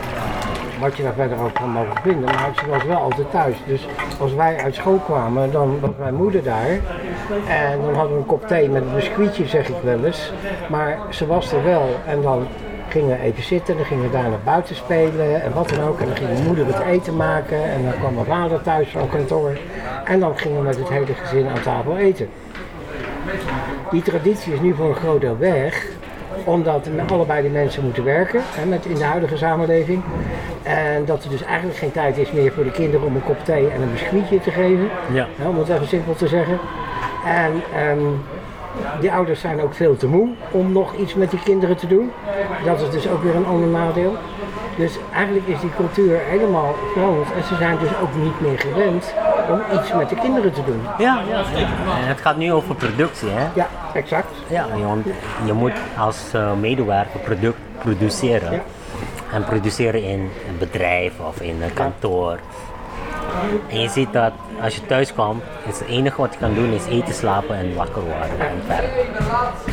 wat 0.80 0.96
je 0.96 1.02
daar 1.02 1.14
verder 1.14 1.38
ook 1.38 1.58
van 1.58 1.70
mogen 1.70 2.02
vinden, 2.02 2.24
maar 2.24 2.50
ze 2.54 2.70
was 2.70 2.84
wel 2.84 2.96
altijd 2.96 3.30
thuis. 3.30 3.56
Dus 3.66 3.86
als 4.20 4.34
wij 4.34 4.56
uit 4.56 4.74
school 4.74 4.98
kwamen, 4.98 5.52
dan 5.52 5.80
was 5.80 5.90
mijn 5.98 6.14
moeder 6.14 6.42
daar. 6.42 6.70
En 7.48 7.80
dan 7.80 7.94
hadden 7.94 8.12
we 8.12 8.18
een 8.18 8.26
kop 8.26 8.46
thee 8.46 8.68
met 8.68 8.82
een 8.82 8.94
biscuitje, 8.94 9.46
zeg 9.46 9.68
ik 9.68 9.76
wel 9.82 10.04
eens. 10.04 10.32
Maar 10.68 10.98
ze 11.10 11.26
was 11.26 11.52
er 11.52 11.64
wel. 11.64 11.88
En 12.06 12.22
dan 12.22 12.46
gingen 12.88 13.08
we 13.08 13.22
even 13.22 13.42
zitten, 13.42 13.76
dan 13.76 13.84
gingen 13.84 14.04
we 14.04 14.10
daar 14.10 14.28
naar 14.28 14.38
buiten 14.44 14.74
spelen 14.74 15.42
en 15.42 15.52
wat 15.52 15.68
dan 15.68 15.88
ook. 15.88 16.00
En 16.00 16.06
dan 16.06 16.16
ging 16.16 16.32
mijn 16.32 16.46
moeder 16.46 16.66
het 16.66 16.80
eten 16.80 17.16
maken 17.16 17.64
en 17.64 17.82
dan 17.82 17.98
kwam 17.98 18.14
mijn 18.14 18.26
vader 18.26 18.62
thuis 18.62 18.88
van 18.88 19.08
kantoor. 19.08 19.58
En 20.04 20.20
dan 20.20 20.38
gingen 20.38 20.58
we 20.58 20.64
met 20.64 20.76
het 20.76 20.88
hele 20.88 21.14
gezin 21.14 21.48
aan 21.48 21.60
tafel 21.60 21.96
eten. 21.96 22.28
Die 23.90 24.02
traditie 24.02 24.52
is 24.52 24.60
nu 24.60 24.74
voor 24.74 24.88
een 24.88 24.94
groot 24.94 25.20
deel 25.20 25.38
weg, 25.38 25.86
omdat 26.46 26.88
allebei 27.12 27.42
de 27.42 27.48
mensen 27.48 27.82
moeten 27.84 28.04
werken 28.04 28.40
hè, 28.44 28.66
met, 28.66 28.84
in 28.86 28.94
de 28.94 29.04
huidige 29.04 29.36
samenleving. 29.36 30.02
En 30.62 31.04
dat 31.04 31.24
er 31.24 31.30
dus 31.30 31.42
eigenlijk 31.42 31.78
geen 31.78 31.92
tijd 31.92 32.18
is 32.18 32.32
meer 32.32 32.52
voor 32.52 32.64
de 32.64 32.70
kinderen 32.70 33.06
om 33.06 33.14
een 33.14 33.24
kop 33.24 33.44
thee 33.44 33.68
en 33.70 33.82
een 33.82 33.92
biscuitje 33.92 34.40
te 34.40 34.50
geven, 34.50 34.88
Ja. 35.12 35.26
hè, 35.36 35.48
om 35.48 35.58
het 35.58 35.68
even 35.68 35.88
simpel 35.88 36.14
te 36.14 36.28
zeggen. 36.28 36.58
En 37.24 37.52
ehm, 37.76 38.00
die 39.00 39.12
ouders 39.12 39.40
zijn 39.40 39.62
ook 39.62 39.74
veel 39.74 39.96
te 39.96 40.06
moe 40.08 40.28
om 40.50 40.72
nog 40.72 40.94
iets 40.96 41.14
met 41.14 41.30
die 41.30 41.40
kinderen 41.44 41.76
te 41.76 41.86
doen. 41.86 42.10
Dat 42.64 42.80
is 42.80 42.90
dus 42.90 43.08
ook 43.08 43.22
weer 43.22 43.34
een 43.34 43.46
ander 43.46 43.68
nadeel. 43.68 44.16
Dus 44.76 44.98
eigenlijk 45.12 45.46
is 45.46 45.60
die 45.60 45.70
cultuur 45.76 46.18
helemaal 46.18 46.74
veranderd 46.92 47.32
en 47.32 47.44
ze 47.44 47.54
zijn 47.56 47.78
dus 47.78 47.88
ook 48.02 48.14
niet 48.14 48.40
meer 48.40 48.58
gewend 48.58 49.14
om 49.50 49.78
iets 49.78 49.92
met 49.92 50.08
de 50.08 50.14
kinderen 50.16 50.52
te 50.52 50.64
doen. 50.64 50.80
Ja, 50.98 51.22
ja. 51.28 51.38
En 52.00 52.06
het 52.06 52.20
gaat 52.20 52.36
nu 52.36 52.52
over 52.52 52.74
productie, 52.74 53.28
hè? 53.28 53.46
Ja, 53.54 53.68
exact. 53.94 54.32
Ja, 54.48 54.66
want 54.82 55.06
je 55.44 55.52
moet 55.52 55.72
als 55.98 56.32
eh, 56.32 56.52
medewerker 56.52 57.20
product 57.20 57.58
produceren. 57.78 58.52
Ja. 58.52 58.62
En 59.32 59.44
produceren 59.44 60.02
in 60.02 60.20
een 60.20 60.58
bedrijf 60.58 61.12
of 61.28 61.40
in 61.40 61.62
een 61.62 61.72
kantoor. 61.72 62.38
En 63.68 63.80
je 63.80 63.88
ziet 63.88 64.12
dat 64.12 64.32
als 64.62 64.74
je 64.74 64.86
thuis 64.86 65.14
komt, 65.14 65.42
is 65.68 65.78
het 65.78 65.88
enige 65.88 66.20
wat 66.20 66.32
je 66.32 66.38
kan 66.38 66.54
doen 66.54 66.72
is 66.72 66.86
eten, 66.86 67.14
slapen 67.14 67.56
en 67.56 67.74
wakker 67.74 68.02
worden 68.02 68.40
en 68.40 68.62
verder. 68.66 68.90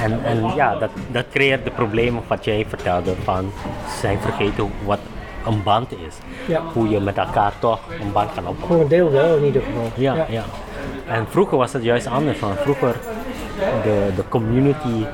En, 0.01 0.23
en 0.23 0.55
ja, 0.55 0.75
dat, 0.75 0.89
dat 1.11 1.25
creëert 1.31 1.63
de 1.63 1.71
problemen 1.71 2.23
wat 2.27 2.45
jij 2.45 2.65
vertelde 2.67 3.13
van 3.23 3.51
ze 3.89 3.97
zijn 3.99 4.19
vergeten 4.19 4.71
wat 4.85 4.99
een 5.45 5.63
band 5.63 5.91
is. 5.91 6.15
Ja. 6.47 6.61
Hoe 6.73 6.89
je 6.89 6.99
met 6.99 7.17
elkaar 7.17 7.53
toch 7.59 7.79
een 8.01 8.11
band 8.11 8.33
kan 8.33 8.47
opbouwen. 8.47 8.67
Voor 8.67 8.81
een 8.81 8.87
deel 8.87 9.11
wel 9.11 9.37
in 9.37 9.43
ieder 9.43 9.61
geval. 9.61 9.91
Ja, 9.95 10.25
ja. 10.29 10.43
En 11.07 11.25
vroeger 11.29 11.57
was 11.57 11.73
het 11.73 11.83
juist 11.83 12.07
anders. 12.07 12.37
Van 12.37 12.55
vroeger 12.55 12.95
de, 13.83 14.09
de 14.15 14.23
community 14.29 15.05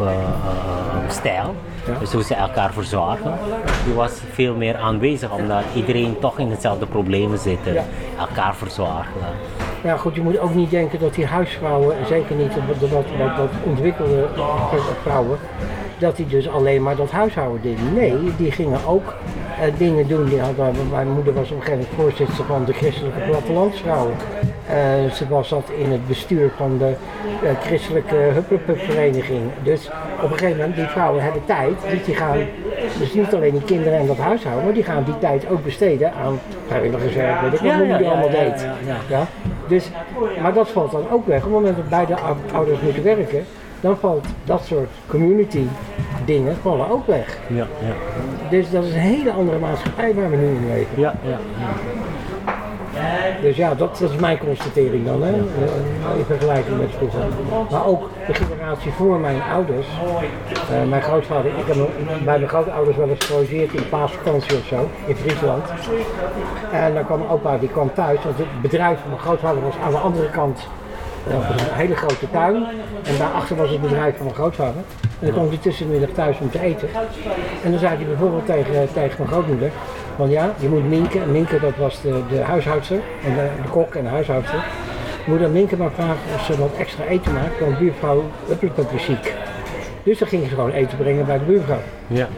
eh, 0.00 0.06
eh, 0.06 0.12
eh, 0.12 1.10
stijl, 1.10 1.54
Ja. 1.86 1.98
dus 1.98 2.12
hoe 2.12 2.22
ze 2.22 2.34
elkaar 2.34 2.72
verzorgen, 2.72 3.32
die 3.84 3.94
was 3.94 4.12
veel 4.32 4.54
meer 4.54 4.76
aanwezig 4.76 5.30
omdat 5.32 5.62
iedereen 5.74 6.18
toch 6.20 6.38
in 6.38 6.50
hetzelfde 6.50 6.86
problemen 6.86 7.38
zit, 7.38 7.58
Ja. 7.64 7.84
elkaar 8.18 8.54
verzorgen. 8.54 9.12
Ja 9.82 9.96
goed, 9.96 10.14
je 10.14 10.20
moet 10.20 10.38
ook 10.38 10.54
niet 10.54 10.70
denken 10.70 10.98
dat 11.00 11.14
die 11.14 11.26
huisvrouwen, 11.26 11.96
zeker 12.08 12.36
niet 12.36 12.52
de, 12.54 12.60
de 12.78 12.88
wat, 12.88 13.04
wat, 13.18 13.36
wat 13.36 13.48
ontwikkelde 13.64 14.26
vrouwen, 15.02 15.38
dat 15.98 16.16
die 16.16 16.26
dus 16.26 16.48
alleen 16.48 16.82
maar 16.82 16.96
dat 16.96 17.10
huishouden 17.10 17.62
deden. 17.62 17.94
Nee, 17.94 18.16
die 18.36 18.50
gingen 18.50 18.78
ook 18.86 19.14
eh, 19.60 19.72
dingen 19.78 20.08
doen. 20.08 20.24
Die 20.24 20.40
hadden, 20.40 20.74
mijn 20.90 21.10
moeder 21.10 21.34
was 21.34 21.50
op 21.50 21.56
een 21.56 21.62
gegeven 21.62 21.86
moment 21.90 22.14
voorzitter 22.16 22.44
van 22.44 22.64
de 22.64 22.72
christelijke 22.72 23.20
plattelandsvrouwen. 23.20 24.14
Eh, 24.68 25.10
ze 25.12 25.28
was 25.28 25.48
zat 25.48 25.70
in 25.78 25.90
het 25.92 26.06
bestuur 26.06 26.50
van 26.56 26.78
de 26.78 26.92
eh, 27.42 27.50
christelijke 27.60 28.14
huppelpup-vereniging. 28.16 29.40
Dus 29.62 29.90
op 30.22 30.30
een 30.30 30.38
gegeven 30.38 30.56
moment, 30.56 30.76
die 30.76 30.86
vrouwen 30.86 31.22
hebben 31.22 31.42
tijd, 31.44 31.74
dus 31.90 32.04
die 32.04 32.14
gaan, 32.14 32.38
dus 32.98 33.14
niet 33.14 33.34
alleen 33.34 33.52
die 33.52 33.62
kinderen 33.64 33.98
en 33.98 34.06
dat 34.06 34.16
huishouden, 34.16 34.64
maar 34.64 34.74
die 34.74 34.82
gaan 34.82 35.04
die 35.04 35.18
tijd 35.18 35.50
ook 35.50 35.64
besteden 35.64 36.12
aan 36.12 36.40
vrijwilligerswerk, 36.66 37.40
weet 37.40 37.52
ik 37.52 37.58
wat 37.60 37.68
Ja, 37.68 37.78
ja, 37.82 37.98
ja, 37.98 38.08
allemaal 38.08 38.30
deed. 38.30 38.66
ja? 39.08 39.26
Dus, 39.68 39.90
maar 40.42 40.52
dat 40.52 40.68
valt 40.68 40.90
dan 40.92 41.04
ook 41.10 41.26
weg. 41.26 41.36
Op 41.36 41.42
het 41.44 41.52
moment 41.52 41.76
dat 41.76 41.88
beide 41.88 42.14
ou- 42.16 42.36
ouders 42.52 42.80
moeten 42.80 43.02
werken, 43.02 43.44
dan 43.80 43.96
valt 43.96 44.26
dat 44.44 44.64
soort 44.64 44.90
community 45.06 45.66
dingen 46.24 46.56
vallen 46.56 46.90
ook 46.90 47.06
weg. 47.06 47.38
Ja, 47.48 47.66
ja, 47.80 47.94
Dus 48.50 48.70
dat 48.70 48.84
is 48.84 48.92
een 48.92 49.00
hele 49.00 49.32
andere 49.32 49.58
maatschappij 49.58 50.14
waar 50.14 50.30
we 50.30 50.36
nu 50.36 50.46
in 50.46 50.66
leven. 50.66 51.00
ja, 51.00 51.14
ja. 51.24 51.38
Dus 53.42 53.56
ja, 53.56 53.74
dat, 53.74 53.98
dat 53.98 54.10
is 54.10 54.16
mijn 54.16 54.38
constatering 54.38 55.06
dan, 55.06 55.22
hè? 55.22 55.32
Eh, 55.32 56.18
in 56.18 56.24
vergelijking 56.24 56.78
met 56.78 56.90
vroeger. 56.96 57.20
Maar 57.70 57.86
ook 57.86 58.10
de 58.26 58.34
generatie 58.34 58.92
voor 58.92 59.18
mijn 59.18 59.42
ouders. 59.52 59.86
Eh, 60.70 60.88
mijn 60.88 61.02
grootvader, 61.02 61.50
ik 61.58 61.66
heb 61.66 61.76
bij 62.24 62.38
mijn 62.38 62.48
grootouders 62.48 62.96
wel 62.96 63.08
eens 63.08 63.24
gelogeerd 63.24 63.72
in 63.72 63.88
paasvakantie 63.88 64.56
of 64.56 64.64
zo, 64.64 64.88
in 65.06 65.16
Friesland. 65.16 65.64
En 66.72 66.94
dan 66.94 67.04
kwam 67.04 67.22
opa, 67.30 67.58
die 67.58 67.68
kwam 67.68 67.90
thuis, 67.94 68.22
want 68.24 68.38
het 68.38 68.62
bedrijf 68.62 68.98
van 69.00 69.08
mijn 69.10 69.22
grootvader 69.22 69.62
was 69.62 69.74
aan 69.84 69.90
de 69.90 69.98
andere 69.98 70.30
kant. 70.30 70.68
Dat 71.30 71.46
was 71.46 71.62
een 71.62 71.74
hele 71.74 71.96
grote 71.96 72.30
tuin. 72.30 72.64
En 73.04 73.18
daarachter 73.18 73.56
was 73.56 73.70
het 73.70 73.80
bedrijf 73.80 74.16
van 74.16 74.24
mijn 74.24 74.36
grootvader. 74.36 74.82
En 75.00 75.26
dan 75.26 75.32
kwam 75.32 75.48
hij 75.48 75.56
tussen 75.56 75.86
de 75.86 75.92
middag 75.92 76.10
thuis 76.10 76.38
om 76.38 76.50
te 76.50 76.60
eten. 76.60 76.88
En 77.64 77.70
dan 77.70 77.78
zei 77.78 77.96
hij 77.96 78.06
bijvoorbeeld 78.06 78.46
tegen, 78.46 78.92
tegen 78.92 79.14
mijn 79.18 79.28
grootmoeder. 79.28 79.70
Van 80.16 80.30
ja, 80.30 80.52
je 80.58 80.68
moet 80.68 80.88
Minke. 80.88 81.20
En 81.20 81.32
Minke 81.32 81.60
dat 81.60 81.76
was 81.76 82.00
de, 82.02 82.22
de 82.30 82.40
huishoudster. 82.40 83.00
En 83.24 83.34
de, 83.34 83.48
de 83.62 83.68
kok 83.68 83.94
en 83.94 84.02
de 84.02 84.08
huishoudster. 84.08 84.64
Moet 85.26 85.42
aan 85.42 85.52
Minke 85.52 85.76
maar 85.76 85.90
vragen 85.90 86.34
of 86.34 86.44
ze 86.44 86.58
wat 86.58 86.72
extra 86.78 87.04
eten 87.04 87.32
maakt. 87.32 87.60
Want 87.60 87.78
buurvrouw 87.78 88.24
Uppelpup 88.50 88.92
is 88.92 89.04
ziek. 89.04 89.34
Dus 90.02 90.18
dan 90.18 90.28
ging 90.28 90.42
ze 90.48 90.54
gewoon 90.54 90.70
eten 90.70 90.98
brengen 90.98 91.26
bij 91.26 91.38
de 91.38 91.44
buurvrouw. 91.44 91.80
ja. 92.06 92.28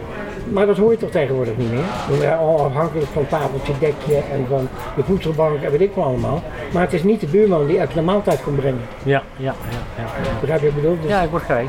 Maar 0.48 0.66
dat 0.66 0.76
hoor 0.76 0.90
je 0.90 0.96
toch 0.96 1.10
tegenwoordig 1.10 1.56
niet 1.56 1.70
meer? 1.72 2.20
Dan 2.20 2.38
al 2.38 2.64
afhankelijk 2.64 3.06
van 3.12 3.26
tafeltje, 3.26 3.72
dekje 3.78 4.14
en 4.32 4.46
van 4.48 4.68
de 4.96 5.02
voedselbank 5.04 5.62
en 5.62 5.70
weet 5.70 5.80
ik 5.80 5.94
wel 5.94 6.04
allemaal. 6.04 6.42
Maar 6.72 6.82
het 6.82 6.92
is 6.92 7.02
niet 7.02 7.20
de 7.20 7.26
buurman 7.26 7.66
die 7.66 7.80
de 7.94 8.02
maaltijd 8.02 8.42
komt 8.42 8.56
brengen. 8.56 8.80
Ja, 9.02 9.22
ja, 9.36 9.54
ja, 9.70 10.02
ja. 10.02 10.30
Begrijp 10.40 10.60
je 10.60 10.66
wat 10.66 10.76
ik 10.76 10.82
bedoel? 10.82 10.98
Dus 11.00 11.10
Ja, 11.10 11.20
ik 11.20 11.30
begrijp. 11.30 11.68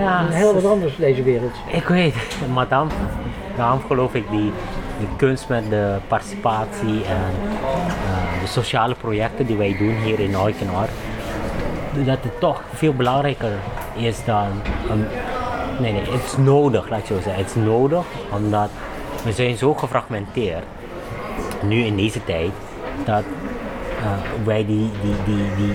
Ja, 0.00 0.20
het 0.24 0.28
is 0.30 0.34
heel 0.36 0.54
wat 0.54 0.64
anders 0.64 0.96
deze 0.96 1.22
wereld. 1.22 1.52
Ik 1.72 1.84
weet, 1.88 2.14
maar 2.54 2.68
dan, 2.68 2.90
daarom 3.56 3.80
geloof 3.86 4.14
ik 4.14 4.30
die, 4.30 4.52
die 4.98 5.08
kunst 5.16 5.48
met 5.48 5.70
de 5.70 5.96
participatie 6.08 7.04
en 7.04 7.32
eh, 7.62 8.40
de 8.42 8.46
sociale 8.46 8.94
projecten 8.94 9.46
die 9.46 9.56
wij 9.56 9.76
doen 9.78 9.94
hier 10.02 10.20
in 10.20 10.38
Oikenaar, 10.38 10.88
dat 11.92 12.18
het 12.22 12.40
toch 12.40 12.62
veel 12.74 12.92
belangrijker 12.94 13.52
is 13.94 14.24
dan, 14.24 14.46
een- 14.90 15.06
nee 15.80 15.92
nee, 15.92 16.00
het 16.00 16.24
is 16.24 16.36
nodig, 16.36 16.88
laat 16.88 16.98
ik 16.98 17.06
zo 17.06 17.14
zeggen, 17.14 17.34
het 17.34 17.46
is 17.46 17.54
nodig 17.54 18.04
omdat 18.32 18.70
we 19.24 19.32
zijn 19.32 19.56
zo 19.56 19.74
gefragmenteerd, 19.74 20.64
nu 21.62 21.84
in 21.84 21.96
deze 21.96 22.24
tijd, 22.24 22.50
dat 23.04 23.24
eh, 24.02 24.44
wij 24.44 24.66
die, 24.66 24.90
die, 25.02 25.14
die, 25.24 25.44
die, 25.56 25.74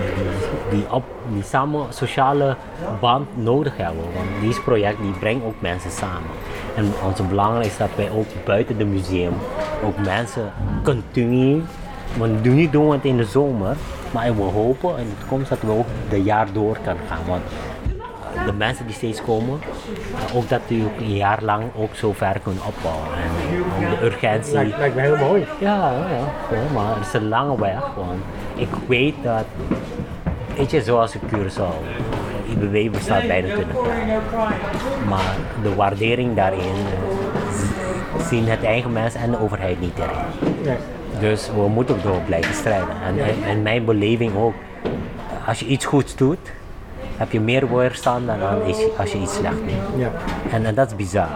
die, 0.70 0.92
op, 0.92 1.04
die 1.32 1.42
samen 1.42 1.86
sociale 1.88 2.56
band 3.00 3.26
nodig 3.36 3.76
hebben. 3.76 4.04
Want 4.14 4.28
deze 4.40 4.60
project 4.60 5.00
die 5.02 5.12
brengt 5.12 5.44
ook 5.44 5.60
mensen 5.60 5.90
samen. 5.90 6.30
En 6.76 6.92
onze 7.06 7.22
belang 7.22 7.64
is 7.64 7.76
dat 7.76 7.88
wij 7.96 8.10
ook 8.10 8.26
buiten 8.44 8.78
het 8.78 8.86
museum 8.86 9.32
ook 9.84 9.98
mensen 9.98 10.52
continu, 10.82 11.62
want 12.18 12.44
nu 12.44 12.70
doen 12.70 12.88
we 12.88 12.94
het 12.94 13.04
in 13.04 13.16
de 13.16 13.24
zomer, 13.24 13.76
maar 14.10 14.36
we 14.36 14.42
hopen 14.42 14.98
in 14.98 15.04
de 15.04 15.18
toekomst 15.18 15.48
dat 15.48 15.60
we 15.60 15.70
ook 15.70 15.86
de 16.08 16.22
jaar 16.22 16.52
door 16.52 16.78
kan 16.84 16.96
gaan. 17.08 17.26
Want 17.26 17.42
de 18.46 18.52
mensen 18.52 18.86
die 18.86 18.94
steeds 18.94 19.22
komen, 19.22 19.60
eh, 20.28 20.36
ook 20.36 20.48
dat 20.48 20.60
die 20.66 20.84
ook 20.84 21.00
een 21.00 21.16
jaar 21.16 21.42
lang 21.42 21.64
ook 21.76 21.94
zo 21.94 22.12
ver 22.12 22.40
kunnen 22.42 22.62
opbouwen. 22.66 23.06
En 23.06 23.84
eh, 23.84 23.90
de 23.90 24.04
urgentie. 24.04 24.52
Lijkt, 24.52 24.78
lijkt 24.78 24.94
me 24.94 25.00
heel 25.00 25.16
mooi. 25.16 25.46
Ja, 25.60 25.92
ja, 26.50 26.72
maar 26.74 26.96
het 26.96 27.06
is 27.06 27.12
een 27.12 27.28
lange 27.28 27.58
weg. 27.58 27.80
Want 27.96 28.20
ik 28.54 28.68
weet 28.86 29.14
dat, 29.22 29.44
weet 30.56 30.70
je, 30.70 30.82
zoals 30.82 31.14
in 31.14 31.20
Curaçao, 31.20 31.74
IBW 32.48 32.92
bestaat 32.92 33.26
bijna 33.26 33.54
20 33.54 33.74
jaar. 33.84 34.52
Maar 35.08 35.34
de 35.62 35.74
waardering 35.74 36.36
daarin 36.36 36.60
eh, 36.60 38.26
zien 38.26 38.48
het 38.48 38.64
eigen 38.64 38.92
mensen 38.92 39.20
en 39.20 39.30
de 39.30 39.40
overheid 39.40 39.80
niet 39.80 39.98
erin. 39.98 40.54
Nee. 40.64 40.76
Dus 41.20 41.50
we 41.54 41.68
moeten 41.68 41.94
ook 41.94 42.02
door 42.02 42.20
blijven 42.26 42.54
strijden. 42.54 43.02
En, 43.06 43.18
en, 43.18 43.34
en 43.46 43.62
mijn 43.62 43.84
beleving 43.84 44.36
ook, 44.36 44.54
als 45.46 45.58
je 45.58 45.66
iets 45.66 45.84
goeds 45.84 46.16
doet, 46.16 46.52
heb 47.16 47.32
je 47.32 47.40
meer 47.40 47.76
weerstand 47.76 48.26
dan 48.26 48.36
als- 48.66 48.84
als 48.98 49.12
je 49.12 49.18
iets 49.18 49.34
slecht 49.34 49.54
doet. 49.58 50.00
Ja. 50.00 50.10
En, 50.50 50.66
en 50.66 50.74
dat 50.74 50.86
is 50.86 50.96
bizar. 50.96 51.28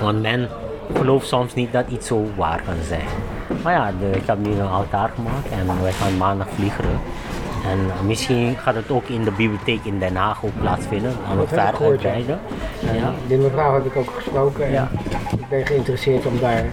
Want 0.00 0.22
men 0.22 0.48
gelooft 0.96 1.26
soms 1.26 1.54
niet 1.54 1.72
dat 1.72 1.84
iets 1.88 2.06
zo 2.06 2.26
waar 2.36 2.62
kan 2.64 2.74
zijn. 2.88 3.06
Maar 3.62 3.72
ja, 3.72 3.90
de, 4.00 4.10
ik 4.10 4.26
heb 4.26 4.38
nu 4.38 4.50
een 4.52 4.66
altaar 4.68 5.10
gemaakt 5.14 5.48
en 5.50 5.82
wij 5.82 5.92
gaan 5.92 6.16
maandag 6.16 6.46
vliegen. 6.54 6.84
En 7.70 8.06
misschien 8.06 8.56
gaat 8.56 8.74
het 8.74 8.90
ook 8.90 9.08
in 9.08 9.24
de 9.24 9.30
bibliotheek 9.30 9.84
in 9.84 9.98
Den 9.98 10.16
Haag 10.16 10.44
ook 10.44 10.60
plaatsvinden. 10.60 11.12
Aan 11.30 11.38
het 11.38 11.48
ver 11.48 11.58
uitbreiden. 11.88 12.38
En 12.88 12.94
ja, 12.96 13.10
Die 13.26 13.38
mevrouw 13.38 13.74
heb 13.74 13.84
ik 13.86 13.96
ook 13.96 14.10
gesproken 14.16 14.64
en 14.66 14.72
Ja. 14.72 14.88
ik 15.38 15.48
ben 15.48 15.66
geïnteresseerd 15.66 16.26
om 16.26 16.38
daar, 16.40 16.56
eh, 16.56 16.64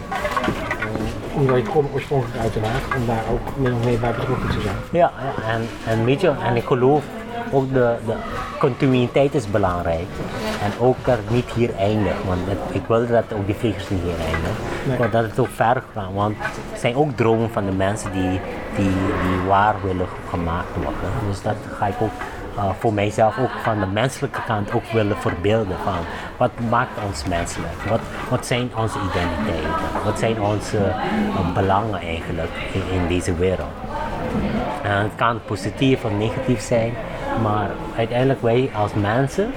omdat 1.35 1.55
ik 1.57 1.65
kom 1.65 1.87
oorspronkelijk 1.93 2.39
uit 2.43 2.53
Den 2.53 2.63
Haag, 2.63 2.95
om 2.97 3.05
daar 3.05 3.23
ook 3.31 3.57
min 3.57 3.73
of 3.73 3.85
meer 3.85 3.99
bij 3.99 4.11
betrokken 4.13 4.49
te 4.49 4.61
zijn. 4.61 4.75
ja, 4.91 5.11
ja 5.43 5.53
en, 5.53 5.67
en 5.87 6.05
weet 6.05 6.21
je, 6.21 6.31
en 6.47 6.55
ik 6.55 6.63
geloof 6.63 7.03
ook 7.51 7.73
de, 7.73 7.95
de 8.05 8.13
continuïteit 8.59 9.33
is 9.35 9.47
belangrijk. 9.51 10.07
En 10.63 10.71
ook 10.85 10.95
dat 11.05 11.17
het 11.17 11.29
niet 11.29 11.49
hier 11.51 11.75
eindigt. 11.77 12.23
Want 12.27 12.39
het- 12.45 12.75
ik 12.75 12.81
wil 12.87 13.07
dat 13.07 13.23
ook 13.33 13.45
die 13.45 13.55
vliegers 13.55 13.89
niet 13.89 14.01
hier 14.01 14.19
eindigen. 14.31 14.55
Nee. 14.87 14.97
Maar 14.99 15.09
dat 15.09 15.23
het 15.23 15.39
ook 15.39 15.47
verder 15.55 15.83
gaat. 15.93 16.03
Want 16.13 16.35
het 16.71 16.79
zijn 16.79 16.95
ook 16.95 17.11
dromen 17.15 17.49
van 17.51 17.65
de 17.65 17.71
mensen 17.71 18.11
die, 18.11 18.39
die, 18.75 18.89
die 19.23 19.39
waar 19.47 19.75
willen 19.83 20.07
gemaakt 20.29 20.75
worden. 20.75 21.09
Dus 21.27 21.41
dat 21.41 21.55
ga 21.77 21.87
ik 21.87 21.95
ook 21.99 22.11
eh, 22.57 22.63
voor 22.79 22.93
mijzelf 22.93 23.37
ook 23.39 23.49
van 23.63 23.79
de 23.79 23.85
menselijke 23.85 24.39
kant 24.47 24.73
ook 24.73 24.85
willen 24.91 25.17
verbeelden. 25.17 25.75
Van 25.83 25.93
wat 26.37 26.51
maakt 26.69 26.91
ons 27.07 27.25
menselijk? 27.27 27.73
Wat, 27.89 27.99
wat 28.29 28.45
zijn 28.45 28.69
onze 28.77 28.97
identiteiten? 28.99 30.03
Wat 30.05 30.19
zijn 30.19 30.41
onze 30.41 30.77
eh, 30.77 31.53
belangen 31.53 31.99
eigenlijk 32.01 32.49
in, 32.71 32.81
in 33.01 33.07
deze 33.07 33.35
wereld? 33.35 33.69
En 34.83 34.91
het 34.97 35.11
kan 35.15 35.39
positief 35.45 36.03
of 36.03 36.11
negatief 36.11 36.61
zijn, 36.61 36.93
maar 37.41 37.69
uiteindelijk 37.97 38.41
wij 38.41 38.69
als 38.75 38.93
mensen, 38.93 39.51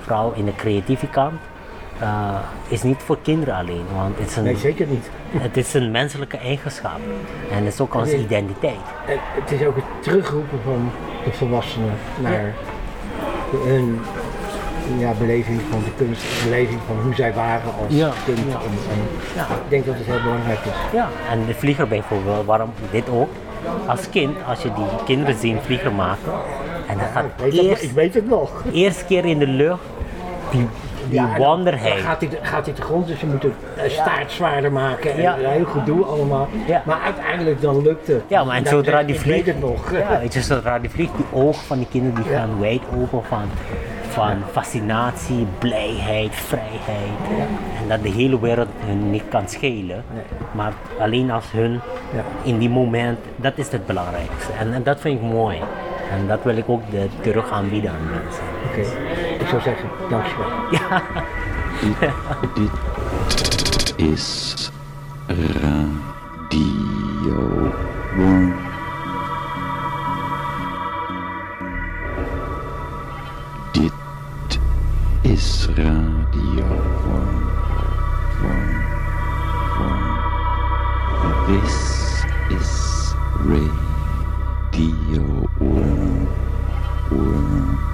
vooral 0.00 0.32
in 0.36 0.44
de 0.44 0.54
creatieve 0.54 1.06
kant, 1.06 1.40
eh, 1.98 2.34
is 2.68 2.82
niet 2.82 3.02
voor 3.04 3.18
kinderen 3.22 3.54
alleen, 3.54 3.84
want 3.96 4.18
het 4.18 4.28
is 4.28 4.36
een, 4.36 4.44
Nee, 4.44 4.56
zeker 4.56 4.86
niet. 4.86 5.10
het 5.36 5.56
is 5.56 5.74
een 5.74 5.90
menselijke 5.90 6.36
eigenschap 6.36 6.98
en 7.50 7.64
het 7.64 7.72
is 7.74 7.80
ook 7.80 7.94
onze 7.94 8.16
identiteit. 8.18 8.80
En 9.06 9.16
het 9.20 9.50
is 9.60 9.66
ook 9.66 9.76
het 9.76 9.84
terugroepen 10.00 10.58
van 10.64 10.90
de 11.24 11.32
volwassenen 11.32 11.92
naar 12.20 12.52
hun 13.64 14.00
ja, 14.98 15.12
beleving 15.18 15.60
van 15.70 15.78
de 15.84 16.04
kunst, 16.04 16.22
beleving 16.44 16.80
van 16.86 16.96
hoe 17.02 17.14
zij 17.14 17.32
waren 17.34 17.70
als 17.82 17.94
Ja, 17.94 18.10
kind. 18.24 18.38
ja. 18.38 18.44
En, 18.44 18.92
en 18.92 19.00
Ja. 19.34 19.42
ik 19.42 19.68
denk 19.68 19.86
dat 19.86 19.94
het 19.94 20.06
heel 20.06 20.22
belangrijk 20.22 20.58
is. 20.64 20.72
Ja, 20.92 21.08
en 21.30 21.46
de 21.46 21.54
vlieger 21.54 21.88
bijvoorbeeld, 21.88 22.46
waarom 22.46 22.72
dit 22.90 23.08
ook? 23.10 23.28
Als 23.86 24.10
kind, 24.10 24.36
als 24.46 24.62
je 24.62 24.72
die 24.72 24.84
kinderen 25.04 25.34
ziet 25.38 25.52
een 25.52 25.62
vlieger 25.62 25.92
maken, 25.92 26.32
en 26.86 26.98
dan 26.98 27.06
gaat 27.14 27.24
ik, 27.24 27.30
weet 27.36 27.52
het, 27.52 27.62
eerst, 27.62 27.82
ik 27.82 27.90
weet 27.90 28.14
het 28.14 28.28
nog. 28.28 28.62
eerste 28.72 29.04
keer 29.04 29.24
in 29.24 29.38
de 29.38 29.46
lucht, 29.46 29.80
die, 30.50 30.66
die 31.08 31.20
Ja. 31.20 31.38
Dan 31.38 31.66
gaat 31.78 32.20
hij, 32.20 32.28
gaat 32.42 32.66
hij 32.66 32.74
te 32.74 32.82
grond, 32.82 33.06
dus 33.06 33.20
je 33.20 33.26
moet 33.26 33.40
de 33.40 33.50
eh, 33.76 33.90
staart 33.90 34.32
zwaarder 34.32 34.72
maken 34.72 35.12
en 35.14 35.22
Ja. 35.22 35.36
heel 35.36 35.64
gedoe 35.64 36.04
allemaal. 36.04 36.48
Ja. 36.66 36.82
Maar 36.86 37.00
uiteindelijk 37.04 37.60
dan 37.60 37.82
lukt 37.82 38.06
het. 38.06 38.22
Ja, 38.26 38.44
maar 38.44 38.56
en 38.56 38.66
zodra 38.66 39.02
die 39.02 39.20
vliegt, 39.20 39.46
het 39.46 39.60
nog. 39.60 39.92
Ja, 39.92 40.20
je, 40.30 40.42
zodra 40.42 40.78
die 40.78 40.90
vliegt, 40.90 41.16
die 41.16 41.26
ogen 41.32 41.62
van 41.64 41.78
die 41.78 41.86
kinderen 41.90 42.22
die 42.22 42.32
gaan 42.32 42.60
wijd 42.60 42.80
open 42.96 43.24
van, 43.24 43.42
van 44.08 44.36
fascinatie, 44.50 45.46
blijheid, 45.58 46.34
vrijheid. 46.34 47.18
En 47.82 47.88
dat 47.88 48.02
de 48.02 48.08
hele 48.10 48.40
wereld 48.40 48.68
hun 48.84 49.10
niet 49.10 49.24
kan 49.28 49.48
schelen. 49.48 50.04
Nee. 50.14 50.22
Maar 50.52 50.72
alleen 50.98 51.30
als 51.30 51.50
hun 51.52 51.80
in 52.42 52.58
die 52.58 52.70
moment, 52.70 53.18
dat 53.36 53.52
is 53.56 53.68
het 53.72 53.86
belangrijkste. 53.86 54.52
En, 54.58 54.72
en 54.72 54.82
dat 54.82 55.00
vind 55.00 55.20
ik 55.20 55.30
mooi. 55.30 55.56
En 56.12 56.26
dat 56.26 56.42
wil 56.42 56.56
ik 56.56 56.68
ook 56.68 56.90
de, 56.90 57.08
terug 57.20 57.50
aanbieden 57.50 57.90
aan 57.90 58.10
mensen. 58.10 58.44
Oké, 58.66 58.80
ik 59.42 59.48
zou 59.48 59.62
zeggen, 59.62 59.88
dankjewel. 60.08 60.48
Ja. 60.70 61.02
Dit 62.54 63.94
is 63.96 64.70
Radio. 65.26 65.72
Dit 73.72 74.60
is 75.22 75.68
Radio. 75.74 76.64
This 81.46 82.24
is 82.48 83.14
Radio 83.44 83.91
deal 84.72 85.46
worm, 85.60 86.26
worm. 87.10 87.91